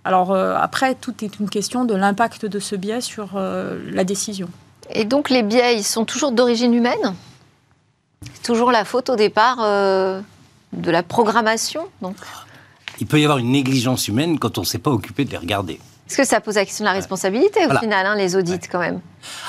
Alors 0.08 0.34
après, 0.36 0.96
tout 0.96 1.14
est 1.24 1.40
une 1.40 1.50
question 1.50 1.84
de 1.84 1.94
l'impact 1.94 2.46
de 2.46 2.60
ce 2.60 2.76
biais 2.76 3.02
sur 3.02 3.38
la 3.38 4.04
décision. 4.04 4.48
Et 4.90 5.06
donc 5.06 5.30
les 5.30 5.44
biais, 5.44 5.78
ils 5.78 5.84
sont 5.84 6.06
toujours 6.06 6.32
d'origine 6.32 6.74
humaine? 6.74 7.14
C'est 8.34 8.44
toujours 8.44 8.72
la 8.72 8.86
faute 8.86 9.10
au 9.10 9.16
départ 9.16 9.58
euh, 9.62 10.22
de 10.74 10.92
la 10.92 11.04
programmation. 11.04 11.88
Donc? 12.02 12.16
Il 13.00 13.08
peut 13.08 13.20
y 13.20 13.24
avoir 13.24 13.38
une 13.38 13.52
négligence 13.52 14.08
humaine 14.08 14.40
quand 14.40 14.58
on 14.58 14.62
ne 14.62 14.66
s'est 14.66 14.80
pas 14.80 14.92
occupé 14.92 15.26
de 15.26 15.32
les 15.32 15.38
regarder. 15.38 15.80
Est-ce 16.10 16.18
que 16.18 16.24
ça 16.24 16.40
pose 16.42 16.56
la 16.56 16.66
question 16.66 16.84
de 16.84 16.90
la 16.90 16.96
responsabilité 16.96 17.66
au 17.68 17.78
final, 17.78 18.06
hein, 18.06 18.16
les 18.16 18.36
audits 18.36 18.60
quand 18.72 18.80
même? 18.80 19.02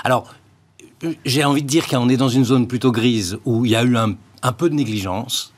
Alors, 0.04 0.34
j'ai 1.24 1.44
envie 1.44 1.62
de 1.62 1.68
dire 1.68 1.86
qu'on 1.86 2.08
est 2.08 2.16
dans 2.16 2.28
une 2.28 2.44
zone 2.44 2.66
plutôt 2.66 2.90
grise 2.90 3.38
où 3.44 3.64
il 3.64 3.70
y 3.70 3.76
a 3.76 3.84
eu 3.84 3.96
un, 3.96 4.16
peu 4.52 4.68
de 4.68 4.74
négligence. 4.74 5.54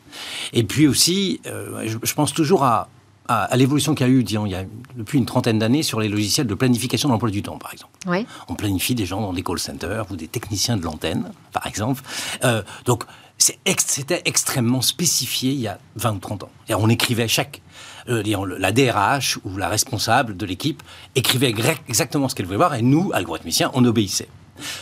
Et 0.52 0.62
puis 0.62 0.86
aussi, 0.86 1.40
euh, 1.46 1.88
je, 2.02 2.14
pense 2.14 2.34
toujours 2.34 2.64
à, 2.64 2.88
à, 3.30 3.56
l'évolution 3.56 3.94
qu'il 3.94 4.06
y 4.06 4.10
a 4.10 4.12
eu, 4.12 4.24
disons, 4.24 4.44
il 4.44 4.52
y 4.52 4.56
a 4.56 4.64
depuis 4.96 5.18
une 5.18 5.24
trentaine 5.24 5.60
d'années 5.60 5.84
sur 5.84 6.00
les 6.00 6.08
logiciels 6.08 6.48
de 6.48 6.54
planification 6.54 7.08
de 7.08 7.12
l'emploi 7.12 7.30
du 7.30 7.42
temps, 7.42 7.58
par 7.58 7.72
exemple. 7.72 7.92
Oui. 8.06 8.26
On 8.48 8.54
planifie 8.54 8.96
des 8.96 9.06
gens 9.06 9.20
dans 9.20 9.32
des 9.32 9.44
call 9.44 9.60
centers 9.60 10.10
ou 10.10 10.16
des 10.16 10.26
techniciens 10.26 10.76
de 10.76 10.82
l'antenne, 10.82 11.30
par 11.52 11.66
exemple. 11.68 12.02
Euh, 12.42 12.62
donc, 12.86 13.04
c'était 13.38 14.20
extrêmement 14.24 14.82
spécifié 14.82 15.52
il 15.52 15.60
y 15.60 15.68
a 15.68 15.78
20 15.94 16.12
ou 16.14 16.18
30 16.18 16.44
ans. 16.44 16.50
On 16.70 16.88
écrivait 16.88 17.28
chaque... 17.28 17.62
Euh, 18.08 18.22
la 18.58 18.72
DRH 18.72 19.38
ou 19.44 19.56
la 19.56 19.68
responsable 19.68 20.36
de 20.36 20.46
l'équipe 20.46 20.82
écrivait 21.14 21.54
exactement 21.88 22.28
ce 22.28 22.34
qu'elle 22.34 22.46
voulait 22.46 22.56
voir 22.56 22.74
et 22.74 22.82
nous, 22.82 23.10
algorithmiciens, 23.14 23.70
on 23.74 23.84
obéissait. 23.84 24.28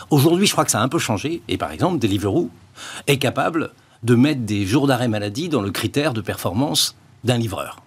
Aujourd'hui, 0.09 0.47
je 0.47 0.53
crois 0.53 0.65
que 0.65 0.71
ça 0.71 0.81
a 0.81 0.83
un 0.83 0.89
peu 0.89 0.99
changé. 0.99 1.43
Et 1.49 1.59
par 1.59 1.73
exemple, 1.73 1.99
Deliveroo 1.99 2.51
est 3.07 3.19
capable 3.19 3.73
de 4.05 4.15
mettre 4.15 4.41
des 4.41 4.65
jours 4.65 4.87
d'arrêt 4.87 5.09
maladie 5.09 5.49
dans 5.49 5.61
le 5.61 5.71
critère 5.71 6.15
de 6.15 6.21
performance 6.21 6.97
d'un 7.25 7.37
livreur. 7.37 7.83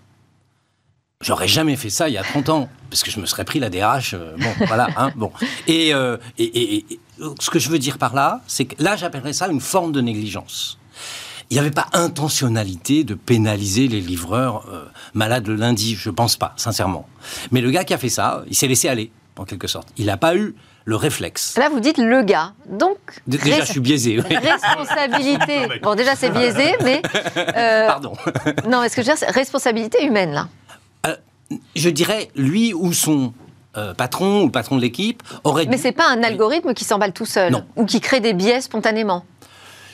J'aurais 1.22 1.48
jamais 1.48 1.76
fait 1.76 1.90
ça 1.90 2.10
il 2.10 2.14
y 2.14 2.18
a 2.18 2.24
30 2.24 2.50
ans, 2.50 2.70
parce 2.90 3.04
que 3.04 3.12
je 3.12 3.20
me 3.20 3.26
serais 3.26 3.46
pris 3.46 3.60
la 3.60 3.70
DRH. 3.70 4.14
Euh, 4.14 4.36
bon, 4.38 4.66
voilà. 4.68 4.88
Hein, 4.98 5.12
bon. 5.16 5.32
Et, 5.68 5.94
euh, 5.94 6.18
et, 6.38 6.78
et, 6.78 7.00
ce 7.40 7.50
que 7.50 7.60
je 7.60 7.70
veux 7.70 7.80
dire 7.80 7.98
par 7.98 8.16
là, 8.16 8.42
c'est 8.48 8.66
que 8.66 8.84
là, 8.84 8.96
j'appellerais 8.96 9.34
ça 9.34 9.48
une 9.48 9.62
forme 9.62 9.92
de 9.92 10.02
négligence. 10.02 10.80
Il 11.50 11.56
n'y 11.56 11.60
avait 11.60 11.72
pas 11.72 11.88
intentionnalité 11.94 13.04
de 13.04 13.14
pénaliser 13.14 13.88
les 13.88 14.00
livreurs 14.00 14.66
euh, 14.72 14.86
malades 15.14 15.48
le 15.48 15.56
lundi, 15.56 15.96
je 15.96 16.10
pense 16.10 16.38
pas, 16.38 16.54
sincèrement. 16.56 17.08
Mais 17.52 17.62
le 17.62 17.70
gars 17.72 17.84
qui 17.84 17.94
a 17.94 17.98
fait 17.98 18.10
ça, 18.10 18.44
il 18.48 18.56
s'est 18.56 18.68
laissé 18.68 18.88
aller, 18.88 19.12
en 19.38 19.44
quelque 19.44 19.68
sorte. 19.68 19.90
Il 19.98 20.06
n'a 20.06 20.18
pas 20.18 20.36
eu 20.36 20.56
le 20.86 20.96
réflexe. 20.96 21.58
Là, 21.58 21.70
vous 21.70 21.80
dites 21.80 21.98
le 21.98 22.24
gars. 22.24 22.54
Donc. 22.70 22.98
Déjà, 23.28 23.66
je 23.66 23.72
suis 23.72 23.80
biaisé. 23.80 24.20
Responsabilité. 24.20 25.68
bon, 25.84 25.94
déjà, 25.96 26.16
c'est 26.16 26.32
biaisé, 26.32 26.76
mais. 26.84 27.02
Euh, 27.38 27.88
Pardon. 27.88 28.14
non, 28.68 28.82
est-ce 28.84 28.96
que 28.96 29.04
je 29.04 29.12
veux 29.12 29.18
dire, 29.18 29.28
responsabilité 29.30 30.06
humaine, 30.06 30.32
là 30.32 30.48
Je 31.76 31.90
dirais, 31.90 32.30
lui 32.36 32.74
ou 32.74 32.94
son 32.94 33.34
patron 33.98 34.42
ou 34.42 34.46
le 34.46 34.52
patron 34.52 34.76
de 34.76 34.82
l'équipe 34.82 35.24
aurait. 35.44 35.66
Mais 35.66 35.78
c'est 35.78 35.92
pas 35.92 36.10
un 36.10 36.24
algorithme 36.24 36.74
qui 36.74 36.84
s'emballe 36.84 37.14
tout 37.14 37.26
seul 37.26 37.64
ou 37.76 37.86
qui 37.86 38.02
crée 38.02 38.20
des 38.20 38.34
biais 38.34 38.62
spontanément. 38.62 39.26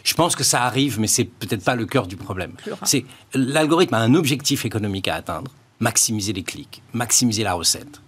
Je 0.04 0.13
pense 0.13 0.36
que 0.36 0.43
ça 0.43 0.63
arrive, 0.63 1.00
mais 1.00 1.08
c'est 1.08 1.26
peut-être 1.26 1.63
pas 1.63 1.76
le 1.76 1.86
cœur 1.86 2.08
du 2.08 2.15
problème. 2.15 2.54
C'est 2.84 3.06
l'algorithme 3.34 3.93
a 3.93 4.00
un 4.00 4.13
objectif 4.13 4.65
économique 4.65 5.08
à 5.08 5.15
atteindre 5.15 5.52
maximiser 5.80 6.34
les 6.34 6.43
clics, 6.43 6.82
maximiser 6.93 7.43
la 7.43 7.54
recette. 7.54 8.02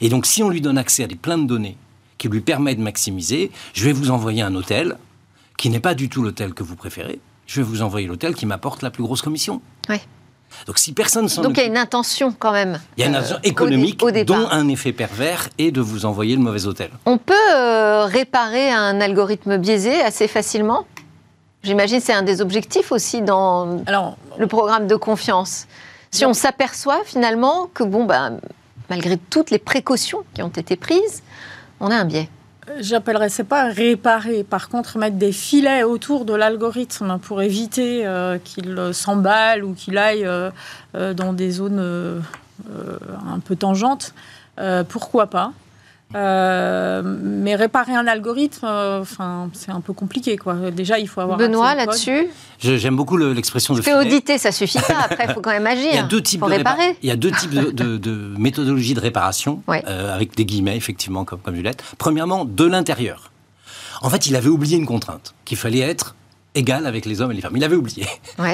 Et 0.00 0.08
donc, 0.08 0.26
si 0.26 0.42
on 0.42 0.48
lui 0.48 0.60
donne 0.60 0.78
accès 0.78 1.04
à 1.04 1.06
des 1.06 1.16
plein 1.16 1.38
de 1.38 1.46
données 1.46 1.76
qui 2.18 2.28
lui 2.28 2.40
permettent 2.40 2.78
de 2.78 2.82
maximiser, 2.82 3.50
je 3.72 3.84
vais 3.84 3.92
vous 3.92 4.10
envoyer 4.10 4.42
un 4.42 4.54
hôtel 4.54 4.96
qui 5.56 5.70
n'est 5.70 5.80
pas 5.80 5.94
du 5.94 6.08
tout 6.08 6.22
l'hôtel 6.22 6.54
que 6.54 6.62
vous 6.62 6.76
préférez. 6.76 7.20
Je 7.46 7.60
vais 7.60 7.66
vous 7.66 7.82
envoyer 7.82 8.06
l'hôtel 8.06 8.34
qui 8.34 8.46
m'apporte 8.46 8.82
la 8.82 8.90
plus 8.90 9.02
grosse 9.02 9.22
commission. 9.22 9.60
Oui. 9.88 9.96
Donc 10.66 10.78
si 10.78 10.92
personne 10.92 11.28
s'en 11.28 11.42
Donc 11.42 11.56
il 11.56 11.60
y 11.60 11.64
a 11.64 11.66
une 11.66 11.76
intention 11.76 12.34
quand 12.38 12.52
même. 12.52 12.80
Il 12.96 13.02
y 13.02 13.04
a 13.04 13.08
une 13.08 13.16
intention 13.16 13.36
euh, 13.36 13.48
économique 13.48 14.00
dont 14.26 14.48
un 14.50 14.68
effet 14.68 14.92
pervers 14.92 15.48
est 15.58 15.70
de 15.70 15.80
vous 15.80 16.06
envoyer 16.06 16.36
le 16.36 16.42
mauvais 16.42 16.66
hôtel. 16.66 16.90
On 17.06 17.18
peut 17.18 17.34
euh, 17.54 18.06
réparer 18.06 18.70
un 18.70 19.00
algorithme 19.00 19.56
biaisé 19.58 20.00
assez 20.00 20.28
facilement? 20.28 20.86
J'imagine 21.62 21.98
que 21.98 22.04
c'est 22.04 22.12
un 22.12 22.22
des 22.22 22.42
objectifs 22.42 22.92
aussi 22.92 23.22
dans 23.22 23.82
le 24.38 24.46
programme 24.46 24.86
de 24.86 24.96
confiance. 24.96 25.66
Si 26.10 26.24
on 26.26 26.34
s'aperçoit 26.34 27.02
finalement 27.04 27.68
que, 27.72 27.82
bon, 27.82 28.04
ben, 28.04 28.38
malgré 28.90 29.16
toutes 29.16 29.50
les 29.50 29.58
précautions 29.58 30.24
qui 30.34 30.42
ont 30.42 30.48
été 30.48 30.76
prises, 30.76 31.22
on 31.80 31.90
a 31.90 31.96
un 31.96 32.04
biais. 32.04 32.28
J'appellerais 32.80 33.28
ça 33.28 33.44
pas 33.44 33.68
réparer. 33.68 34.42
Par 34.42 34.68
contre, 34.68 34.98
mettre 34.98 35.16
des 35.16 35.32
filets 35.32 35.82
autour 35.82 36.24
de 36.24 36.34
l'algorithme 36.34 37.18
pour 37.18 37.42
éviter 37.42 38.06
euh, 38.06 38.38
qu'il 38.42 38.90
s'emballe 38.92 39.64
ou 39.64 39.74
qu'il 39.74 39.98
aille 39.98 40.24
euh, 40.24 40.50
euh, 40.94 41.12
dans 41.14 41.32
des 41.32 41.50
zones 41.50 42.22
un 42.70 43.38
peu 43.40 43.56
tangentes, 43.56 44.14
pourquoi 44.88 45.26
pas? 45.26 45.52
Euh, 46.14 47.02
mais 47.04 47.56
réparer 47.56 47.94
un 47.94 48.06
algorithme, 48.06 48.64
euh, 48.64 49.00
enfin, 49.00 49.50
c'est 49.52 49.72
un 49.72 49.80
peu 49.80 49.92
compliqué, 49.92 50.36
quoi. 50.36 50.70
Déjà, 50.70 50.98
il 50.98 51.08
faut 51.08 51.20
avoir. 51.20 51.38
Benoît, 51.38 51.74
là-dessus. 51.74 52.28
J'aime 52.60 52.94
beaucoup 52.94 53.16
l'expression 53.16 53.74
de. 53.74 53.82
Fait 53.82 53.94
auditer, 53.94 54.38
ça 54.38 54.52
suffit 54.52 54.78
pas. 54.78 55.00
Après, 55.10 55.26
il 55.28 55.34
faut 55.34 55.40
quand 55.40 55.50
même 55.50 55.66
agir. 55.66 55.88
Il 55.92 55.96
y 55.96 55.98
a 55.98 56.04
deux 56.04 56.22
types 56.22 56.40
de 56.40 56.46
réparer. 56.46 56.96
Il 57.02 57.08
y 57.08 57.12
a 57.12 57.16
deux 57.16 57.32
types 57.32 57.50
de, 57.50 58.34
méthodologies 58.38 58.94
de 58.94 59.00
réparation, 59.00 59.62
euh, 59.68 60.14
avec 60.14 60.36
des 60.36 60.44
guillemets, 60.44 60.76
effectivement, 60.76 61.24
comme, 61.24 61.40
comme 61.40 61.56
Juliette. 61.56 61.82
Premièrement, 61.98 62.44
de 62.44 62.64
l'intérieur. 62.64 63.32
En 64.02 64.10
fait, 64.10 64.26
il 64.26 64.36
avait 64.36 64.48
oublié 64.48 64.76
une 64.76 64.86
contrainte, 64.86 65.34
qu'il 65.44 65.56
fallait 65.56 65.80
être 65.80 66.14
égal 66.54 66.86
avec 66.86 67.06
les 67.06 67.20
hommes 67.20 67.32
et 67.32 67.34
les 67.34 67.40
femmes. 67.40 67.56
Il 67.56 67.64
avait 67.64 67.76
oublié. 67.76 68.06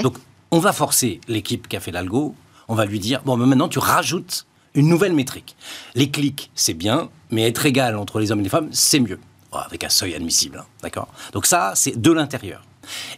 Donc, 0.03 0.17
on 0.51 0.59
va 0.59 0.73
forcer 0.73 1.21
l'équipe 1.29 1.69
qui 1.69 1.77
a 1.77 1.81
fait 1.81 1.91
l'algo. 1.91 2.35
On 2.69 2.75
va 2.75 2.87
lui 2.87 3.01
dire 3.01 3.23
bon, 3.25 3.37
maintenant, 3.37 3.69
tu 3.69 3.79
rajoutes 3.79 4.47
une 4.75 4.89
nouvelle 4.89 5.13
métrique. 5.13 5.57
Les 5.95 6.11
clics, 6.11 6.51
c'est 6.55 6.75
bien, 6.75 7.09
mais 7.31 7.47
être 7.49 7.67
égal 7.67 7.97
entre 7.97 8.21
les 8.21 8.33
hommes 8.33 8.41
et 8.41 8.45
les 8.45 8.49
femmes, 8.49 8.69
c'est 8.73 9.01
mieux. 9.01 9.19
avec 9.53 9.83
un 9.83 9.89
seuil 9.89 10.15
admissible, 10.15 10.59
hein, 10.59 10.67
d'accord 10.83 11.09
Donc 11.33 11.47
ça, 11.47 11.73
c'est 11.75 12.01
de 12.01 12.13
l'intérieur. 12.13 12.63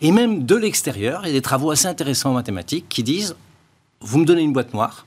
Et 0.00 0.12
même 0.12 0.44
de 0.44 0.56
l'extérieur, 0.56 1.22
il 1.24 1.28
y 1.28 1.30
a 1.30 1.34
des 1.34 1.42
travaux 1.42 1.70
assez 1.70 1.86
intéressants 1.86 2.30
en 2.30 2.34
mathématiques 2.34 2.88
qui 2.88 3.02
disent, 3.02 3.36
vous 4.00 4.18
me 4.18 4.24
donnez 4.24 4.42
une 4.42 4.52
boîte 4.52 4.72
noire, 4.72 5.06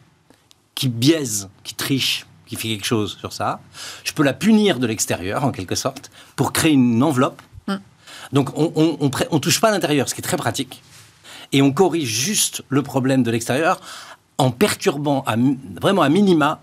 qui 0.76 0.88
biaise, 0.88 1.50
qui 1.64 1.74
triche, 1.74 2.28
qui 2.46 2.56
fait 2.56 2.68
quelque 2.68 2.86
chose 2.86 3.18
sur 3.18 3.34
ça, 3.34 3.60
je 4.04 4.14
peux 4.14 4.24
la 4.24 4.34
punir 4.34 4.78
de 4.78 4.86
l'extérieur, 4.86 5.44
en 5.44 5.52
quelque 5.52 5.76
sorte, 5.76 6.12
pour 6.36 6.54
créer 6.54 6.74
une 6.74 7.02
enveloppe. 7.02 7.42
Mm. 7.68 7.76
Donc 8.34 8.56
on 8.56 8.98
ne 9.02 9.40
touche 9.40 9.60
pas 9.60 9.70
à 9.70 9.72
l'intérieur, 9.72 10.08
ce 10.08 10.14
qui 10.14 10.22
est 10.22 10.24
très 10.24 10.38
pratique, 10.38 10.84
et 11.52 11.62
on 11.62 11.72
corrige 11.72 12.10
juste 12.10 12.64
le 12.70 12.82
problème 12.84 13.24
de 13.24 13.32
l'extérieur 13.32 13.80
en 14.38 14.52
perturbant 14.52 15.24
vraiment 15.82 16.02
à 16.02 16.10
minima 16.10 16.60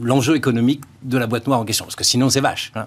l'enjeu 0.00 0.36
économique 0.36 0.82
de 1.02 1.18
la 1.18 1.26
boîte 1.26 1.46
noire 1.46 1.60
en 1.60 1.64
question, 1.64 1.84
parce 1.84 1.96
que 1.96 2.04
sinon 2.04 2.30
c'est 2.30 2.40
vache. 2.40 2.72
Hein. 2.74 2.86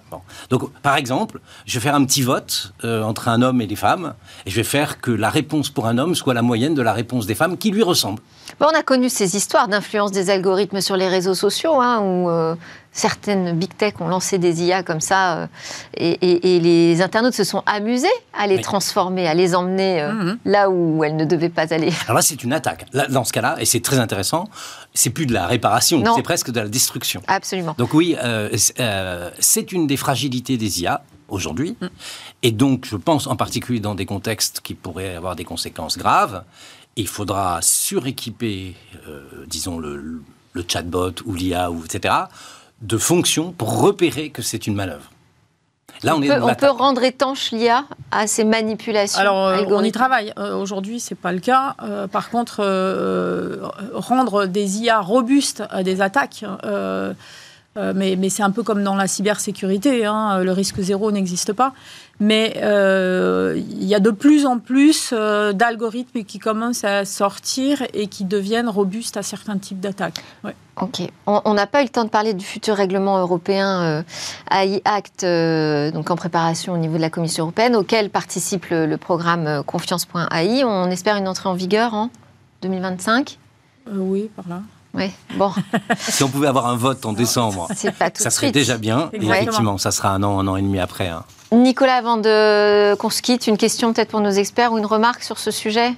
Donc, 0.49 0.71
par 0.81 0.95
exemple, 0.95 1.39
je 1.65 1.75
vais 1.75 1.79
faire 1.79 1.95
un 1.95 2.03
petit 2.03 2.23
vote 2.23 2.73
euh, 2.83 3.03
entre 3.03 3.27
un 3.27 3.41
homme 3.41 3.61
et 3.61 3.67
des 3.67 3.75
femmes, 3.75 4.15
et 4.45 4.49
je 4.49 4.55
vais 4.55 4.63
faire 4.63 4.99
que 4.99 5.11
la 5.11 5.29
réponse 5.29 5.69
pour 5.69 5.85
un 5.85 5.97
homme 5.97 6.15
soit 6.15 6.33
la 6.33 6.41
moyenne 6.41 6.73
de 6.73 6.81
la 6.81 6.93
réponse 6.93 7.27
des 7.27 7.35
femmes 7.35 7.57
qui 7.57 7.69
lui 7.71 7.83
ressemble. 7.83 8.21
On 8.59 8.67
a 8.67 8.83
connu 8.83 9.09
ces 9.09 9.35
histoires 9.35 9.67
d'influence 9.67 10.11
des 10.11 10.29
algorithmes 10.29 10.81
sur 10.81 10.95
les 10.95 11.07
réseaux 11.07 11.33
sociaux, 11.33 11.79
hein, 11.79 11.99
où 11.99 12.29
euh, 12.29 12.55
certaines 12.91 13.57
big 13.57 13.75
tech 13.75 13.93
ont 13.99 14.07
lancé 14.07 14.37
des 14.37 14.63
IA 14.63 14.83
comme 14.83 15.01
ça, 15.01 15.37
euh, 15.37 15.47
et, 15.95 16.59
les 16.59 17.01
internautes 17.01 17.33
se 17.33 17.43
sont 17.43 17.63
amusés 17.65 18.07
à 18.37 18.47
les 18.47 18.61
transformer, 18.61 19.27
à 19.27 19.33
les 19.33 19.55
emmener 19.55 20.01
euh, 20.01 20.13
mhm. 20.13 20.37
là 20.45 20.69
où 20.69 21.03
elles 21.03 21.15
ne 21.15 21.25
devaient 21.25 21.49
pas 21.49 21.73
aller. 21.73 21.91
Alors 22.05 22.17
là, 22.17 22.21
c'est 22.21 22.43
une 22.43 22.53
attaque. 22.53 22.85
dans 23.09 23.23
ce 23.23 23.33
cas-là, 23.33 23.55
et 23.59 23.65
c'est 23.65 23.81
très 23.81 23.99
intéressant, 23.99 24.49
c'est 24.93 25.11
plus 25.11 25.25
de 25.25 25.33
la 25.33 25.47
réparation, 25.47 26.03
c'est 26.15 26.23
presque 26.23 26.51
de 26.51 26.59
la 26.59 26.67
destruction. 26.67 27.21
Absolument. 27.27 27.75
Donc 27.77 27.93
oui, 27.93 28.15
c'est 29.39 29.71
une 29.71 29.87
des 29.87 29.97
fragilités 29.97 30.57
des 30.57 30.81
IA 30.81 31.03
aujourd'hui. 31.31 31.75
Mm. 31.79 31.87
Et 32.43 32.51
donc, 32.51 32.85
je 32.85 32.95
pense 32.95 33.27
en 33.27 33.35
particulier 33.35 33.79
dans 33.79 33.95
des 33.95 34.05
contextes 34.05 34.61
qui 34.61 34.73
pourraient 34.73 35.15
avoir 35.15 35.35
des 35.35 35.43
conséquences 35.43 35.97
graves, 35.97 36.43
il 36.99 37.07
faudra 37.07 37.59
suréquiper, 37.61 38.75
disons, 39.47 39.79
le, 39.79 40.21
le 40.53 40.65
chatbot 40.67 41.13
ou 41.25 41.33
l'IA, 41.33 41.69
etc., 41.85 42.13
de 42.81 42.97
fonctions 42.97 43.51
pour 43.51 43.81
repérer 43.81 44.29
que 44.29 44.41
c'est 44.41 44.67
une 44.67 44.75
manœuvre. 44.75 45.11
Là, 46.03 46.15
on, 46.15 46.21
peut, 46.21 46.41
on 46.41 46.55
peut, 46.55 46.69
rendre 46.69 47.03
étanche 47.03 47.51
l'IA 47.51 47.83
à 48.11 48.25
ces 48.25 48.45
manipulations 48.45 49.19
Alors, 49.19 49.47
euh, 49.47 49.65
on 49.67 49.83
y 49.83 49.91
travaille. 49.91 50.33
Euh, 50.37 50.55
aujourd'hui, 50.55 51.01
ce 51.01 51.13
n'est 51.13 51.19
pas 51.19 51.33
le 51.33 51.39
cas. 51.39 51.75
Euh, 51.83 52.07
par 52.07 52.29
contre, 52.29 52.61
rendre 53.93 54.45
des 54.45 54.79
IA 54.79 55.01
robustes 55.01 55.63
à 55.69 55.83
des 55.83 56.01
attaques, 56.01 56.45
mais, 57.75 58.17
mais 58.17 58.29
c'est 58.29 58.43
un 58.43 58.51
peu 58.51 58.61
comme 58.61 58.83
dans 58.83 58.95
la 58.95 59.07
cybersécurité. 59.07 60.05
Hein, 60.05 60.43
le 60.43 60.51
risque 60.51 60.81
zéro 60.81 61.11
n'existe 61.11 61.53
pas. 61.53 61.73
Mais 62.19 62.53
il 62.57 63.85
y 63.85 63.95
a 63.95 63.99
de 63.99 64.11
plus 64.11 64.45
en 64.45 64.59
plus 64.59 65.13
d'algorithmes 65.13 66.23
qui 66.23 66.39
commencent 66.39 66.83
à 66.83 67.05
sortir 67.05 67.83
et 67.93 68.07
qui 68.07 68.25
deviennent 68.25 68.69
robustes 68.69 69.17
à 69.17 69.23
certains 69.23 69.57
types 69.57 69.79
d'attaques. 69.79 70.21
Ouais. 70.43 70.55
Ok. 70.81 71.01
On 71.25 71.53
n'a 71.53 71.67
pas 71.67 71.81
eu 71.81 71.85
le 71.85 71.89
temps 71.89 72.05
de 72.05 72.09
parler 72.09 72.33
du 72.33 72.45
futur 72.45 72.75
règlement 72.75 73.19
européen 73.19 73.81
euh, 73.83 74.03
AI 74.51 74.81
Act, 74.85 75.23
euh, 75.23 75.91
donc 75.91 76.09
en 76.09 76.15
préparation 76.15 76.73
au 76.73 76.77
niveau 76.77 76.95
de 76.95 77.01
la 77.01 77.09
Commission 77.09 77.43
européenne, 77.45 77.75
auquel 77.75 78.09
participe 78.09 78.67
le, 78.69 78.95
programme 78.97 79.47
euh, 79.47 79.63
Confiance.ai. 79.63 80.63
On 80.63 80.89
espère 80.89 81.17
une 81.17 81.27
entrée 81.27 81.49
en 81.49 81.53
vigueur 81.53 81.93
en 81.93 82.09
2025 82.61 83.37
Oui, 83.93 84.29
par 84.35 84.47
là. 84.47 84.61
Oui, 84.93 85.11
bon. 85.35 85.51
si 85.97 86.23
on 86.23 86.29
pouvait 86.29 86.47
avoir 86.47 86.67
un 86.67 86.75
vote 86.75 87.05
en 87.05 87.13
décembre, 87.13 87.67
ça 88.15 88.29
serait 88.29 88.51
déjà 88.51 88.77
bien. 88.77 89.09
Et 89.13 89.25
effectivement, 89.25 89.77
ça 89.77 89.91
sera 89.91 90.09
un 90.09 90.23
an, 90.23 90.39
un 90.39 90.47
an 90.47 90.55
et 90.55 90.61
demi 90.61 90.79
après. 90.79 91.07
Hein. 91.07 91.23
Nicolas, 91.51 91.95
avant 91.95 92.17
qu'on 92.17 93.09
se 93.09 93.21
quitte, 93.21 93.47
une 93.47 93.57
question 93.57 93.93
peut-être 93.93 94.09
pour 94.09 94.21
nos 94.21 94.31
experts 94.31 94.71
ou 94.73 94.77
une 94.77 94.85
remarque 94.85 95.23
sur 95.23 95.37
ce 95.37 95.51
sujet? 95.51 95.93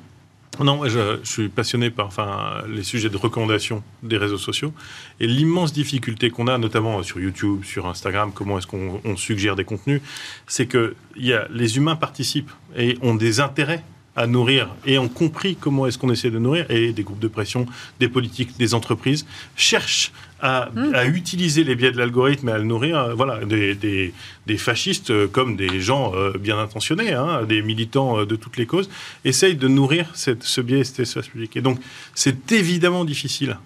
Non, 0.59 0.87
je, 0.87 1.19
je, 1.23 1.29
suis 1.29 1.49
passionné 1.49 1.89
par 1.89 2.07
enfin, 2.07 2.61
les 2.67 2.83
sujets 2.83 3.09
de 3.09 3.17
recommandation 3.17 3.83
des 4.03 4.17
réseaux 4.17 4.37
sociaux 4.37 4.73
et 5.19 5.25
l'immense 5.25 5.71
difficulté 5.71 6.29
qu'on 6.29 6.47
a, 6.47 6.57
notamment 6.57 7.01
sur 7.03 7.19
YouTube, 7.19 7.63
sur 7.63 7.87
Instagram, 7.87 8.31
comment 8.33 8.57
est-ce 8.57 8.67
qu'on 8.67 9.15
suggère 9.15 9.55
des 9.55 9.63
contenus, 9.63 10.01
c'est 10.47 10.65
que 10.65 10.95
y 11.15 11.33
a, 11.33 11.47
les 11.49 11.77
humains 11.77 11.95
participent 11.95 12.51
et 12.75 12.97
ont 13.01 13.15
des 13.15 13.39
intérêts 13.39 13.83
à 14.15 14.27
nourrir 14.27 14.69
et 14.85 14.97
ont 14.97 15.07
compris 15.07 15.55
comment 15.55 15.87
est-ce 15.87 15.97
qu'on 15.97 16.11
essaie 16.11 16.31
de 16.31 16.39
nourrir 16.39 16.69
et 16.69 16.91
des 16.91 17.03
groupes 17.03 17.19
de 17.19 17.27
pression, 17.27 17.65
des 17.99 18.09
politiques, 18.09 18.57
des 18.57 18.73
entreprises 18.73 19.25
cherchent 19.55 20.11
à, 20.41 20.69
mmh. 20.73 21.15
utiliser 21.15 21.63
les 21.63 21.75
biais 21.75 21.91
de 21.91 21.97
l'algorithme 21.97 22.49
et 22.49 22.51
à 22.51 22.57
le 22.57 22.63
nourrir. 22.63 22.97
Euh, 22.97 23.13
voilà, 23.13 23.45
des, 23.45 23.75
des, 23.75 24.57
fascistes 24.57 25.11
euh, 25.11 25.27
comme 25.27 25.55
des 25.55 25.79
gens 25.79 26.13
euh, 26.15 26.33
bien 26.37 26.59
intentionnés, 26.59 27.13
hein, 27.13 27.43
des 27.43 27.61
militants 27.61 28.25
de 28.25 28.35
toutes 28.35 28.57
les 28.57 28.65
causes, 28.65 28.89
essayent 29.23 29.55
de 29.55 29.67
nourrir 29.67 30.07
cette, 30.13 30.43
ce 30.43 30.59
biais, 30.61 30.83
cet 30.83 31.01
espace 31.01 31.27
public. 31.27 31.55
Et 31.55 31.61
donc, 31.61 31.79
c'est 32.15 32.51
évidemment 32.51 33.05
difficile, 33.05 33.57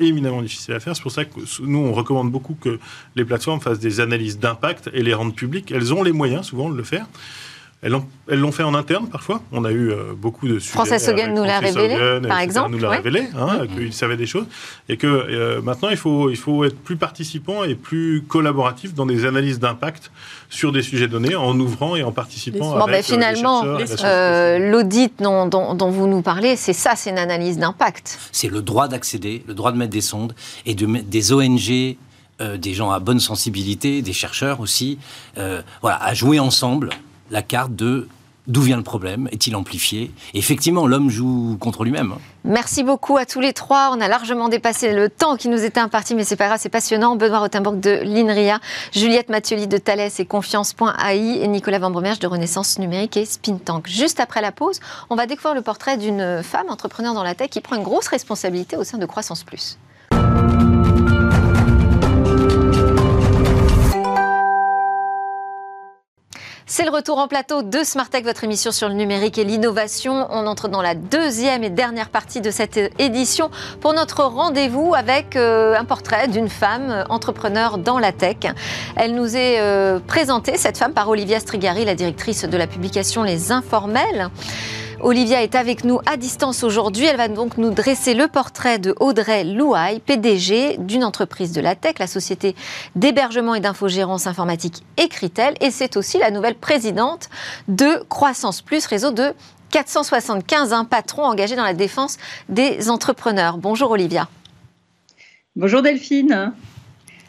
éminemment 0.00 0.42
difficile 0.42 0.74
à 0.74 0.80
faire. 0.80 0.96
C'est 0.96 1.02
pour 1.02 1.12
ça 1.12 1.24
que 1.24 1.38
nous, 1.62 1.78
on 1.78 1.92
recommande 1.92 2.30
beaucoup 2.30 2.54
que 2.54 2.78
les 3.14 3.24
plateformes 3.24 3.60
fassent 3.60 3.78
des 3.78 4.00
analyses 4.00 4.38
d'impact 4.38 4.90
et 4.92 5.02
les 5.02 5.14
rendent 5.14 5.36
publiques. 5.36 5.70
Elles 5.70 5.92
ont 5.94 6.02
les 6.02 6.12
moyens, 6.12 6.46
souvent, 6.46 6.70
de 6.70 6.76
le 6.76 6.84
faire. 6.84 7.06
Elles 7.82 8.38
l'ont 8.38 8.52
fait 8.52 8.62
en 8.62 8.74
interne 8.74 9.08
parfois. 9.08 9.40
On 9.52 9.64
a 9.64 9.70
eu 9.70 9.90
euh, 9.90 10.12
beaucoup 10.14 10.46
de 10.46 10.58
sujets. 10.58 10.72
François 10.72 10.98
Sogan 10.98 11.34
nous 11.34 11.44
l'a 11.44 11.60
révélé, 11.60 12.20
par 12.28 12.40
exemple. 12.40 12.72
nous 12.72 12.78
l'a 12.78 12.90
révélé, 12.90 13.28
hein, 13.38 13.66
qu'il 13.74 13.94
savait 13.94 14.18
des 14.18 14.26
choses. 14.26 14.44
Et 14.90 14.98
que 14.98 15.06
euh, 15.06 15.62
maintenant, 15.62 15.88
il 15.88 15.96
faut, 15.96 16.28
il 16.28 16.36
faut 16.36 16.64
être 16.64 16.76
plus 16.76 16.96
participant 16.96 17.64
et 17.64 17.74
plus 17.74 18.22
collaboratif 18.28 18.94
dans 18.94 19.06
des 19.06 19.24
analyses 19.24 19.58
d'impact 19.60 20.10
sur 20.50 20.72
des 20.72 20.82
sujets 20.82 21.08
donnés 21.08 21.34
en 21.36 21.58
ouvrant 21.58 21.96
et 21.96 22.02
en 22.02 22.12
participant. 22.12 22.78
Bon, 22.78 22.84
ben, 22.84 23.02
finalement, 23.02 23.64
l'audit 23.64 25.14
dont, 25.18 25.46
dont, 25.46 25.90
vous 25.90 26.06
nous 26.06 26.20
parlez, 26.20 26.56
c'est 26.56 26.74
ça, 26.74 26.96
c'est 26.96 27.10
une 27.10 27.18
analyse 27.18 27.56
d'impact. 27.58 28.18
C'est 28.30 28.48
le 28.48 28.60
droit 28.60 28.88
d'accéder, 28.88 29.42
le 29.46 29.54
droit 29.54 29.72
de 29.72 29.78
mettre 29.78 29.92
des 29.92 30.02
sondes 30.02 30.34
et 30.66 30.74
de 30.74 30.84
mettre 30.84 31.08
des 31.08 31.32
ONG 31.32 31.96
des 32.56 32.72
gens 32.72 32.90
à 32.90 33.00
bonne 33.00 33.20
sensibilité, 33.20 34.00
des 34.00 34.14
chercheurs 34.14 34.60
aussi, 34.60 34.98
voilà, 35.36 36.02
à 36.02 36.14
jouer 36.14 36.38
ensemble 36.38 36.90
la 37.30 37.42
carte 37.42 37.74
de 37.74 38.08
D'où 38.46 38.62
vient 38.62 38.78
le 38.78 38.82
problème 38.82 39.28
Est-il 39.30 39.54
amplifié? 39.54 40.10
Effectivement, 40.34 40.86
l'homme 40.86 41.08
joue 41.08 41.56
contre 41.60 41.84
lui-même. 41.84 42.12
Hein. 42.12 42.20
Merci 42.42 42.82
beaucoup 42.82 43.16
à 43.16 43.24
tous 43.26 43.38
les 43.38 43.52
trois. 43.52 43.92
On 43.94 44.00
a 44.00 44.08
largement 44.08 44.48
dépassé 44.48 44.92
le 44.92 45.08
temps 45.08 45.36
qui 45.36 45.48
nous 45.48 45.62
était 45.62 45.78
imparti, 45.78 46.16
mais 46.16 46.24
c'est 46.24 46.34
pas 46.34 46.46
grave, 46.46 46.58
c'est 46.60 46.68
passionnant. 46.68 47.14
Benoît 47.14 47.38
Rothenburg 47.38 47.78
de 47.78 48.00
l'INRIA, 48.02 48.58
Juliette 48.92 49.28
Mathioli 49.28 49.68
de 49.68 49.78
Thales 49.78 50.10
et 50.18 50.24
Confiance.ai 50.24 51.42
et 51.42 51.46
Nicolas 51.46 51.78
Van 51.78 51.90
de 51.90 52.26
Renaissance 52.26 52.78
Numérique 52.80 53.16
et 53.16 53.24
Spintank. 53.24 53.86
Juste 53.86 54.18
après 54.18 54.40
la 54.40 54.50
pause, 54.50 54.80
on 55.10 55.16
va 55.16 55.26
découvrir 55.26 55.54
le 55.54 55.62
portrait 55.62 55.96
d'une 55.96 56.42
femme 56.42 56.70
entrepreneur 56.70 57.14
dans 57.14 57.22
la 57.22 57.36
tech 57.36 57.50
qui 57.50 57.60
prend 57.60 57.76
une 57.76 57.84
grosse 57.84 58.08
responsabilité 58.08 58.76
au 58.76 58.82
sein 58.82 58.98
de 58.98 59.06
Croissance 59.06 59.44
Plus. 59.44 59.78
C'est 66.72 66.84
le 66.84 66.92
retour 66.92 67.18
en 67.18 67.26
plateau 67.26 67.62
de 67.62 67.80
Tech, 68.10 68.22
votre 68.22 68.44
émission 68.44 68.70
sur 68.70 68.88
le 68.88 68.94
numérique 68.94 69.38
et 69.38 69.44
l'innovation. 69.44 70.28
On 70.30 70.46
entre 70.46 70.68
dans 70.68 70.82
la 70.82 70.94
deuxième 70.94 71.64
et 71.64 71.68
dernière 71.68 72.10
partie 72.10 72.40
de 72.40 72.52
cette 72.52 72.78
édition 73.00 73.50
pour 73.80 73.92
notre 73.92 74.22
rendez-vous 74.22 74.94
avec 74.94 75.34
euh, 75.34 75.74
un 75.76 75.84
portrait 75.84 76.28
d'une 76.28 76.48
femme 76.48 77.06
entrepreneur 77.08 77.76
dans 77.76 77.98
la 77.98 78.12
tech. 78.12 78.36
Elle 78.94 79.16
nous 79.16 79.36
est 79.36 79.58
euh, 79.58 79.98
présentée, 79.98 80.56
cette 80.56 80.78
femme, 80.78 80.92
par 80.92 81.08
Olivia 81.08 81.40
Strigari, 81.40 81.84
la 81.84 81.96
directrice 81.96 82.44
de 82.44 82.56
la 82.56 82.68
publication 82.68 83.24
Les 83.24 83.50
Informels. 83.50 84.30
Olivia 85.02 85.42
est 85.42 85.54
avec 85.54 85.84
nous 85.84 85.98
à 86.04 86.16
distance 86.16 86.62
aujourd'hui. 86.62 87.06
Elle 87.06 87.16
va 87.16 87.28
donc 87.28 87.56
nous 87.56 87.70
dresser 87.70 88.12
le 88.12 88.28
portrait 88.28 88.78
de 88.78 88.94
Audrey 89.00 89.44
Louaille, 89.44 90.00
PDG 90.00 90.76
d'une 90.78 91.04
entreprise 91.04 91.52
de 91.52 91.60
la 91.60 91.74
tech, 91.74 91.94
la 91.98 92.06
société 92.06 92.54
d'hébergement 92.96 93.54
et 93.54 93.60
d'infogérance 93.60 94.26
informatique 94.26 94.82
Écritel. 94.98 95.54
Et 95.60 95.70
c'est 95.70 95.96
aussi 95.96 96.18
la 96.18 96.30
nouvelle 96.30 96.54
présidente 96.54 97.30
de 97.68 98.04
Croissance 98.10 98.60
Plus, 98.60 98.84
réseau 98.86 99.10
de 99.10 99.32
475 99.70 100.72
un 100.74 100.84
patrons 100.84 101.24
engagés 101.24 101.56
dans 101.56 101.64
la 101.64 101.74
défense 101.74 102.18
des 102.48 102.90
entrepreneurs. 102.90 103.56
Bonjour 103.56 103.90
Olivia. 103.92 104.28
Bonjour 105.56 105.80
Delphine. 105.80 106.52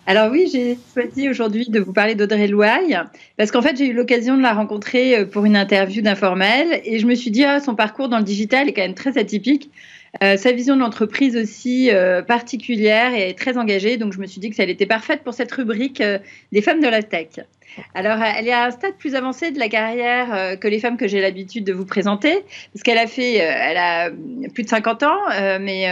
Alors 0.08 0.32
oui, 0.32 0.50
j'ai 0.52 0.78
choisi 0.94 1.30
aujourd'hui 1.30 1.70
de 1.70 1.80
vous 1.80 1.94
parler 1.94 2.16
d'Audrey 2.16 2.48
Louaille 2.48 3.00
parce 3.38 3.52
qu'en 3.52 3.62
fait 3.62 3.78
j'ai 3.78 3.88
eu 3.88 3.94
l'occasion 3.94 4.36
de 4.36 4.42
la 4.42 4.54
rencontrer 4.54 5.20
euh, 5.20 5.26
pour 5.26 5.46
une 5.46 5.56
interview 5.56 6.02
d'informel 6.02 6.82
et 6.86 6.98
je 6.98 7.06
me 7.06 7.14
suis 7.14 7.30
dit 7.30 7.44
ah, 7.44 7.60
son 7.60 7.76
parcours 7.76 8.10
dans 8.10 8.18
le 8.18 8.24
digital 8.24 8.68
est 8.68 8.74
quand 8.74 8.82
même 8.82 8.96
très 8.96 9.20
atypique. 9.20 9.70
Euh, 10.24 10.38
sa 10.38 10.52
vision 10.52 10.76
de 10.76 10.82
l'entreprise 10.82 11.38
aussi 11.38 11.92
euh, 11.92 12.24
particulière 12.24 13.14
et 13.14 13.36
très 13.36 13.58
engagée, 13.58 13.98
donc 13.98 14.12
je 14.12 14.20
me 14.20 14.26
suis 14.26 14.42
dit 14.42 14.50
que 14.50 14.56
ça 14.56 14.64
était 14.64 14.88
parfaite 14.88 15.22
pour 15.24 15.36
cette 15.36 15.52
rubrique 15.52 16.04
des 16.52 16.62
femmes 16.62 16.82
de 16.82 16.88
la 16.88 17.04
tech. 17.04 17.40
Alors, 17.96 18.18
elle 18.22 18.50
est 18.50 18.52
à 18.52 18.66
un 18.66 18.72
stade 18.72 18.96
plus 18.98 19.16
avancé 19.16 19.52
de 19.52 19.60
la 19.60 19.70
carrière 19.70 20.60
que 20.60 20.68
les 20.68 20.80
femmes 20.80 20.98
que 20.98 21.08
j'ai 21.08 21.22
l'habitude 21.22 21.64
de 21.64 21.72
vous 21.72 21.86
présenter, 21.86 22.44
parce 22.74 22.84
qu'elle 22.84 22.98
a 22.98 23.08
fait, 23.08 23.36
elle 23.36 23.78
a 23.78 24.10
plus 24.54 24.64
de 24.64 24.68
50 24.68 25.04
ans, 25.04 25.20
mais 25.62 25.88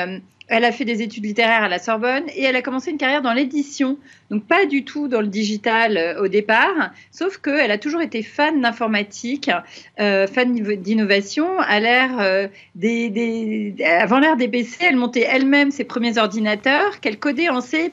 elle 0.50 0.66
a 0.66 0.72
fait 0.72 0.86
des 0.86 1.02
études 1.02 1.26
littéraires 1.26 1.64
à 1.64 1.70
la 1.70 1.80
Sorbonne 1.80 2.24
et 2.36 2.43
elle 2.43 2.56
a 2.56 2.62
commencé 2.62 2.89
une 2.91 2.97
carrière 2.97 3.22
dans 3.22 3.34
l'édition, 3.34 3.97
donc 4.32 4.45
pas 4.45 4.66
du 4.66 4.84
tout 4.84 5.08
dans 5.08 5.22
le 5.22 5.28
digital 5.28 5.95
euh, 5.95 6.24
au 6.24 6.28
départ, 6.28 6.91
sauf 7.12 7.38
qu'elle 7.38 7.72
a 7.72 7.78
toujours 7.78 8.02
été 8.02 8.24
fan 8.24 8.62
d'informatique, 8.62 9.52
euh, 10.00 10.28
fan 10.28 10.54
d'innovation. 10.54 11.47
Euh, 11.60 12.47
des, 12.76 13.76
avant 13.86 14.20
l'ère 14.20 14.38
des 14.38 14.47
PC, 14.47 14.78
elle 14.82 14.95
montait 14.95 15.28
elle-même 15.30 15.72
ses 15.72 15.84
premiers 15.84 16.18
ordinateurs 16.18 17.00
qu'elle 17.00 17.20
codait 17.20 17.50
en 17.50 17.62
C++. 17.62 17.91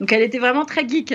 Donc 0.00 0.12
elle 0.12 0.22
était 0.22 0.38
vraiment 0.38 0.64
très 0.64 0.86
geek. 0.86 1.14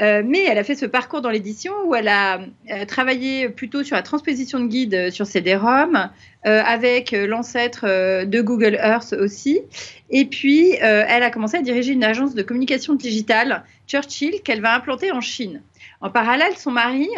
mais 0.00 0.44
elle 0.44 0.58
a 0.58 0.64
fait 0.64 0.74
ce 0.74 0.86
parcours 0.86 1.20
dans 1.20 1.30
l'édition 1.30 1.72
où 1.86 1.94
elle 1.94 2.08
a 2.08 2.40
travaillé 2.86 3.48
plutôt 3.48 3.84
sur 3.84 3.94
la 3.94 4.02
transposition 4.02 4.58
de 4.60 4.66
guides 4.66 5.10
sur 5.10 5.26
CD-ROM, 5.26 6.10
euh, 6.46 6.62
avec 6.64 7.12
euh, 7.12 7.26
l'ancêtre 7.26 7.84
euh, 7.84 8.24
de 8.24 8.40
Google 8.40 8.78
Earth 8.82 9.12
aussi. 9.12 9.60
Et 10.08 10.24
puis, 10.24 10.72
elle 10.80 11.22
a 11.22 11.30
commencé 11.30 11.58
à 11.58 11.62
diriger 11.62 11.92
une 11.92 12.02
agence 12.02 12.34
de 12.34 12.42
communication 12.42 12.94
digitale, 12.94 13.62
Churchill, 13.86 14.40
qu'elle 14.42 14.62
va 14.62 14.74
implanter 14.74 15.12
en 15.12 15.20
Chine. 15.20 15.62
En 16.00 16.10
parallèle, 16.10 16.56
son 16.56 16.72
mari 16.72 17.08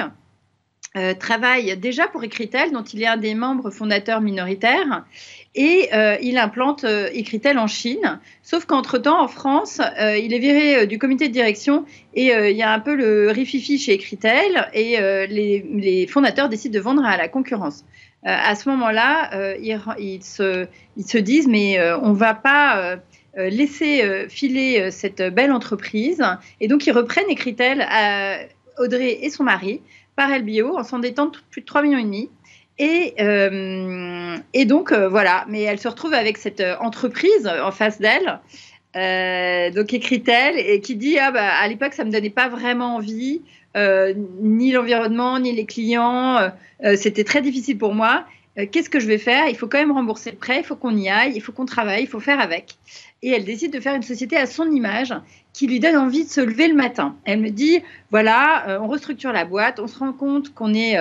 travaille 1.18 1.74
déjà 1.78 2.06
pour 2.06 2.22
Ecritel, 2.22 2.70
dont 2.70 2.82
il 2.82 3.02
est 3.02 3.06
un 3.06 3.16
des 3.16 3.34
membres 3.34 3.70
fondateurs 3.70 4.20
minoritaires. 4.20 5.06
Et 5.54 5.88
il 6.20 6.36
implante 6.36 6.84
Ecritel 6.84 7.58
en 7.58 7.66
Chine. 7.66 8.20
Sauf 8.42 8.66
qu'entre-temps, 8.66 9.22
en 9.22 9.28
France, 9.28 9.80
il 9.98 10.34
est 10.34 10.38
viré 10.38 10.86
du 10.86 10.98
comité 10.98 11.28
de 11.28 11.32
direction 11.32 11.86
et 12.12 12.26
il 12.26 12.56
y 12.56 12.62
a 12.62 12.70
un 12.70 12.80
peu 12.80 12.94
le 12.94 13.30
rififi 13.30 13.78
chez 13.78 13.94
Ecritel 13.94 14.68
et 14.74 14.98
les, 15.28 16.06
fondateurs 16.08 16.50
décident 16.50 16.74
de 16.74 16.80
vendre 16.80 17.06
à 17.06 17.16
la 17.16 17.28
concurrence. 17.28 17.86
Euh, 18.24 18.30
à 18.30 18.54
ce 18.54 18.68
moment-là, 18.68 19.30
euh, 19.34 19.56
ils, 19.98 20.22
se, 20.22 21.18
disent 21.18 21.48
mais 21.48 21.78
euh, 21.78 21.98
on 21.98 22.10
ne 22.10 22.16
va 22.16 22.34
pas 22.34 22.96
laisser 23.34 24.26
filer 24.28 24.90
cette 24.90 25.22
belle 25.22 25.52
entreprise. 25.52 26.22
Et 26.60 26.68
donc, 26.68 26.86
ils 26.86 26.92
reprennent 26.92 27.30
Écritel 27.30 27.80
à 27.88 28.40
Audrey 28.78 29.18
et 29.22 29.30
son 29.30 29.44
mari 29.44 29.80
par 30.16 30.28
LBO 30.28 30.76
en 30.76 30.84
s'endettant 30.84 31.26
de 31.26 31.38
plus 31.50 31.62
de 31.62 31.66
3 31.66 31.82
millions 31.82 31.98
et. 31.98 32.28
Et, 32.78 33.14
et 34.52 34.64
donc, 34.66 34.92
voilà. 34.92 35.46
Mais 35.48 35.62
elle 35.62 35.78
se 35.78 35.88
retrouve 35.88 36.12
avec 36.12 36.36
cette 36.36 36.62
entreprise 36.80 37.46
en 37.46 37.70
face 37.70 38.00
d'elle. 38.00 38.40
Donc, 38.94 39.92
Écritel, 39.94 40.58
et 40.58 40.80
qui 40.80 40.96
dit 40.96 41.18
ah, 41.18 41.30
bah, 41.30 41.48
à 41.48 41.68
l'époque, 41.68 41.94
ça 41.94 42.04
ne 42.04 42.08
me 42.08 42.12
donnait 42.12 42.30
pas 42.30 42.48
vraiment 42.48 42.96
envie. 42.96 43.42
Euh, 43.76 44.12
ni 44.40 44.72
l'environnement, 44.72 45.38
ni 45.38 45.52
les 45.52 45.64
clients. 45.64 46.36
Euh, 46.36 46.48
euh, 46.84 46.96
c'était 46.96 47.24
très 47.24 47.40
difficile 47.42 47.78
pour 47.78 47.94
moi. 47.94 48.24
Qu'est-ce 48.70 48.90
que 48.90 49.00
je 49.00 49.06
vais 49.06 49.16
faire? 49.16 49.48
Il 49.48 49.56
faut 49.56 49.66
quand 49.66 49.78
même 49.78 49.92
rembourser 49.92 50.30
le 50.30 50.36
prêt, 50.36 50.58
il 50.58 50.64
faut 50.64 50.76
qu'on 50.76 50.94
y 50.94 51.08
aille, 51.08 51.32
il 51.34 51.40
faut 51.40 51.52
qu'on 51.52 51.64
travaille, 51.64 52.02
il 52.02 52.06
faut 52.06 52.20
faire 52.20 52.38
avec. 52.38 52.74
Et 53.22 53.30
elle 53.30 53.46
décide 53.46 53.72
de 53.72 53.80
faire 53.80 53.94
une 53.94 54.02
société 54.02 54.36
à 54.36 54.44
son 54.44 54.70
image 54.70 55.14
qui 55.54 55.66
lui 55.66 55.80
donne 55.80 55.96
envie 55.96 56.24
de 56.24 56.28
se 56.28 56.42
lever 56.42 56.68
le 56.68 56.74
matin. 56.74 57.16
Elle 57.24 57.40
me 57.40 57.48
dit, 57.48 57.80
voilà, 58.10 58.78
on 58.82 58.88
restructure 58.88 59.32
la 59.32 59.46
boîte, 59.46 59.80
on 59.80 59.86
se 59.86 59.98
rend 59.98 60.12
compte 60.12 60.52
qu'on 60.52 60.74
est... 60.74 60.98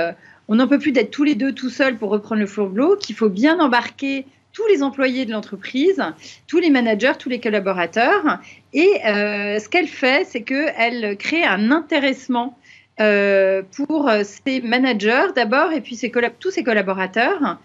on 0.48 0.56
n'en 0.56 0.68
peut 0.70 0.80
plus 0.80 0.94
d'être 0.94 1.12
tous 1.12 1.26
les 1.26 1.36
deux 1.36 1.52
tout 1.52 1.70
seuls 1.70 1.98
pour 1.98 2.12
reprendre 2.12 2.40
le 2.40 2.48
flambeau, 2.48 2.96
qu'il 2.96 3.18
faut 3.18 3.28
bien 3.28 3.60
embarquer 3.60 4.26
tous 4.54 4.66
les 4.68 4.84
employés 4.84 5.26
de 5.26 5.32
l'entreprise, 5.32 6.04
tous 6.48 6.60
les 6.60 6.70
managers, 6.70 7.14
tous 7.18 7.30
les 7.30 7.40
collaborateurs. 7.40 8.40
Et 8.74 9.02
ce 9.04 9.70
qu'elle 9.70 9.88
fait, 9.88 10.26
c'est 10.28 10.42
qu'elle 10.42 11.18
crée 11.18 11.44
un 11.44 11.72
intéressement 11.72 12.58
euh, 13.02 13.64
pour 13.76 14.10
euh, 14.10 14.22
ses 14.24 14.62
managers 14.62 15.28
d'abord 15.36 15.72
et 15.72 15.82
puis 15.82 16.00
tous 16.40 16.52
ses 16.52 16.64
collaborateurs. 16.64 17.58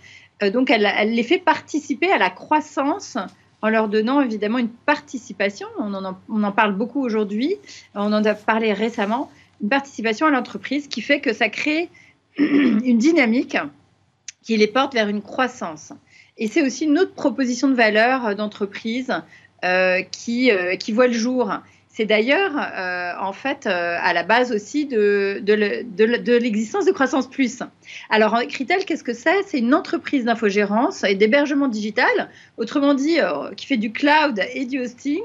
Euh, 0.43 0.51
donc 0.51 0.70
elle, 0.70 0.89
les 1.12 1.22
fait 1.24 1.39
participer 1.39 2.11
à 2.11 2.16
la 2.16 2.30
croissance 2.30 3.18
en 3.61 3.68
leur 3.68 3.89
donnant 3.89 4.22
évidemment 4.22 4.59
une 4.59 4.70
participation. 4.70 5.66
On 5.78 6.43
en 6.43 6.53
parle 6.53 6.74
beaucoup 6.74 7.05
aujourd'hui, 7.05 7.57
on 7.95 8.12
en 8.12 8.24
a 8.24 8.34
parlé 8.34 8.72
récemment, 8.72 9.30
une 9.62 9.68
participation 9.68 10.26
à 10.26 10.30
l'entreprise 10.30 10.87
qui 10.87 11.03
fait 11.03 11.20
que 11.20 11.34
ça 11.34 11.49
crée 11.49 11.91
une 12.39 12.99
dynamique 12.99 13.59
qui 14.43 14.57
les 14.57 14.68
porte 14.68 14.95
vers 14.95 15.09
une 15.09 15.22
croissance. 15.22 15.93
Et 16.39 16.49
c'est 16.49 16.62
aussi 16.62 16.84
une 16.84 16.99
autre 16.99 17.14
proposition 17.14 17.68
de 17.68 17.74
valeur 17.74 18.34
d'entreprise 18.37 19.12
qui, 20.12 20.51
qui 20.78 20.93
voit 20.93 21.07
le 21.07 21.12
jour. 21.12 21.53
C'est 21.97 22.05
d'ailleurs, 22.05 22.53
euh, 22.59 23.12
en 23.18 23.32
fait, 23.32 23.66
euh, 23.66 23.97
à 23.99 24.12
la 24.12 24.22
base 24.22 24.53
aussi 24.53 24.84
de, 24.84 25.40
l'existence 26.38 26.84
de 26.84 26.92
Croissance 26.92 27.26
Plus. 27.26 27.61
Alors, 28.11 28.38
Critel, 28.51 28.84
qu'est-ce 28.84 29.03
que 29.03 29.14
c'est? 29.14 29.42
C'est 29.47 29.61
une 29.61 29.72
entreprise 29.72 30.26
d'infogérance 30.26 31.05
et 31.05 31.14
d'hébergement 31.14 31.68
digital, 31.68 32.28
autrement 32.59 32.92
dit, 32.92 33.18
euh, 33.18 33.51
qui 33.57 33.64
fait 33.64 33.78
du 33.78 33.92
cloud 33.92 34.42
et 34.53 34.66
du 34.66 34.78
hosting, 34.78 35.22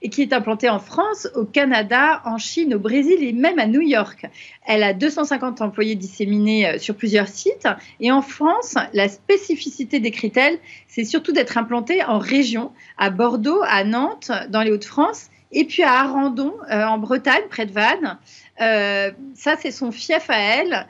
et 0.00 0.08
qui 0.08 0.22
est 0.22 0.32
implantée 0.32 0.68
en 0.68 0.78
France, 0.78 1.26
au 1.34 1.44
Canada, 1.44 2.22
en 2.24 2.38
Chine, 2.38 2.76
au 2.76 2.78
Brésil 2.78 3.24
et 3.24 3.32
même 3.32 3.58
à 3.58 3.66
New 3.66 3.82
York. 3.82 4.26
Elle 4.64 4.84
a 4.84 4.92
250 4.92 5.60
employés 5.60 5.96
disséminés 5.96 6.78
sur 6.78 6.94
plusieurs 6.94 7.26
sites. 7.26 7.66
Et 7.98 8.12
en 8.12 8.22
France, 8.22 8.76
la 8.92 9.08
spécificité 9.08 9.98
des 9.98 10.12
Critel, 10.12 10.56
c'est 10.86 11.04
surtout 11.04 11.32
d'être 11.32 11.58
implantée 11.58 12.04
en 12.04 12.18
région, 12.18 12.70
à 12.96 13.10
Bordeaux, 13.10 13.60
à 13.66 13.82
Nantes, 13.82 14.30
dans 14.50 14.62
les 14.62 14.70
Hauts-de-France 14.70 15.30
et 15.56 15.64
puis 15.64 15.82
à 15.82 15.92
Arandon, 16.00 16.54
euh, 16.70 16.84
en 16.84 16.98
Bretagne, 16.98 17.42
près 17.50 17.66
de 17.66 17.72
Vannes. 17.72 18.18
Euh, 18.60 19.10
ça, 19.34 19.56
c'est 19.60 19.72
son 19.72 19.90
fief 19.90 20.30
à 20.30 20.38
elle. 20.38 20.86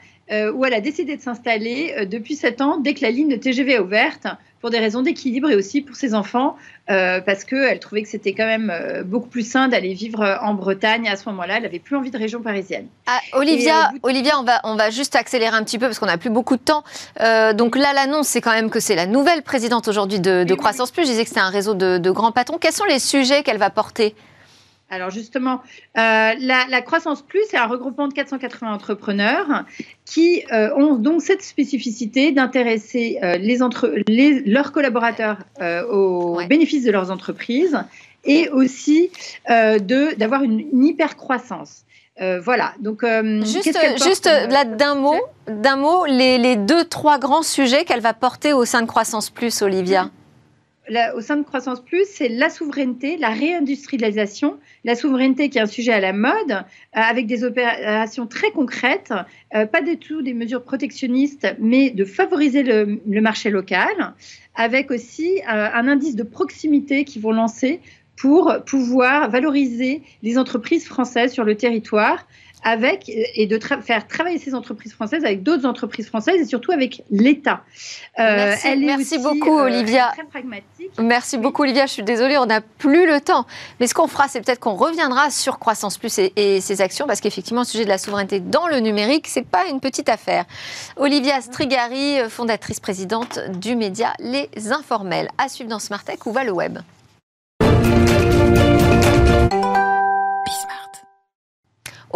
où 0.53 0.65
elle 0.65 0.73
a 0.73 0.81
décidé 0.81 1.15
de 1.15 1.21
s'installer 1.21 2.05
depuis 2.05 2.35
7 2.35 2.59
ans 2.59 2.77
dès 2.77 2.93
que 2.93 3.01
la 3.01 3.11
ligne 3.11 3.29
de 3.29 3.37
TGV 3.37 3.73
est 3.75 3.79
ouverte 3.79 4.27
pour 4.61 4.69
des 4.69 4.79
raisons 4.79 5.01
d'équilibre 5.01 5.49
et 5.49 5.55
aussi 5.55 5.81
pour 5.81 5.95
ses 5.95 6.13
enfants, 6.13 6.55
euh, 6.89 7.21
parce 7.21 7.43
qu'elle 7.43 7.79
trouvait 7.79 8.01
que 8.01 8.09
c'était 8.09 8.33
quand 8.33 8.45
même 8.45 8.71
euh, 8.73 9.03
beaucoup 9.03 9.27
plus 9.27 9.47
sain 9.47 9.67
d'aller 9.67 9.93
vivre 9.93 10.21
euh, 10.21 10.35
en 10.41 10.55
Bretagne 10.55 11.07
à 11.07 11.15
ce 11.15 11.29
moment-là. 11.29 11.57
Elle 11.57 11.63
n'avait 11.63 11.79
plus 11.79 11.95
envie 11.95 12.11
de 12.11 12.17
région 12.17 12.41
parisienne. 12.41 12.87
Ah, 13.05 13.19
Olivia, 13.33 13.91
Olivia 14.03 14.39
on, 14.39 14.43
va, 14.43 14.59
on 14.63 14.75
va 14.75 14.89
juste 14.89 15.15
accélérer 15.15 15.55
un 15.55 15.63
petit 15.63 15.77
peu 15.77 15.85
parce 15.85 15.99
qu'on 15.99 16.07
n'a 16.07 16.17
plus 16.17 16.29
beaucoup 16.29 16.57
de 16.57 16.61
temps. 16.61 16.83
donc 17.53 17.75
là, 17.75 17.93
l'annonce, 17.93 18.27
c'est 18.27 18.41
quand 18.41 18.51
même 18.51 18.69
que 18.69 18.79
c'est 18.79 18.95
la 18.95 19.05
nouvelle 19.05 19.43
présidente 19.43 19.87
aujourd'hui 19.87 20.19
de, 20.19 20.55
Croissance 20.55 20.91
Plus. 20.91 21.03
Je 21.03 21.09
disais 21.09 21.23
que 21.23 21.29
c'était 21.29 21.39
un 21.39 21.49
réseau 21.49 21.75
de, 21.75 21.99
de 21.99 22.11
grands 22.11 22.31
patrons. 22.31 22.57
Quels 22.57 22.73
sont 22.73 22.85
les 22.85 22.99
sujets 22.99 23.43
qu'elle 23.43 23.57
va 23.57 23.69
porter? 23.69 24.15
Alors 24.89 25.09
justement, 25.09 25.61
euh, 25.97 26.33
la, 26.39 26.81
croissance 26.81 27.21
plus, 27.21 27.41
c'est 27.49 27.57
un 27.57 27.65
regroupement 27.65 28.07
de 28.07 28.13
480 28.13 28.73
entrepreneurs 28.73 29.65
qui 30.05 30.43
euh, 30.53 30.73
ont 30.77 30.95
donc 30.95 31.21
cette 31.21 31.43
spécificité 31.43 32.31
d'intéresser 32.31 33.19
euh, 33.21 33.37
les 33.37 33.57
leurs 34.45 34.71
collaborateurs 34.71 35.39
aux 35.91 36.39
bénéfices 36.47 36.85
de 36.85 36.91
leurs 36.91 37.11
entreprises 37.11 37.77
et 38.23 38.49
aussi 38.49 39.11
d'avoir 39.47 40.43
une, 40.43 40.85
hyper 40.85 41.17
croissance. 41.17 41.83
voilà. 42.41 42.73
Donc 42.79 43.03
juste, 43.43 43.77
juste 44.03 44.25
là 44.25 44.63
d'un 44.63 44.95
mot, 44.95 45.19
d'un 45.47 45.75
mot, 45.75 46.05
les, 46.05 46.37
les, 46.37 46.55
deux 46.55 46.85
trois 46.85 47.19
grands 47.19 47.43
sujets 47.43 47.83
qu'elle 47.83 48.01
va 48.01 48.13
porter 48.13 48.53
au 48.53 48.63
sein 48.63 48.81
de 48.81 48.87
Croissance 48.87 49.29
Plus, 49.29 49.61
Olivia 49.61 50.09
au 51.15 51.21
sein 51.21 51.37
de 51.37 51.43
Croissance 51.43 51.83
Plus, 51.83 52.05
c'est 52.05 52.29
la 52.29 52.49
souveraineté, 52.49 53.17
la 53.17 53.29
réindustrialisation, 53.29 54.57
la 54.83 54.95
souveraineté 54.95 55.49
qui 55.49 55.57
est 55.57 55.61
un 55.61 55.65
sujet 55.65 55.93
à 55.93 55.99
la 55.99 56.13
mode, 56.13 56.51
euh, 56.51 56.63
avec 56.93 57.27
des 57.27 57.43
opérations 57.43 58.27
très 58.27 58.51
concrètes, 58.51 59.13
euh, 59.55 59.65
pas 59.65 59.81
du 59.81 59.97
tout 59.97 60.21
des 60.21 60.33
mesures 60.33 60.63
protectionnistes, 60.63 61.47
mais 61.59 61.89
de 61.89 62.05
favoriser 62.05 62.63
le, 62.63 63.21
marché 63.21 63.49
local, 63.49 64.13
avec 64.55 64.91
aussi 64.91 65.39
euh, 65.39 65.69
un 65.73 65.87
indice 65.87 66.15
de 66.15 66.23
proximité 66.23 67.03
qu'ils 67.03 67.21
vont 67.21 67.31
lancer 67.31 67.81
pour 68.15 68.51
pouvoir 68.65 69.29
valoriser 69.29 70.01
les 70.23 70.37
entreprises 70.37 70.87
françaises 70.87 71.31
sur 71.33 71.43
le 71.43 71.55
territoire 71.55 72.25
avec 72.63 73.09
et 73.09 73.47
de 73.47 73.59
faire 73.59 74.07
travailler 74.07 74.39
ces 74.39 74.55
entreprises 74.55 74.93
françaises 74.93 75.23
avec 75.23 75.43
d'autres 75.43 75.65
entreprises 75.65 76.07
françaises 76.07 76.41
et 76.41 76.45
surtout 76.45 76.71
avec 76.71 77.03
l'État. 77.09 77.63
Euh, 78.19 78.55
merci, 78.79 79.19
beaucoup, 79.19 79.57
euh, 79.57 79.65
Olivia. 79.65 80.11
Très 80.13 80.25
pragmatique. 80.25 80.91
Merci 80.99 81.37
beaucoup, 81.37 81.63
Olivia. 81.63 81.85
Je 81.85 81.93
suis 81.93 82.03
désolée, 82.03 82.37
on 82.37 82.45
n'a 82.45 82.61
plus 82.61 83.05
le 83.05 83.21
temps. 83.21 83.45
Mais 83.79 83.87
ce 83.87 83.93
qu'on 83.93 84.07
fera, 84.07 84.27
c'est 84.27 84.41
peut-être 84.41 84.59
qu'on 84.59 84.75
reviendra 84.75 85.29
sur 85.29 85.59
Croissance 85.59 85.97
Plus 85.97 86.19
et, 86.19 86.61
ses 86.61 86.81
actions, 86.81 87.07
parce 87.07 87.21
qu'effectivement, 87.21 87.61
le 87.61 87.67
sujet 87.67 87.83
de 87.83 87.89
la 87.89 87.97
souveraineté 87.97 88.39
dans 88.39 88.67
le 88.67 88.79
numérique, 88.79 89.27
c'est 89.27 89.47
pas 89.47 89.67
une 89.67 89.79
petite 89.79 90.09
affaire. 90.09 90.45
Olivia 90.95 91.41
Strigari, 91.41 92.17
fondatrice 92.29 92.79
présidente 92.79 93.39
du 93.59 93.75
média 93.75 94.13
Les 94.19 94.49
Informels. 94.71 95.29
À 95.37 95.49
suivre 95.49 95.69
dans 95.69 95.79
Smartech, 95.79 96.25
où 96.25 96.31
va 96.31 96.43
le 96.43 96.51
web 96.51 96.79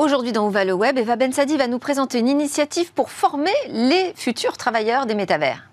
Aujourd'hui 0.02 0.32
dans 0.32 0.48
Où 0.48 0.50
va 0.50 0.66
le 0.66 0.74
web, 0.74 0.98
Eva 0.98 1.16
Bensadi 1.16 1.58
va 1.58 1.68
nous 1.68 1.78
présenter 1.78 2.18
une 2.18 2.28
initiative 2.28 2.92
pour 2.92 3.12
former 3.12 3.54
les 3.70 4.14
futurs 4.16 4.58
travailleurs 4.58 5.06
des 5.06 5.14
métavers. 5.14 5.71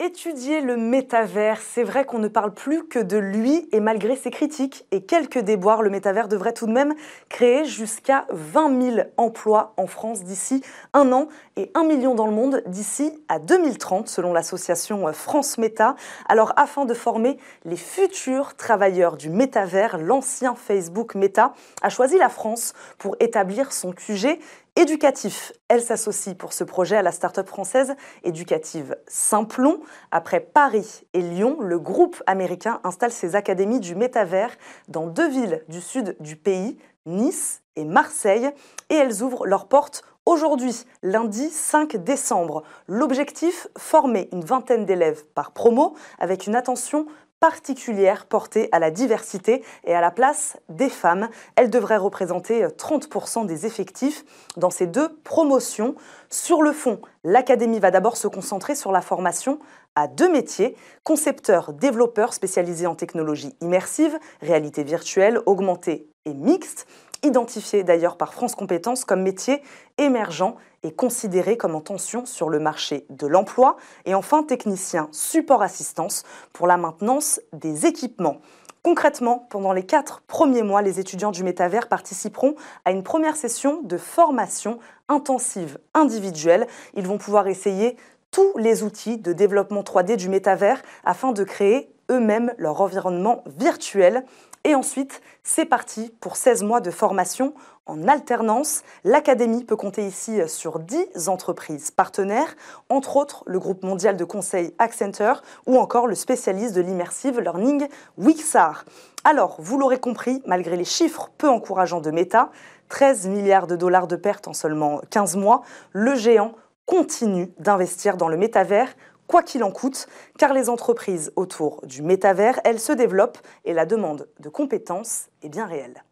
Étudier 0.00 0.60
le 0.60 0.76
métavers, 0.76 1.60
c'est 1.60 1.84
vrai 1.84 2.04
qu'on 2.04 2.18
ne 2.18 2.26
parle 2.26 2.52
plus 2.52 2.88
que 2.88 2.98
de 2.98 3.16
lui 3.16 3.68
et 3.70 3.78
malgré 3.78 4.16
ses 4.16 4.32
critiques 4.32 4.84
et 4.90 5.04
quelques 5.04 5.38
déboires, 5.38 5.82
le 5.82 5.88
métavers 5.88 6.26
devrait 6.26 6.52
tout 6.52 6.66
de 6.66 6.72
même 6.72 6.94
créer 7.28 7.64
jusqu'à 7.64 8.26
20 8.30 8.82
000 8.96 9.06
emplois 9.16 9.72
en 9.76 9.86
France 9.86 10.24
d'ici 10.24 10.64
un 10.94 11.12
an 11.12 11.28
et 11.54 11.70
un 11.74 11.84
million 11.84 12.16
dans 12.16 12.26
le 12.26 12.32
monde 12.32 12.64
d'ici 12.66 13.12
à 13.28 13.38
2030 13.38 14.08
selon 14.08 14.32
l'association 14.32 15.12
France 15.12 15.58
Méta. 15.58 15.94
Alors 16.28 16.52
afin 16.56 16.86
de 16.86 16.94
former 16.94 17.38
les 17.64 17.76
futurs 17.76 18.56
travailleurs 18.56 19.16
du 19.16 19.30
métavers, 19.30 19.96
l'ancien 19.98 20.56
Facebook 20.56 21.14
Méta 21.14 21.54
a 21.82 21.88
choisi 21.88 22.18
la 22.18 22.28
France 22.28 22.74
pour 22.98 23.14
établir 23.20 23.72
son 23.72 23.92
QG 23.92 24.40
éducatif. 24.76 25.52
Elle 25.68 25.82
s'associe 25.82 26.36
pour 26.36 26.52
ce 26.52 26.64
projet 26.64 26.96
à 26.96 27.02
la 27.02 27.12
start-up 27.12 27.48
française 27.48 27.94
éducative 28.22 28.96
Simplon. 29.06 29.80
Après 30.10 30.40
Paris 30.40 31.02
et 31.12 31.20
Lyon, 31.20 31.58
le 31.60 31.78
groupe 31.78 32.22
américain 32.26 32.80
installe 32.84 33.12
ses 33.12 33.36
académies 33.36 33.80
du 33.80 33.94
métavers 33.94 34.56
dans 34.88 35.06
deux 35.06 35.28
villes 35.28 35.62
du 35.68 35.80
sud 35.80 36.16
du 36.20 36.36
pays, 36.36 36.78
Nice 37.06 37.62
et 37.76 37.84
Marseille, 37.84 38.50
et 38.90 38.94
elles 38.94 39.22
ouvrent 39.22 39.46
leurs 39.46 39.68
portes 39.68 40.04
Aujourd'hui, 40.26 40.86
lundi 41.02 41.50
5 41.50 41.96
décembre, 41.96 42.62
l'objectif, 42.88 43.68
former 43.76 44.30
une 44.32 44.42
vingtaine 44.42 44.86
d'élèves 44.86 45.22
par 45.34 45.52
promo 45.52 45.94
avec 46.18 46.46
une 46.46 46.56
attention 46.56 47.04
particulière 47.44 48.24
portée 48.24 48.70
à 48.72 48.78
la 48.78 48.90
diversité 48.90 49.62
et 49.84 49.94
à 49.94 50.00
la 50.00 50.10
place 50.10 50.56
des 50.70 50.88
femmes. 50.88 51.28
Elle 51.56 51.68
devrait 51.68 51.98
représenter 51.98 52.64
30% 52.64 53.44
des 53.44 53.66
effectifs 53.66 54.24
dans 54.56 54.70
ces 54.70 54.86
deux 54.86 55.14
promotions. 55.24 55.94
Sur 56.30 56.62
le 56.62 56.72
fond, 56.72 57.02
l'Académie 57.22 57.80
va 57.80 57.90
d'abord 57.90 58.16
se 58.16 58.28
concentrer 58.28 58.74
sur 58.74 58.92
la 58.92 59.02
formation 59.02 59.58
à 59.94 60.08
deux 60.08 60.32
métiers, 60.32 60.74
concepteur, 61.02 61.74
développeur 61.74 62.32
spécialisé 62.32 62.86
en 62.86 62.94
technologie 62.94 63.54
immersive, 63.60 64.18
réalité 64.40 64.82
virtuelle, 64.82 65.38
augmentée 65.44 66.08
et 66.24 66.32
mixte 66.32 66.86
identifié 67.24 67.84
d'ailleurs 67.84 68.16
par 68.16 68.34
France 68.34 68.54
Compétences 68.54 69.04
comme 69.04 69.22
métier 69.22 69.62
émergent 69.98 70.54
et 70.84 70.92
considéré 70.92 71.56
comme 71.56 71.74
en 71.74 71.80
tension 71.80 72.26
sur 72.26 72.48
le 72.48 72.60
marché 72.60 73.06
de 73.10 73.26
l'emploi. 73.26 73.76
Et 74.04 74.14
enfin, 74.14 74.44
technicien 74.44 75.08
support 75.10 75.62
assistance 75.62 76.22
pour 76.52 76.68
la 76.68 76.76
maintenance 76.76 77.40
des 77.52 77.86
équipements. 77.86 78.40
Concrètement, 78.84 79.46
pendant 79.48 79.72
les 79.72 79.86
quatre 79.86 80.20
premiers 80.26 80.62
mois, 80.62 80.82
les 80.82 81.00
étudiants 81.00 81.30
du 81.30 81.42
métavers 81.42 81.88
participeront 81.88 82.54
à 82.84 82.92
une 82.92 83.02
première 83.02 83.34
session 83.34 83.80
de 83.82 83.96
formation 83.96 84.78
intensive 85.08 85.78
individuelle. 85.94 86.66
Ils 86.94 87.06
vont 87.06 87.16
pouvoir 87.16 87.48
essayer 87.48 87.96
tous 88.30 88.52
les 88.58 88.82
outils 88.82 89.16
de 89.16 89.32
développement 89.32 89.80
3D 89.80 90.16
du 90.16 90.28
métavers 90.28 90.82
afin 91.04 91.32
de 91.32 91.44
créer 91.44 91.88
eux-mêmes 92.10 92.52
leur 92.58 92.82
environnement 92.82 93.42
virtuel. 93.46 94.24
Et 94.64 94.74
ensuite, 94.74 95.22
c'est 95.42 95.64
parti 95.64 96.12
pour 96.20 96.36
16 96.36 96.62
mois 96.62 96.80
de 96.80 96.90
formation 96.90 97.54
en 97.86 98.06
alternance. 98.08 98.82
L'académie 99.04 99.64
peut 99.64 99.76
compter 99.76 100.06
ici 100.06 100.38
sur 100.48 100.78
10 100.78 101.28
entreprises 101.28 101.90
partenaires, 101.90 102.56
entre 102.88 103.16
autres 103.16 103.44
le 103.46 103.58
groupe 103.58 103.82
mondial 103.82 104.16
de 104.16 104.24
conseil 104.24 104.74
Accenture 104.78 105.42
ou 105.66 105.78
encore 105.78 106.06
le 106.06 106.14
spécialiste 106.14 106.74
de 106.74 106.80
l'immersive 106.80 107.40
learning 107.40 107.88
Wixar. 108.18 108.84
Alors, 109.24 109.56
vous 109.58 109.78
l'aurez 109.78 109.98
compris, 109.98 110.42
malgré 110.46 110.76
les 110.76 110.84
chiffres 110.84 111.30
peu 111.38 111.48
encourageants 111.48 112.00
de 112.00 112.10
Meta, 112.10 112.50
13 112.88 113.28
milliards 113.28 113.66
de 113.66 113.76
dollars 113.76 114.06
de 114.06 114.16
pertes 114.16 114.48
en 114.48 114.52
seulement 114.52 115.00
15 115.10 115.36
mois, 115.36 115.62
le 115.92 116.14
géant 116.14 116.52
continue 116.86 117.52
d'investir 117.58 118.16
dans 118.16 118.28
le 118.28 118.36
métavers 118.36 118.94
quoi 119.26 119.42
qu'il 119.42 119.64
en 119.64 119.70
coûte, 119.70 120.06
car 120.38 120.52
les 120.52 120.68
entreprises 120.68 121.32
autour 121.36 121.80
du 121.86 122.02
métavers, 122.02 122.60
elles 122.64 122.80
se 122.80 122.92
développent 122.92 123.38
et 123.64 123.72
la 123.72 123.86
demande 123.86 124.28
de 124.40 124.48
compétences 124.48 125.28
est 125.42 125.48
bien 125.48 125.66
réelle. 125.66 126.04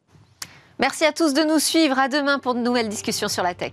Merci 0.78 1.04
à 1.04 1.12
tous 1.12 1.34
de 1.34 1.42
nous 1.42 1.58
suivre. 1.58 1.98
À 1.98 2.08
demain 2.08 2.38
pour 2.38 2.54
de 2.54 2.60
nouvelles 2.60 2.88
discussions 2.88 3.28
sur 3.28 3.42
la 3.42 3.54
tech. 3.54 3.72